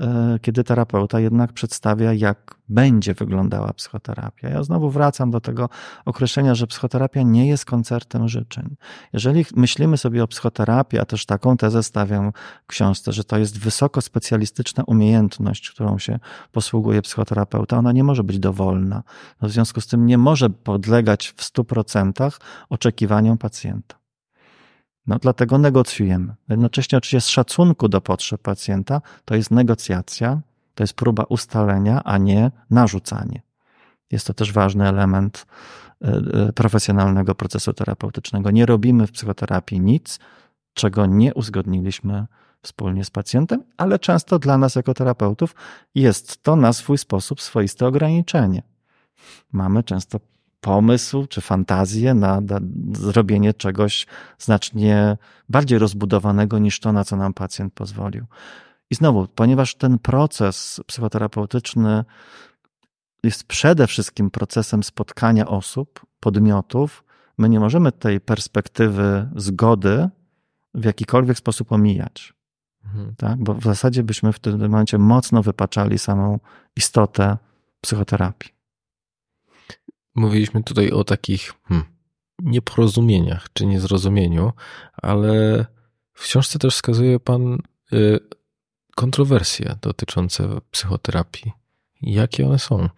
[0.01, 4.49] E, kiedy terapeuta jednak przedstawia, jak będzie wyglądała psychoterapia.
[4.49, 5.69] Ja znowu wracam do tego
[6.05, 8.75] określenia, że psychoterapia nie jest koncertem życzeń.
[9.13, 12.31] Jeżeli myślimy sobie o psychoterapii, a też taką tezę stawiam
[12.63, 16.19] w książce, że to jest wysoko specjalistyczna umiejętność, którą się
[16.51, 19.03] posługuje psychoterapeuta, ona nie może być dowolna.
[19.41, 22.39] No w związku z tym nie może podlegać w 100%
[22.69, 24.06] oczekiwaniom pacjenta.
[25.07, 26.35] No, dlatego negocjujemy.
[26.49, 30.41] Jednocześnie oczywiście z szacunku do potrzeb pacjenta to jest negocjacja,
[30.75, 33.41] to jest próba ustalenia, a nie narzucanie.
[34.11, 35.45] Jest to też ważny element
[36.01, 38.51] e, e, profesjonalnego procesu terapeutycznego.
[38.51, 40.19] Nie robimy w psychoterapii nic,
[40.73, 42.25] czego nie uzgodniliśmy
[42.61, 45.55] wspólnie z pacjentem, ale często dla nas jako terapeutów
[45.95, 48.63] jest to na swój sposób swoiste ograniczenie.
[49.51, 50.19] Mamy często
[50.61, 52.41] pomysł czy fantazję na,
[52.93, 54.07] zrobienie czegoś
[54.38, 55.17] znacznie
[55.49, 58.25] bardziej rozbudowanego niż to, na co nam pacjent pozwolił.
[58.89, 62.05] I znowu, ponieważ ten proces psychoterapeutyczny
[63.23, 67.03] jest przede wszystkim procesem spotkania osób, podmiotów,
[67.38, 70.09] my nie możemy tej perspektywy zgody
[70.73, 72.34] w jakikolwiek sposób omijać.
[72.85, 73.15] Mhm.
[73.15, 73.43] Tak?
[73.43, 76.39] Bo w zasadzie byśmy w tym momencie mocno wypaczali samą
[76.75, 77.38] istotę
[77.81, 78.56] psychoterapii.
[80.18, 81.88] Mówiliśmy tutaj o takich hmm,
[82.39, 84.52] nieporozumieniach czy niezrozumieniu,
[85.02, 85.65] ale
[86.14, 87.57] w książce też wskazuje Pan
[87.94, 88.19] y,
[88.95, 91.52] kontrowersje dotyczące psychoterapii.
[92.02, 92.89] Jakie one są?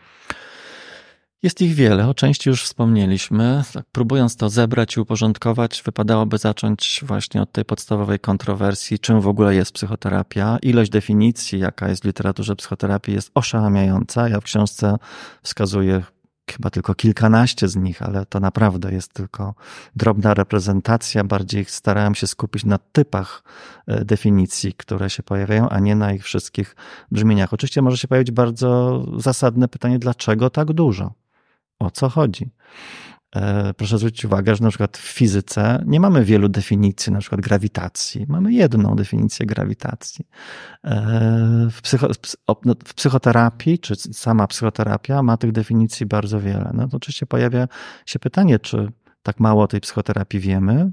[1.44, 3.64] Jest ich wiele, o części już wspomnieliśmy.
[3.74, 9.28] Tak, próbując to zebrać i uporządkować, wypadałoby zacząć właśnie od tej podstawowej kontrowersji, czym w
[9.28, 10.58] ogóle jest psychoterapia.
[10.62, 14.30] Ilość definicji, jaka jest w literaturze psychoterapii, jest oszałamiająca.
[14.30, 14.98] Ja w książce
[15.44, 16.04] wskazuję
[16.54, 19.54] chyba tylko kilkanaście z nich, ale to naprawdę jest tylko
[19.96, 21.24] drobna reprezentacja.
[21.24, 23.44] Bardziej starałem się skupić na typach
[23.88, 26.76] e, definicji, które się pojawiają, a nie na ich wszystkich
[27.12, 27.54] brzmieniach.
[27.54, 31.14] Oczywiście może się pojawić bardzo zasadne pytanie, dlaczego tak dużo?
[31.80, 32.52] O co chodzi?
[33.36, 37.42] E, proszę zwrócić uwagę, że na przykład w fizyce nie mamy wielu definicji, na przykład
[37.42, 38.26] grawitacji.
[38.30, 40.26] Mamy jedną definicję grawitacji.
[40.84, 42.08] E, w, psycho,
[42.66, 46.72] no, w psychoterapii, czy sama psychoterapia ma tych definicji bardzo wiele.
[46.74, 47.68] No to oczywiście pojawia
[48.06, 48.92] się pytanie, czy
[49.24, 50.92] tak mało o tej psychoterapii wiemy?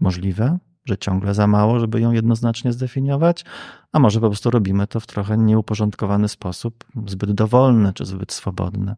[0.00, 0.58] Możliwe
[0.90, 3.44] że ciągle za mało, żeby ją jednoznacznie zdefiniować,
[3.92, 8.94] a może po prostu robimy to w trochę nieuporządkowany sposób, zbyt dowolny czy zbyt swobodny,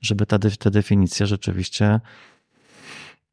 [0.00, 2.00] żeby te, te definicje rzeczywiście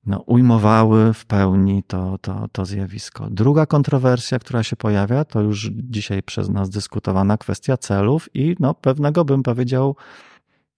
[0.05, 3.27] no, ujmowały w pełni to, to, to zjawisko.
[3.29, 8.73] Druga kontrowersja, która się pojawia, to już dzisiaj przez nas dyskutowana kwestia celów i no,
[8.73, 9.95] pewnego, bym powiedział,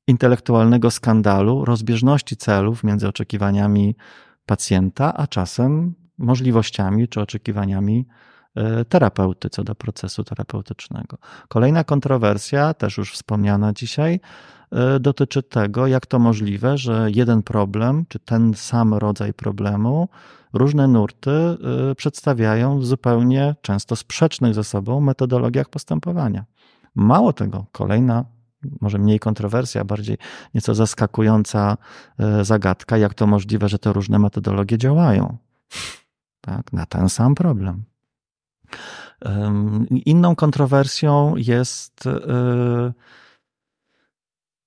[0.07, 3.95] intelektualnego skandalu, rozbieżności celów między oczekiwaniami
[4.45, 8.07] pacjenta, a czasem możliwościami czy oczekiwaniami
[8.56, 11.18] e, terapeuty co do procesu terapeutycznego.
[11.48, 14.19] Kolejna kontrowersja, też już wspomniana dzisiaj,
[14.72, 20.10] e, dotyczy tego, jak to możliwe, że jeden problem, czy ten sam rodzaj problemu,
[20.53, 26.45] różne nurty e, przedstawiają w zupełnie często sprzecznych ze sobą metodologiach postępowania.
[26.95, 28.26] Mało tego, kolejna
[28.81, 30.18] może mniej kontrowersja, bardziej
[30.53, 31.77] nieco zaskakująca
[32.41, 35.38] zagadka, jak to możliwe, że te różne metodologie działają
[36.41, 37.84] tak, na ten sam problem.
[40.05, 42.93] Inną kontrowersją jest e,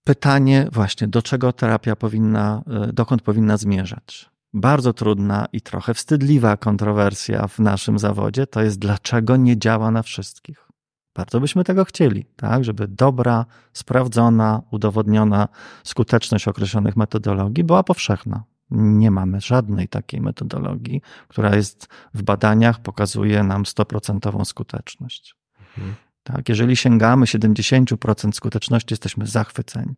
[0.04, 4.30] pytanie właśnie, do czego terapia powinna, e, dokąd powinna zmierzać.
[4.52, 10.02] Bardzo trudna i trochę wstydliwa kontrowersja w naszym zawodzie to jest, dlaczego nie działa na
[10.02, 10.68] wszystkich.
[11.14, 15.48] Bardzo byśmy tego chcieli, tak, żeby dobra, sprawdzona, udowodniona
[15.84, 18.44] skuteczność określonych metodologii była powszechna.
[18.70, 25.36] Nie mamy żadnej takiej metodologii, która jest w badaniach, pokazuje nam 100% skuteczność.
[25.78, 25.94] Mhm.
[26.22, 29.94] Tak, jeżeli sięgamy 70% skuteczności, jesteśmy zachwyceni.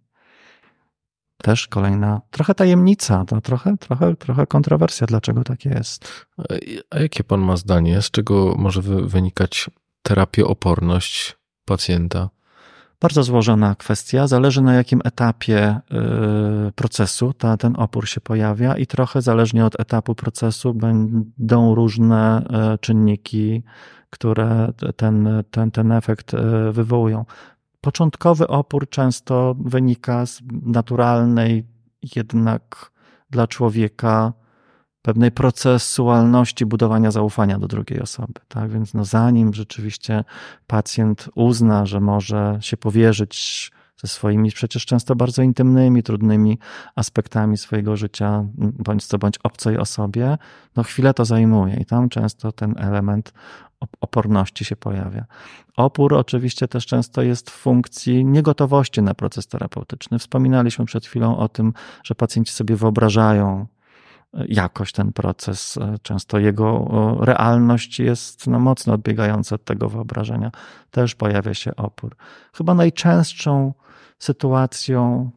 [1.43, 6.27] Też kolejna, trochę tajemnica, to trochę, trochę, trochę kontrowersja, dlaczego tak jest.
[6.91, 8.03] A jakie pan ma zdanie?
[8.03, 9.71] Z czego może wynikać
[10.03, 12.29] terapia oporność pacjenta?
[13.01, 15.81] Bardzo złożona kwestia, zależy na jakim etapie
[16.69, 22.47] y, procesu ta, ten opór się pojawia i trochę zależnie od etapu procesu będą różne
[22.75, 23.63] y, czynniki,
[24.11, 27.25] które ten, ten, ten efekt y, wywołują.
[27.81, 31.67] Początkowy opór często wynika z naturalnej,
[32.17, 32.93] jednak
[33.31, 34.33] dla człowieka
[35.07, 38.41] pewnej procesualności budowania zaufania do drugiej osoby.
[38.49, 40.25] Tak więc no zanim rzeczywiście
[40.67, 43.71] pacjent uzna, że może się powierzyć
[44.03, 46.59] ze swoimi przecież często bardzo intymnymi, trudnymi
[46.95, 50.39] aspektami swojego życia, bądź co bądź obcej osobie,
[50.77, 53.33] no chwilę to zajmuje i tam często ten element
[54.01, 55.25] oporności się pojawia.
[55.77, 60.19] Opór oczywiście też często jest w funkcji niegotowości na proces terapeutyczny.
[60.19, 61.73] Wspominaliśmy przed chwilą o tym,
[62.05, 63.67] że pacjenci sobie wyobrażają
[64.49, 65.79] jakoś ten proces.
[66.03, 66.89] Często jego
[67.21, 70.51] realność jest no, mocno odbiegająca od tego wyobrażenia.
[70.91, 72.17] Też pojawia się opór.
[72.55, 73.75] Chyba najczęstszą
[74.19, 75.31] sytuacją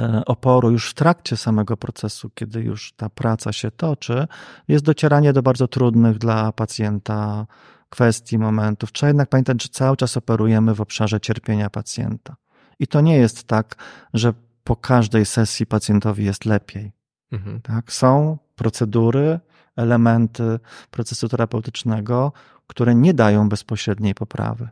[0.00, 4.26] e, oporu już w trakcie samego procesu, kiedy już ta praca się toczy,
[4.68, 7.46] jest docieranie do bardzo trudnych dla pacjenta
[7.88, 8.92] kwestii, momentów.
[8.92, 12.36] Trzeba jednak pamiętać, że cały czas operujemy w obszarze cierpienia pacjenta.
[12.78, 13.74] I to nie jest tak,
[14.14, 14.32] że
[14.64, 16.97] po każdej sesji pacjentowi jest lepiej.
[17.32, 17.60] Mhm.
[17.60, 17.92] Tak?
[17.92, 19.40] Są procedury,
[19.76, 20.58] elementy
[20.90, 22.32] procesu terapeutycznego,
[22.66, 24.68] które nie dają bezpośredniej poprawy.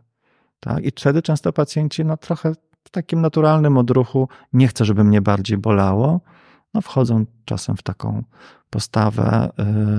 [0.60, 0.84] Tak?
[0.84, 2.52] I wtedy często pacjenci no, trochę
[2.84, 6.20] w takim naturalnym odruchu nie chcę, żeby mnie bardziej bolało,
[6.74, 8.22] no, wchodzą czasem w taką
[8.70, 9.50] postawę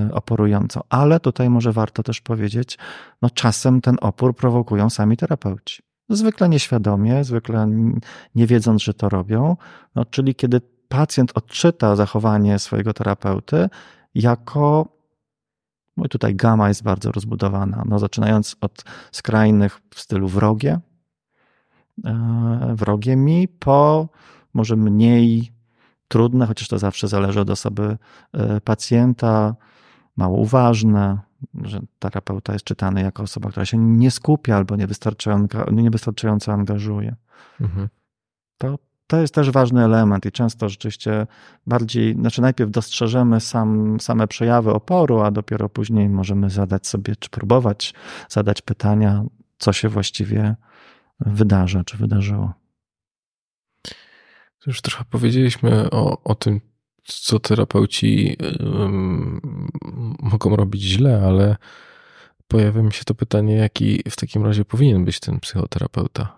[0.09, 0.81] y, oporującą.
[0.89, 2.77] Ale tutaj może warto też powiedzieć,
[3.21, 5.83] no czasem ten opór prowokują sami terapeuci.
[6.09, 7.67] Zwykle nieświadomie, zwykle
[8.35, 9.57] nie wiedząc, że to robią.
[9.95, 13.69] No, czyli kiedy pacjent odczyta zachowanie swojego terapeuty
[14.15, 14.97] jako
[15.97, 20.79] no i tutaj gama jest bardzo rozbudowana, no, zaczynając od skrajnych w stylu wrogie,
[22.05, 24.07] e, wrogie mi, po
[24.53, 25.51] może mniej
[26.07, 27.97] trudne, chociaż to zawsze zależy od osoby
[28.33, 29.55] e, pacjenta,
[30.17, 31.19] mało uważne,
[31.63, 37.15] że terapeuta jest czytany jako osoba, która się nie skupia albo niewystarczająco, niewystarczająco angażuje.
[37.61, 37.89] Mhm.
[38.57, 41.27] To to jest też ważny element i często rzeczywiście
[41.67, 47.29] bardziej, znaczy najpierw dostrzeżemy sam, same przejawy oporu, a dopiero później możemy zadać sobie, czy
[47.29, 47.93] próbować
[48.29, 49.23] zadać pytania,
[49.57, 50.55] co się właściwie
[51.19, 52.53] wydarza, czy wydarzyło.
[54.67, 56.61] Już trochę powiedzieliśmy o, o tym,
[57.03, 58.37] co terapeuci
[60.19, 61.55] mogą robić źle, ale
[62.47, 66.36] pojawia mi się to pytanie, jaki w takim razie powinien być ten psychoterapeuta?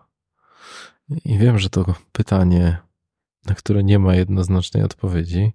[1.10, 2.77] I wiem, że to pytanie,
[3.45, 5.53] na które nie ma jednoznacznej odpowiedzi,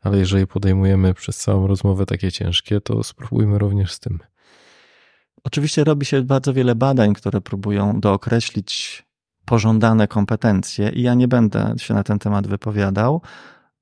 [0.00, 4.18] ale jeżeli podejmujemy przez całą rozmowę takie ciężkie, to spróbujmy również z tym.
[5.44, 9.02] Oczywiście robi się bardzo wiele badań, które próbują dookreślić
[9.44, 13.22] pożądane kompetencje, i ja nie będę się na ten temat wypowiadał,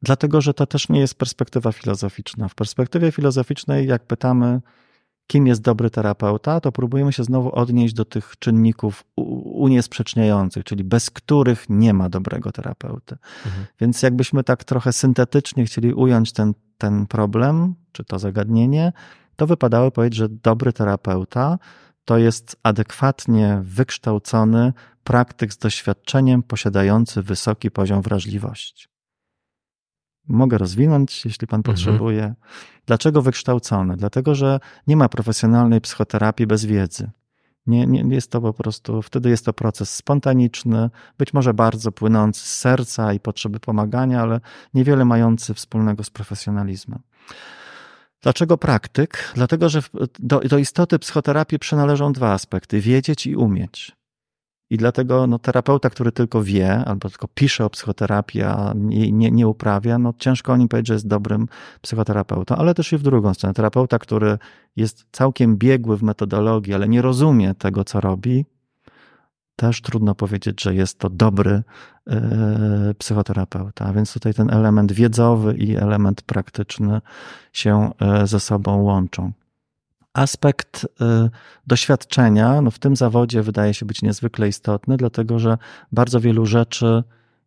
[0.02, 2.48] dlatego że to też nie jest perspektywa filozoficzna.
[2.48, 4.60] W perspektywie filozoficznej, jak pytamy,
[5.26, 9.04] kim jest dobry terapeuta, to próbujemy się znowu odnieść do tych czynników
[9.44, 13.16] uniesprzeczniających, czyli bez których nie ma dobrego terapeuty.
[13.46, 13.66] Mhm.
[13.80, 18.92] Więc jakbyśmy tak trochę syntetycznie chcieli ująć ten, ten problem, czy to zagadnienie,
[19.36, 21.58] to wypadało powiedzieć, że dobry terapeuta
[22.04, 24.72] to jest adekwatnie wykształcony
[25.04, 28.93] praktyk z doświadczeniem, posiadający wysoki poziom wrażliwości.
[30.28, 31.74] Mogę rozwinąć, jeśli pan mhm.
[31.74, 32.34] potrzebuje.
[32.86, 33.96] Dlaczego wykształcony?
[33.96, 37.10] Dlatego, że nie ma profesjonalnej psychoterapii bez wiedzy.
[37.66, 42.40] Nie, nie jest to po prostu, wtedy jest to proces spontaniczny, być może bardzo płynący
[42.40, 44.40] z serca i potrzeby pomagania, ale
[44.74, 46.98] niewiele mający wspólnego z profesjonalizmem.
[48.22, 49.32] Dlaczego praktyk?
[49.34, 49.82] Dlatego, że
[50.18, 53.96] do, do istoty psychoterapii przynależą dwa aspekty: wiedzieć i umieć.
[54.74, 59.30] I dlatego no, terapeuta, który tylko wie albo tylko pisze o psychoterapii, a nie, nie,
[59.30, 61.48] nie uprawia, no ciężko o nim powiedzieć, że jest dobrym
[61.80, 63.54] psychoterapeutą, ale też i w drugą stronę.
[63.54, 64.38] Terapeuta, który
[64.76, 68.44] jest całkiem biegły w metodologii, ale nie rozumie tego, co robi,
[69.56, 71.62] też trudno powiedzieć, że jest to dobry
[72.06, 72.14] yy,
[72.98, 73.84] psychoterapeuta.
[73.84, 77.00] A więc tutaj ten element wiedzowy i element praktyczny
[77.52, 79.32] się yy, ze sobą łączą.
[80.14, 80.86] Aspekt y,
[81.66, 85.58] doświadczenia no w tym zawodzie wydaje się być niezwykle istotny, dlatego że
[85.92, 87.04] bardzo wielu rzeczy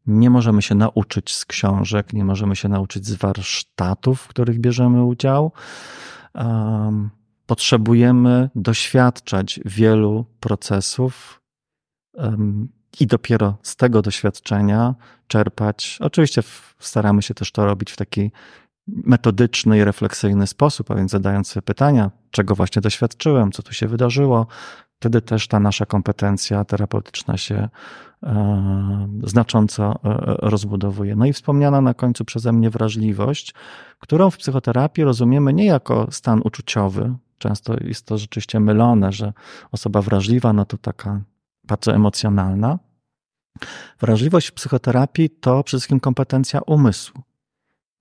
[0.07, 5.03] nie możemy się nauczyć z książek, nie możemy się nauczyć z warsztatów, w których bierzemy
[5.03, 5.51] udział.
[7.45, 11.41] Potrzebujemy doświadczać wielu procesów
[12.99, 14.95] i dopiero z tego doświadczenia
[15.27, 15.97] czerpać.
[16.01, 16.43] Oczywiście
[16.79, 18.31] staramy się też to robić w taki
[18.87, 23.87] metodyczny i refleksyjny sposób, a więc zadając sobie pytania, czego właśnie doświadczyłem, co tu się
[23.87, 24.47] wydarzyło,
[24.99, 27.69] wtedy też ta nasza kompetencja terapeutyczna się
[28.23, 29.97] e, znacząco e,
[30.39, 31.15] rozbudowuje.
[31.15, 33.53] No i wspomniana na końcu przeze mnie wrażliwość,
[33.99, 37.15] którą w psychoterapii rozumiemy nie jako stan uczuciowy.
[37.37, 39.33] Często jest to rzeczywiście mylone, że
[39.71, 41.21] osoba wrażliwa, no to taka
[41.63, 42.79] bardzo emocjonalna.
[43.99, 47.21] Wrażliwość w psychoterapii to przede wszystkim kompetencja umysłu.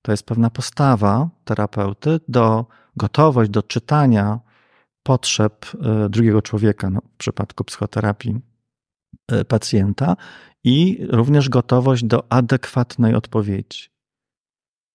[0.07, 2.66] To jest pewna postawa terapeuty do
[2.97, 4.41] gotowość do czytania
[5.03, 8.41] potrzeb e, drugiego człowieka, no, w przypadku psychoterapii
[9.28, 10.16] e, pacjenta,
[10.65, 13.89] i również gotowość do adekwatnej odpowiedzi.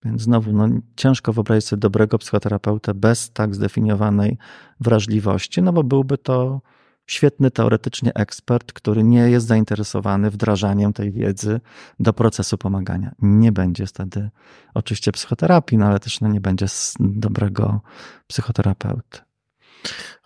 [0.05, 4.37] Więc znowu, no, ciężko wyobrazić sobie dobrego psychoterapeutę bez tak zdefiniowanej
[4.79, 6.61] wrażliwości, no bo byłby to
[7.07, 11.61] świetny teoretycznie ekspert, który nie jest zainteresowany wdrażaniem tej wiedzy
[11.99, 13.11] do procesu pomagania.
[13.21, 14.29] Nie będzie wtedy
[14.73, 16.65] oczywiście psychoterapii, no ale też no, nie będzie
[16.99, 17.81] dobrego
[18.27, 19.19] psychoterapeuty.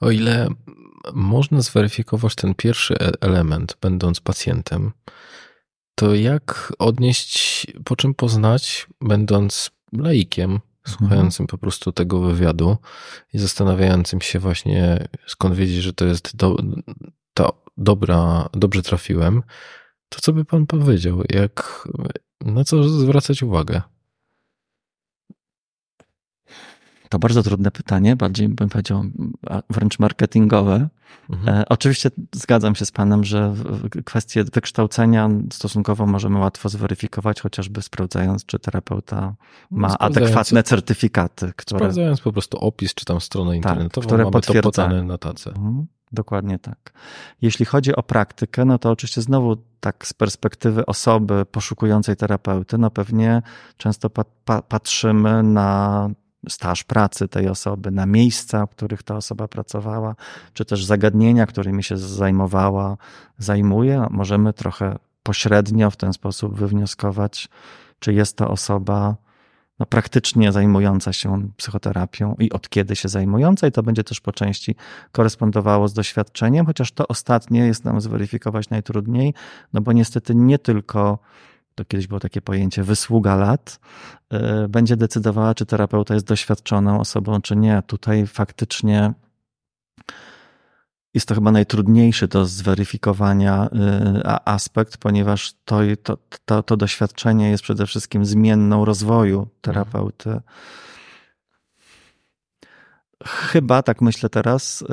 [0.02, 0.47] O ile
[1.14, 4.91] można zweryfikować ten pierwszy e- element, będąc pacjentem,
[5.95, 12.78] to jak odnieść, po czym poznać, będąc laikiem, słuchającym po prostu tego wywiadu
[13.34, 16.57] i zastanawiającym się właśnie, skąd wiedzieć, że to jest do,
[17.34, 19.44] to dobra, dobrze trafiłem,
[20.10, 21.24] to co by pan powiedział?
[21.30, 21.88] Jak,
[22.41, 23.82] na co zwracać uwagę?
[27.16, 29.04] To bardzo trudne pytanie, bardziej bym powiedział
[29.70, 30.88] wręcz marketingowe.
[31.30, 31.58] Mhm.
[31.58, 33.54] E, oczywiście zgadzam się z Panem, że
[34.06, 39.36] kwestie wykształcenia stosunkowo możemy łatwo zweryfikować, chociażby sprawdzając, czy terapeuta
[39.72, 41.54] ma no, adekwatne certyfikaty.
[41.56, 41.80] Które...
[41.80, 44.62] Sprawdzając po prostu opis, czy tam stronę tak, internetową, tak, które mamy potwierdzają.
[44.62, 45.50] to podane na tace.
[45.50, 45.86] Mhm.
[46.12, 46.94] Dokładnie tak.
[47.42, 52.92] Jeśli chodzi o praktykę, no to oczywiście znowu tak z perspektywy osoby poszukującej terapeuty, no
[52.92, 53.42] pewnie
[53.78, 56.10] często pa pa patrzymy na
[56.49, 60.15] staż pracy tej osoby, na miejsca, w których ta osoba pracowała,
[60.53, 62.97] czy też zagadnienia, którymi się zajmowała,
[63.38, 64.07] zajmuje.
[64.09, 67.49] Możemy trochę pośrednio w ten sposób wywnioskować,
[67.99, 69.15] czy jest to osoba
[69.80, 74.31] no, praktycznie zajmująca się psychoterapią i od kiedy się zajmująca, i to będzie też po
[74.31, 74.76] części
[75.11, 79.34] korespondowało z doświadczeniem, chociaż to ostatnie jest nam zweryfikować najtrudniej,
[79.73, 81.19] no bo niestety nie tylko
[81.76, 83.80] to kiedyś było takie pojęcie wysługa lat,
[84.30, 87.84] e, będzie decydowała, czy terapeuta jest doświadczoną osobą, czy nie.
[87.88, 89.14] Tutaj faktycznie
[91.14, 97.64] jest to chyba najtrudniejszy do zweryfikowania e, aspekt, ponieważ to, to, to, to doświadczenie jest
[97.64, 100.30] przede wszystkim zmienną rozwoju terapeuty.
[100.30, 100.43] Mhm
[103.27, 104.84] Chyba, tak myślę teraz,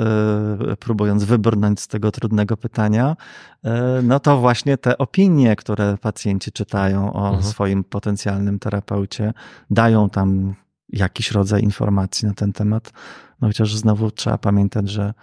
[0.71, 3.15] e, próbując wybrnąć z tego trudnego pytania,
[3.63, 7.43] e, no to właśnie te opinie, które pacjenci czytają o mhm.
[7.43, 9.33] swoim potencjalnym terapeucie,
[9.69, 10.55] dają tam
[10.89, 12.93] jakiś rodzaj informacji na ten temat.
[13.41, 15.13] No chociaż znowu trzeba pamiętać, że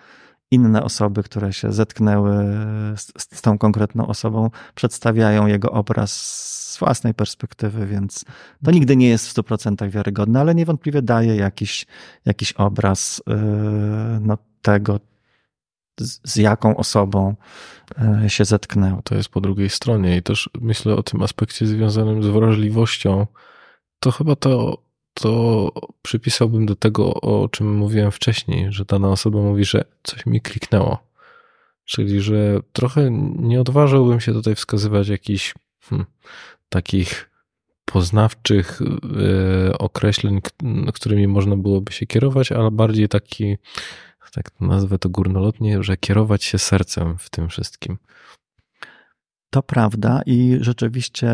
[0.51, 2.33] inne osoby, które się zetknęły
[2.97, 6.13] z, z tą konkretną osobą, przedstawiają jego obraz
[6.71, 8.25] z własnej perspektywy, więc
[8.65, 11.87] to nigdy nie jest w 100% wiarygodne, ale niewątpliwie daje jakiś,
[12.25, 13.35] jakiś obraz yy,
[14.21, 15.01] no, tego,
[16.01, 17.35] z, z jaką osobą
[18.23, 19.03] yy, się zetknęło.
[19.03, 23.27] To jest po drugiej stronie i też myślę o tym aspekcie związanym z wrażliwością.
[24.01, 24.83] To chyba to
[25.15, 25.73] to
[26.03, 30.99] przypisałbym do tego, o czym mówiłem wcześniej, że dana osoba mówi, że coś mi kliknęło.
[31.85, 36.07] Czyli, że trochę nie odważyłbym się tutaj wskazywać jakichś hmm,
[36.69, 37.31] takich
[37.85, 40.41] poznawczych yy, określeń,
[40.95, 43.57] którymi można byłoby się kierować, ale bardziej taki,
[44.33, 47.99] tak nazwę to górnolotnie, że kierować się sercem w tym wszystkim.
[49.51, 51.31] To prawda i rzeczywiście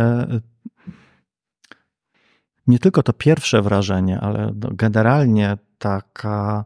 [2.67, 6.65] nie tylko to pierwsze wrażenie, ale no, generalnie taka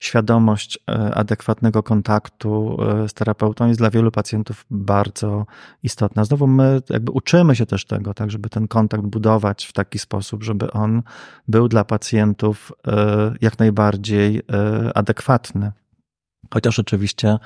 [0.00, 5.46] świadomość e, adekwatnego kontaktu e, z terapeutą jest dla wielu pacjentów bardzo
[5.82, 6.24] istotna.
[6.24, 10.42] Znowu my jakby uczymy się też tego, tak, żeby ten kontakt budować w taki sposób,
[10.42, 11.02] żeby on
[11.48, 14.42] był dla pacjentów e, jak najbardziej
[14.94, 15.72] adekwatny.
[16.54, 17.38] Chociaż oczywiście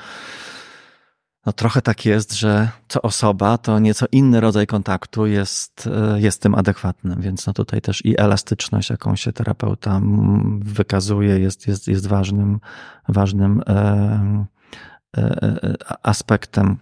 [1.47, 6.43] no trochę tak jest, że co osoba, to nieco inny rodzaj kontaktu jest, e, jest
[6.43, 10.01] tym adekwatnym, więc no tutaj też i elastyczność, jaką się terapeuta
[10.59, 12.61] wykazuje, jest, jest, jest ważnym,
[13.09, 14.47] ważnym e,
[15.17, 16.77] e, e, aspektem.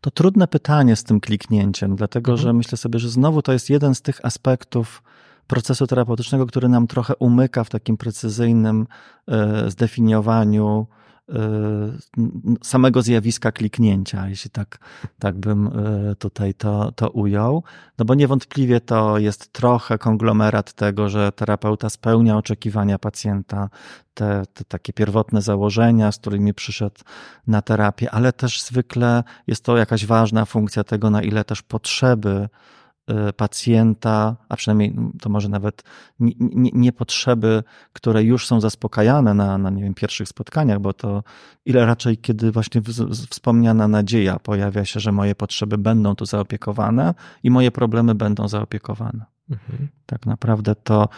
[0.00, 2.42] To trudne pytanie z tym kliknięciem, dlatego mhm.
[2.42, 5.02] że myślę sobie, że znowu to jest jeden z tych aspektów
[5.46, 8.86] procesu terapeutycznego, który nam trochę umyka w takim precyzyjnym
[9.28, 10.86] e, zdefiniowaniu
[12.62, 14.78] samego zjawiska kliknięcia, jeśli tak,
[15.18, 15.70] tak bym
[16.18, 17.62] tutaj to, to ujął.
[17.98, 23.68] No bo niewątpliwie to jest trochę konglomerat tego, że terapeuta spełnia oczekiwania pacjenta,
[24.14, 27.00] te, te takie pierwotne założenia, z którymi przyszedł
[27.46, 32.48] na terapię, ale też zwykle jest to jakaś ważna funkcja tego, na ile też potrzeby
[32.48, 32.75] Y,
[33.36, 35.82] pacjenta, a przynajmniej mm, to może nawet
[36.20, 37.62] nie, nie, nie, potrzeby,
[37.92, 41.22] które już są zaspokajane na, na nie wiem, pierwszych spotkaniach, bo to
[41.64, 42.82] ile raczej, kiedy właśnie
[43.30, 49.24] wspomniana nadzieja pojawia się, że moje potrzeby będą tu zaopiekowane i moje problemy będą zaopiekowane.
[49.50, 49.88] Mhm.
[50.06, 51.08] Tak naprawdę to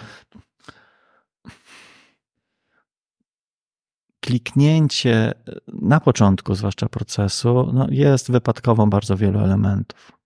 [4.21, 5.35] kliknięcie
[5.69, 10.18] na początku, zwłaszcza procesu, no jest wypadkową bardzo wielu elementów.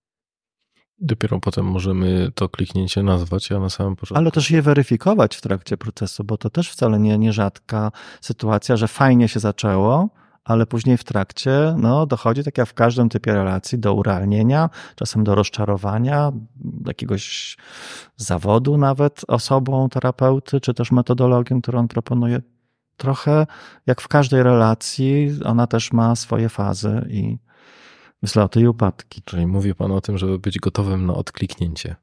[1.05, 4.19] Dopiero potem możemy to kliknięcie nazwać, a na samym początku.
[4.19, 8.87] Ale też je weryfikować w trakcie procesu, bo to też wcale nie nierzadka sytuacja, że
[8.87, 10.09] fajnie się zaczęło,
[10.43, 15.23] ale później w trakcie no, dochodzi, tak jak w każdym typie relacji, do urealnienia, czasem
[15.23, 16.31] do rozczarowania,
[16.85, 17.57] jakiegoś
[18.17, 22.41] zawodu nawet osobą terapeuty, czy też metodologią, którą on proponuje.
[22.97, 23.47] Trochę
[23.85, 27.37] jak w każdej relacji, ona też ma swoje fazy i
[28.23, 29.21] wzloty i upadki.
[29.25, 31.95] Czyli mówi Pan o tym, żeby być gotowym na odkliknięcie.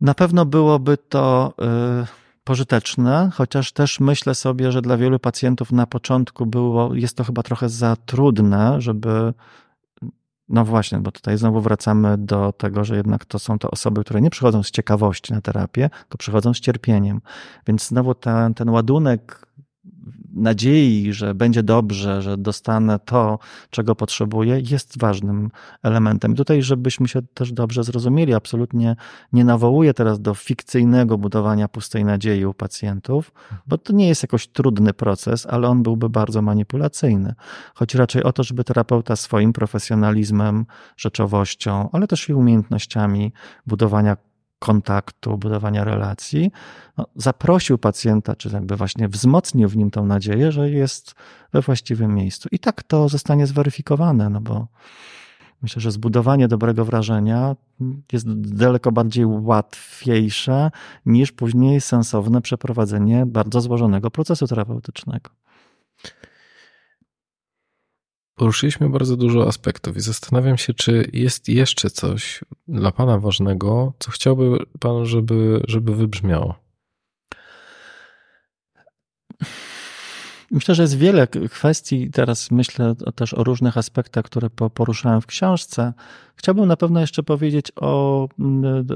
[0.00, 1.54] Na pewno byłoby to
[2.02, 7.24] y, pożyteczne, chociaż też myślę sobie, że dla wielu pacjentów na początku było, jest to
[7.24, 9.34] chyba trochę za trudne, żeby
[10.50, 14.20] no właśnie, bo tutaj znowu wracamy do tego, że jednak to są to osoby, które
[14.20, 17.20] nie przychodzą z ciekawości na terapię, tylko przychodzą z cierpieniem.
[17.66, 19.46] Więc znowu ten, ten ładunek
[20.34, 23.38] nadziei, że będzie dobrze, że dostanę to,
[23.70, 25.50] czego potrzebuję, jest ważnym
[25.82, 26.34] elementem.
[26.34, 28.96] Tutaj, żebyśmy się też dobrze zrozumieli, absolutnie
[29.32, 33.32] nie nawołuję teraz do fikcyjnego budowania pustej nadziei u pacjentów,
[33.66, 37.34] bo to nie jest jakoś trudny proces, ale on byłby bardzo manipulacyjny.
[37.74, 40.66] Chodzi raczej o to, żeby terapeuta swoim profesjonalizmem,
[40.96, 43.32] rzeczowością, ale też i umiejętnościami
[43.66, 44.16] budowania
[44.60, 46.50] kontaktu, budowania relacji,
[46.96, 51.14] no, zaprosił pacjenta, czy jakby właśnie wzmocnił w nim tą nadzieję, że jest
[51.52, 52.48] we właściwym miejscu.
[52.52, 54.66] I tak to zostanie zweryfikowane, no bo
[55.62, 57.56] myślę, że zbudowanie dobrego wrażenia
[58.12, 60.70] jest daleko bardziej łatwiejsze
[61.06, 65.30] niż później sensowne przeprowadzenie bardzo złożonego procesu terapeutycznego.
[68.40, 74.10] Poruszyliśmy bardzo dużo aspektów i zastanawiam się, czy jest jeszcze coś dla Pana ważnego, co
[74.10, 76.54] chciałby Pan, żeby, żeby wybrzmiało.
[80.50, 82.10] Myślę, że jest wiele kwestii.
[82.10, 85.92] Teraz myślę też o różnych aspektach, które poruszałem w książce.
[86.36, 88.28] Chciałbym na pewno jeszcze powiedzieć o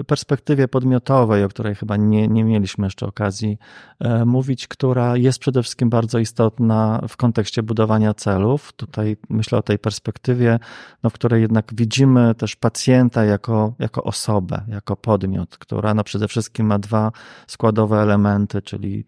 [0.07, 3.59] perspektywie podmiotowej, o której chyba nie, nie mieliśmy jeszcze okazji
[4.01, 8.73] e, mówić, która jest przede wszystkim bardzo istotna w kontekście budowania celów.
[8.73, 10.59] Tutaj myślę o tej perspektywie,
[11.03, 16.29] no, w której jednak widzimy też pacjenta jako, jako osobę, jako podmiot, która no, przede
[16.29, 17.13] wszystkim ma dwa
[17.47, 19.05] składowe elementy, czyli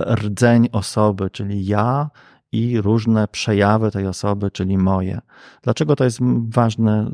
[0.00, 2.10] rdzeń osoby, czyli ja
[2.52, 5.20] i różne przejawy tej osoby, czyli moje.
[5.62, 6.18] Dlaczego to jest
[6.48, 7.10] ważne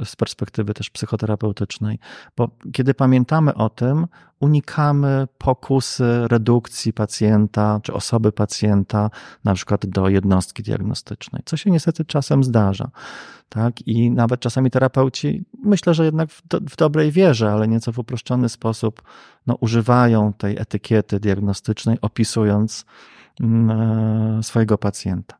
[0.00, 1.98] e, z perspektywy też psychoterapeutycznej?
[2.36, 4.06] Bo kiedy pamiętamy o tym,
[4.40, 9.10] unikamy pokusy redukcji pacjenta czy osoby pacjenta
[9.44, 12.90] na przykład do jednostki diagnostycznej, co się niestety czasem zdarza.
[13.48, 13.88] Tak?
[13.88, 17.98] I nawet czasami terapeuci, myślę, że jednak w, do, w dobrej wierze, ale nieco w
[17.98, 19.02] uproszczony sposób,
[19.46, 22.84] no, używają tej etykiety diagnostycznej, opisując
[24.42, 25.38] swojego pacjenta.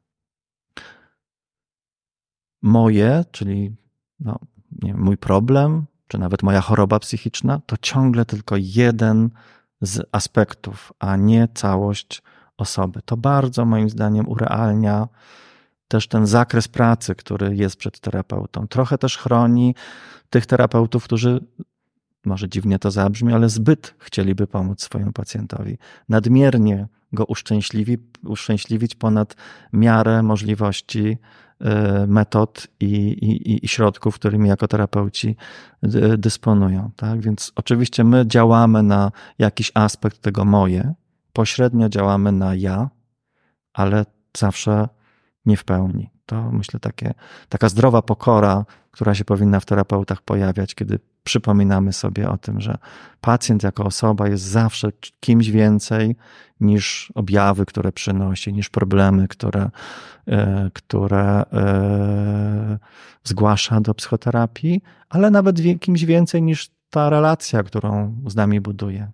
[2.62, 3.77] Moje, czyli
[4.20, 4.39] no,
[4.82, 9.31] nie mój problem, czy nawet moja choroba psychiczna, to ciągle tylko jeden
[9.81, 12.22] z aspektów, a nie całość
[12.56, 13.01] osoby.
[13.05, 15.09] To bardzo moim zdaniem urealnia
[15.89, 18.68] też ten zakres pracy, który jest przed terapeutą.
[18.68, 19.74] Trochę też chroni
[20.31, 21.44] tych terapeutów, którzy
[22.24, 25.78] może dziwnie to zabrzmi, ale zbyt chcieliby pomóc swojemu pacjentowi.
[26.09, 29.37] Nadmiernie go uszczęśliwi, uszczęśliwić ponad
[29.73, 31.19] miarę możliwości
[31.61, 31.66] y,
[32.07, 35.37] metod i, i, i środków, którymi jako terapeuci
[36.19, 36.91] dysponują.
[36.97, 37.20] Tak?
[37.20, 40.95] Więc oczywiście my działamy na jakiś aspekt tego moje,
[41.32, 42.91] pośrednio działamy na ja,
[43.73, 44.07] ale
[44.37, 44.89] zawsze
[45.47, 46.11] nie w pełni.
[46.27, 47.15] To myślę takie,
[47.49, 52.79] taka zdrowa pokora, która się powinna w terapeutach pojawiać, kiedy przypominamy sobie o tym, że
[53.21, 54.89] pacjent jako osoba jest zawsze
[55.21, 56.17] kimś więcej
[56.61, 59.71] niż objawy, które przynosi, niż problemy, które,
[60.27, 62.79] e, które e,
[63.25, 69.12] zgłasza do psychoterapii, ale nawet kimś więcej niż ta relacja, którą z nami buduje.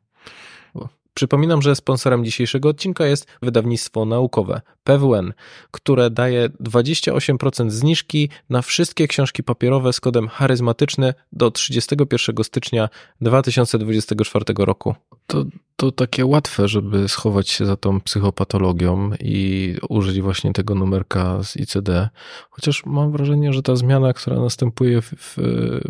[1.16, 5.32] Przypominam, że sponsorem dzisiejszego odcinka jest wydawnictwo naukowe PWN,
[5.70, 12.88] które daje 28% zniżki na wszystkie książki papierowe z kodem charyzmatyczny do 31 stycznia
[13.20, 14.94] 2024 roku.
[15.26, 15.44] To,
[15.76, 21.56] to takie łatwe, żeby schować się za tą psychopatologią i użyć właśnie tego numerka z
[21.56, 22.08] ICD,
[22.50, 25.36] chociaż mam wrażenie, że ta zmiana, która następuje w, w,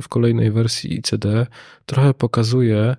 [0.03, 1.47] w kolejnej wersji ICD,
[1.87, 2.97] trochę pokazuje,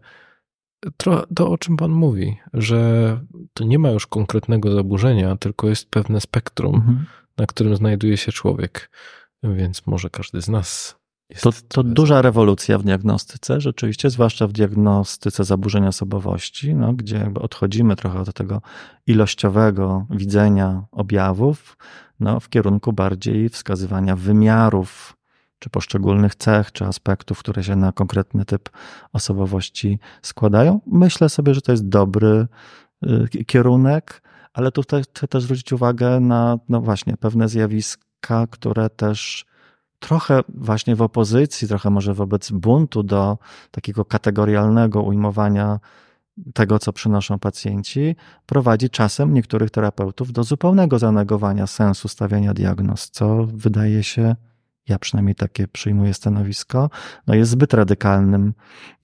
[1.35, 3.19] to, o czym Pan mówi, że
[3.53, 7.05] to nie ma już konkretnego zaburzenia, tylko jest pewne spektrum, mhm.
[7.37, 8.89] na którym znajduje się człowiek.
[9.43, 10.97] Więc może każdy z nas.
[11.29, 17.31] Jest to, to duża rewolucja w diagnostyce, rzeczywiście, zwłaszcza w diagnostyce zaburzeń osobowości, no, gdzie
[17.41, 18.61] odchodzimy trochę od tego
[19.07, 21.77] ilościowego widzenia objawów
[22.19, 25.16] no, w kierunku bardziej wskazywania wymiarów
[25.59, 28.69] czy poszczególnych cech, czy aspektów, które się na konkretny typ
[29.13, 30.81] osobowości składają.
[30.88, 32.47] Myślę sobie, że to jest dobry
[33.03, 34.21] y, kierunek,
[34.53, 39.45] ale tutaj chcę też zwrócić uwagę na, no właśnie, pewne zjawiska, które też
[39.99, 43.38] trochę właśnie w opozycji, trochę może wobec buntu do
[43.71, 45.79] takiego kategorialnego ujmowania
[46.53, 48.15] tego, co przynoszą pacjenci,
[48.45, 54.35] prowadzi czasem niektórych terapeutów do zupełnego zanegowania sensu stawiania diagnoz, co wydaje się
[54.89, 56.89] ja przynajmniej takie przyjmuję stanowisko,
[57.27, 58.53] no jest zbyt radykalnym.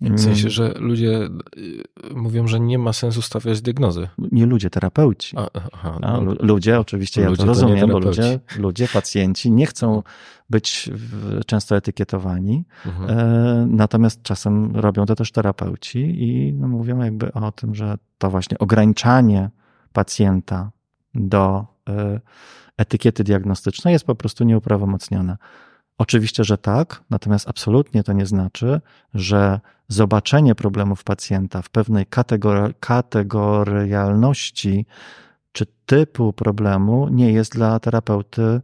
[0.01, 4.07] W sensie, że ludzie y, mówią, że nie ma sensu stawiać diagnozy.
[4.31, 5.37] Nie ludzie, terapeuci.
[5.37, 10.03] A, aha, no, ludzie, oczywiście ja to rozumiem, to bo ludzie, ludzie, pacjenci nie chcą
[10.49, 10.89] być
[11.45, 13.19] często etykietowani, mhm.
[13.19, 18.29] E, natomiast czasem robią to też terapeuci i no, mówią jakby o tym, że to
[18.29, 19.49] właśnie ograniczanie
[19.93, 20.71] pacjenta
[21.15, 22.19] do e,
[22.77, 25.37] etykiety diagnostycznej jest po prostu nieuprawomocnione.
[26.03, 28.81] Oczywiście, że tak, natomiast absolutnie to nie znaczy,
[29.13, 34.85] że zobaczenie problemów pacjenta w pewnej kategori kategorialności
[35.51, 38.61] czy typu problemu nie jest dla terapeuty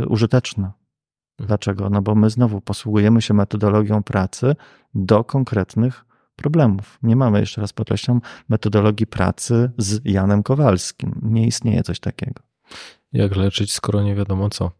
[0.00, 0.64] y, użyteczne.
[0.64, 1.48] Mhm.
[1.48, 1.90] Dlaczego?
[1.90, 4.56] No bo my znowu posługujemy się metodologią pracy
[4.94, 6.04] do konkretnych
[6.36, 6.98] problemów.
[7.02, 11.20] Nie mamy, jeszcze raz podkreślam, metodologii pracy z Janem Kowalskim.
[11.22, 12.42] Nie istnieje coś takiego.
[13.12, 14.70] Jak leczyć, skoro nie wiadomo co?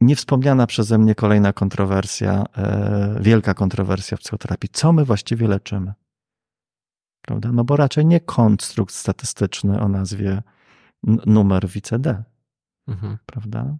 [0.00, 4.68] Niewspomniana przeze mnie kolejna kontrowersja, e, wielka kontrowersja w psychoterapii.
[4.72, 5.94] Co my właściwie leczymy?
[7.20, 7.52] Prawda?
[7.52, 10.42] No bo raczej nie konstrukt statystyczny o nazwie
[11.26, 12.24] numer w ICD.
[12.88, 13.18] Mhm.
[13.26, 13.76] Prawda?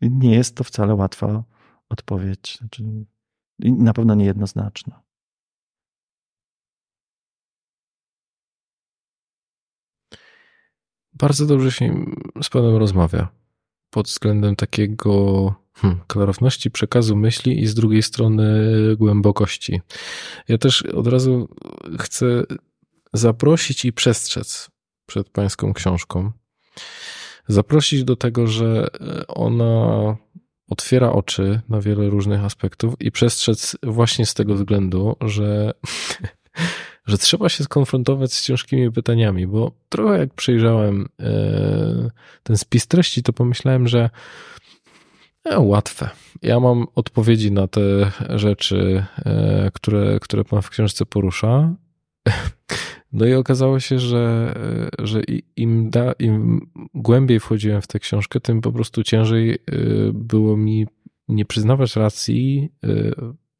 [0.00, 1.44] I nie jest to wcale łatwa
[1.88, 2.58] odpowiedź.
[2.58, 2.84] Znaczy,
[3.58, 5.02] na pewno niejednoznaczna.
[11.12, 12.04] Bardzo dobrze się
[12.42, 13.41] z Panem rozmawia
[13.92, 18.46] pod względem takiego hmm, klarowności przekazu myśli i z drugiej strony
[18.96, 19.80] głębokości.
[20.48, 21.48] Ja też od razu
[22.00, 22.42] chcę
[23.12, 24.70] zaprosić i przestrzec
[25.06, 26.32] przed Pańską książką.
[27.48, 28.86] Zaprosić do tego, że
[29.28, 30.16] ona
[30.68, 35.72] otwiera oczy na wiele różnych aspektów i przestrzec właśnie z tego względu, że
[37.06, 42.10] że trzeba się skonfrontować z ciężkimi pytaniami, bo trochę jak przejrzałem e,
[42.42, 44.10] ten spis treści, to pomyślałem, że
[45.44, 46.10] e, łatwe.
[46.42, 51.74] Ja mam odpowiedzi na te rzeczy, e, które, które pan w książce porusza.
[53.14, 54.54] No i okazało się, że,
[54.98, 55.22] że
[55.56, 59.58] im, da, im głębiej wchodziłem w tę książkę, tym po prostu ciężej
[60.12, 60.86] było mi
[61.28, 62.68] nie przyznawać racji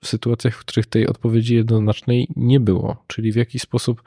[0.02, 4.02] w sytuacjach, w których tej odpowiedzi jednoznacznej nie było, czyli w jaki sposób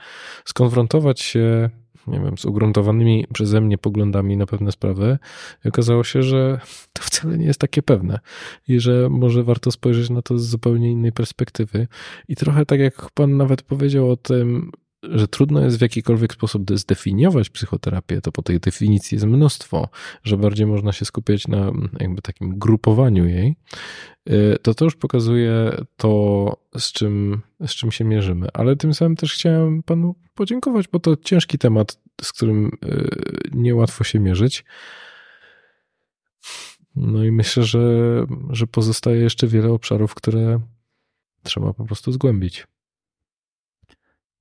[0.45, 1.69] skonfrontować się,
[2.07, 5.17] nie wiem, z ugruntowanymi przeze mnie poglądami na pewne sprawy.
[5.65, 6.59] I okazało się, że
[6.93, 8.19] to wcale nie jest takie pewne
[8.67, 11.87] i że może warto spojrzeć na to z zupełnie innej perspektywy.
[12.27, 14.71] I trochę tak jak Pan nawet powiedział o tym,
[15.09, 19.89] że trudno jest w jakikolwiek sposób zdefiniować psychoterapię, to po tej definicji jest mnóstwo,
[20.23, 23.55] że bardziej można się skupiać na jakby takim grupowaniu jej,
[24.29, 28.47] y, to to już pokazuje to, z czym, z czym się mierzymy.
[28.53, 33.09] Ale tym samym też chciałem panu podziękować, bo to ciężki temat, z którym y,
[33.53, 34.65] niełatwo się mierzyć.
[36.95, 37.81] No i myślę, że,
[38.49, 40.59] że pozostaje jeszcze wiele obszarów, które
[41.43, 42.67] trzeba po prostu zgłębić.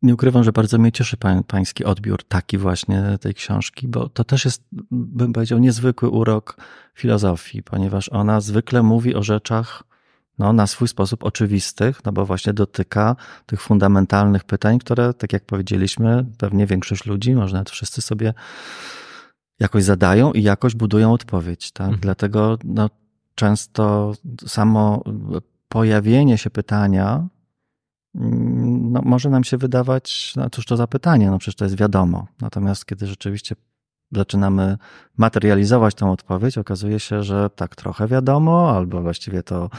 [0.05, 1.17] Nie ukrywam, że bardzo mnie cieszy
[1.47, 6.57] pański odbiór taki właśnie tej książki, bo to też jest, bym powiedział, niezwykły urok
[6.95, 9.83] filozofii, ponieważ ona zwykle mówi o rzeczach
[10.39, 13.17] no, na swój sposób oczywistych, no bo właśnie dotyka
[13.47, 18.35] tych fundamentalnych pytań, które, tak jak powiedzieliśmy, pewnie większość ludzi, może nawet wszyscy sobie
[19.61, 21.73] jakoś zadają i jakoś budują odpowiedź.
[21.73, 21.87] Tak?
[21.87, 22.01] Mhm.
[22.01, 22.91] Dlatego no,
[23.35, 24.13] często
[24.47, 25.03] samo
[25.69, 27.29] pojawienie się pytania
[28.95, 32.27] no, może nam się wydawać, no cóż to za pytanie, no przecież to jest wiadomo.
[32.41, 33.55] Natomiast kiedy rzeczywiście
[34.13, 34.79] zaczynamy
[35.17, 39.71] materializować tą odpowiedź, okazuje się, że tak trochę wiadomo, albo właściwie to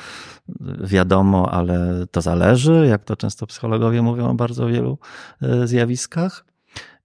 [0.84, 4.98] wiadomo, ale to zależy, jak to często psychologowie mówią o bardzo wielu
[5.42, 6.46] e, zjawiskach.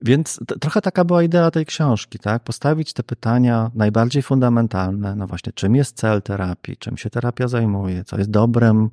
[0.02, 2.43] Więc trochę taka była idea tej książki, tak?
[2.43, 5.16] Postawić te pytania najbardziej fundamentalne.
[5.16, 8.90] No właśnie, czym jest cel terapii, czym się terapia zajmuje, co jest dobrem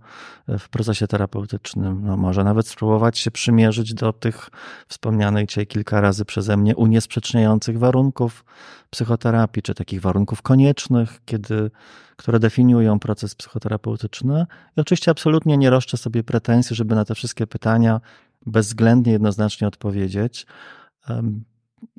[0.47, 2.01] w procesie terapeutycznym.
[2.05, 4.49] No może nawet spróbować się przymierzyć do tych
[4.87, 8.45] wspomnianych dzisiaj kilka razy przeze mnie uniesprzeczniających warunków
[8.89, 11.71] psychoterapii, czy takich warunków koniecznych, kiedy,
[12.15, 14.45] które definiują proces psychoterapeutyczny.
[14.77, 18.01] I oczywiście absolutnie nie roszczę sobie pretensji, żeby na te wszystkie pytania
[18.45, 20.45] bezwzględnie, jednoznacznie odpowiedzieć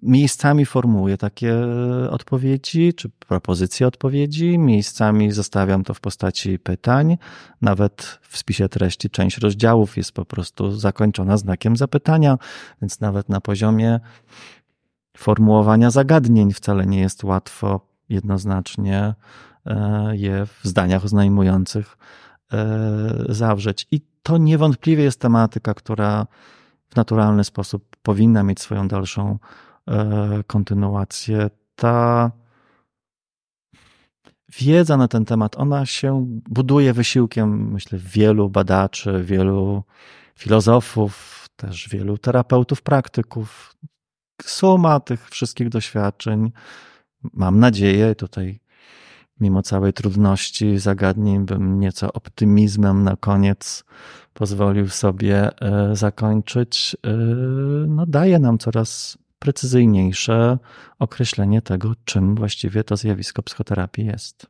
[0.02, 1.54] miejscami formułuję takie
[2.10, 7.18] odpowiedzi, czy propozycje odpowiedzi, miejscami zostawiam to w postaci pytań.
[7.60, 12.38] Nawet w spisie treści część rozdziałów jest po prostu zakończona znakiem zapytania,
[12.82, 14.00] więc nawet na poziomie
[15.16, 19.14] formułowania zagadnień wcale nie jest łatwo jednoznacznie
[19.66, 21.98] e, je w zdaniach oznajmujących
[22.52, 23.86] e, zawrzeć.
[23.90, 26.26] I to niewątpliwie jest tematyka, która
[26.88, 29.38] w naturalny sposób powinna mieć swoją dalszą
[29.88, 31.50] e, kontynuację.
[31.74, 32.30] Ta
[34.60, 39.82] wiedza na ten temat, ona się buduje wysiłkiem, myślę, wielu badaczy, wielu
[40.34, 43.74] filozofów, też wielu terapeutów, praktyków.
[44.42, 46.52] Suma tych wszystkich doświadczeń,
[47.32, 48.60] mam nadzieję, tutaj
[49.40, 53.84] mimo całej trudności zagadnień, bym nieco optymizmem na koniec
[54.38, 57.10] pozwolił sobie e, zakończyć, e,
[57.88, 60.58] no daje nam coraz precyzyjniejsze
[60.98, 64.46] określenie tego, czym właściwie to zjawisko psychoterapii jest.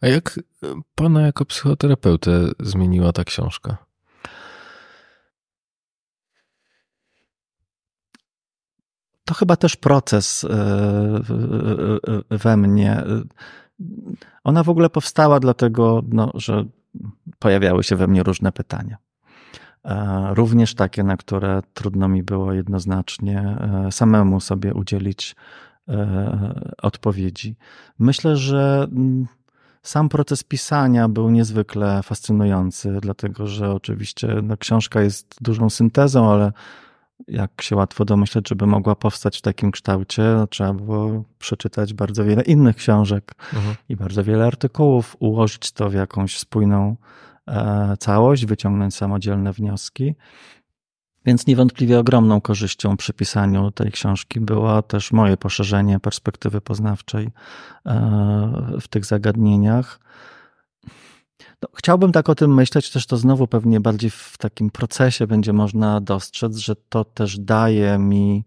[0.00, 0.40] A jak
[0.94, 3.76] pana jako psychoterapeutę zmieniła ta książka?
[9.24, 10.48] To chyba też proces e,
[12.30, 13.02] we mnie.
[14.44, 16.64] Ona w ogóle powstała dlatego, no, że
[17.38, 18.96] pojawiały się we mnie różne pytania.
[19.84, 23.40] E, również takie, na które trudno mi było jednoznacznie
[23.86, 25.36] e, samemu sobie udzielić
[25.88, 27.56] e, odpowiedzi.
[27.98, 29.26] Myślę, że mm,
[29.82, 36.52] sam proces pisania był niezwykle fascynujący, dlatego że oczywiście no, książka jest dużą syntezą, ale
[37.28, 42.24] jak się łatwo domyśleć, żeby mogła powstać w takim kształcie, no, trzeba było przeczytać bardzo
[42.24, 43.76] wiele innych książek mhm.
[43.88, 46.96] i bardzo wiele artykułów, ułożyć to w jakąś spójną
[47.48, 50.14] e, całość, wyciągnąć samodzielne wnioski.
[51.26, 57.28] Więc niewątpliwie ogromną korzyścią przy pisaniu tej książki było też moje poszerzenie perspektywy poznawczej
[57.86, 60.00] e, w tych zagadnieniach.
[61.62, 65.52] No, chciałbym tak o tym myśleć, też to znowu pewnie bardziej w takim procesie będzie
[65.52, 68.44] można dostrzec, że to też daje mi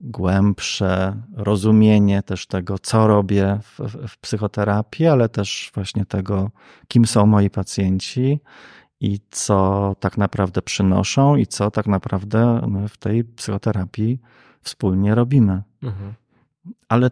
[0.00, 3.78] głębsze rozumienie też tego, co robię w,
[4.08, 6.50] w, psychoterapii, ale też właśnie tego,
[6.88, 8.40] kim są moi pacjenci
[9.00, 14.20] i co tak naprawdę przynoszą i co tak naprawdę my w tej psychoterapii
[14.62, 15.62] wspólnie robimy.
[15.82, 16.14] Mhm.
[16.88, 17.10] Ale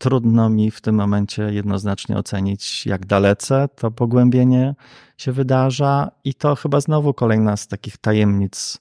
[0.00, 4.74] trudno mi w tym momencie jednoznacznie ocenić, jak dalece to pogłębienie
[5.16, 8.78] się wydarza, i to chyba znowu kolejna z takich tajemnic,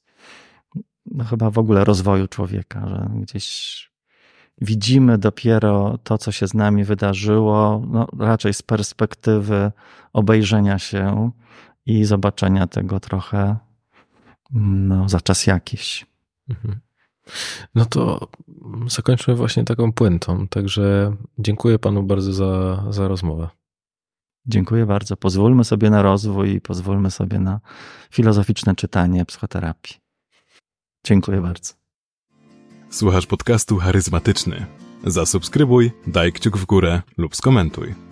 [1.05, 3.89] no chyba w ogóle rozwoju człowieka, że gdzieś
[4.61, 9.71] widzimy dopiero to, co się z nami wydarzyło, no raczej z perspektywy
[10.13, 11.31] obejrzenia się
[11.85, 13.57] i zobaczenia tego trochę
[14.51, 16.05] no, za czas jakiś.
[16.49, 16.79] Mhm.
[17.75, 18.27] No to
[18.87, 20.47] zakończmy właśnie taką puentą.
[20.47, 23.49] Także dziękuję panu bardzo za, za rozmowę.
[24.45, 25.17] Dziękuję bardzo.
[25.17, 27.59] Pozwólmy sobie na rozwój i pozwólmy sobie na
[28.11, 29.95] filozoficzne czytanie psychoterapii.
[31.03, 31.73] Dziękuję bardzo.
[32.89, 34.65] Słuchasz podcastu charyzmatyczny.
[35.03, 38.08] Zasubskrybuj, daj kciuk w górę lub skomentuj.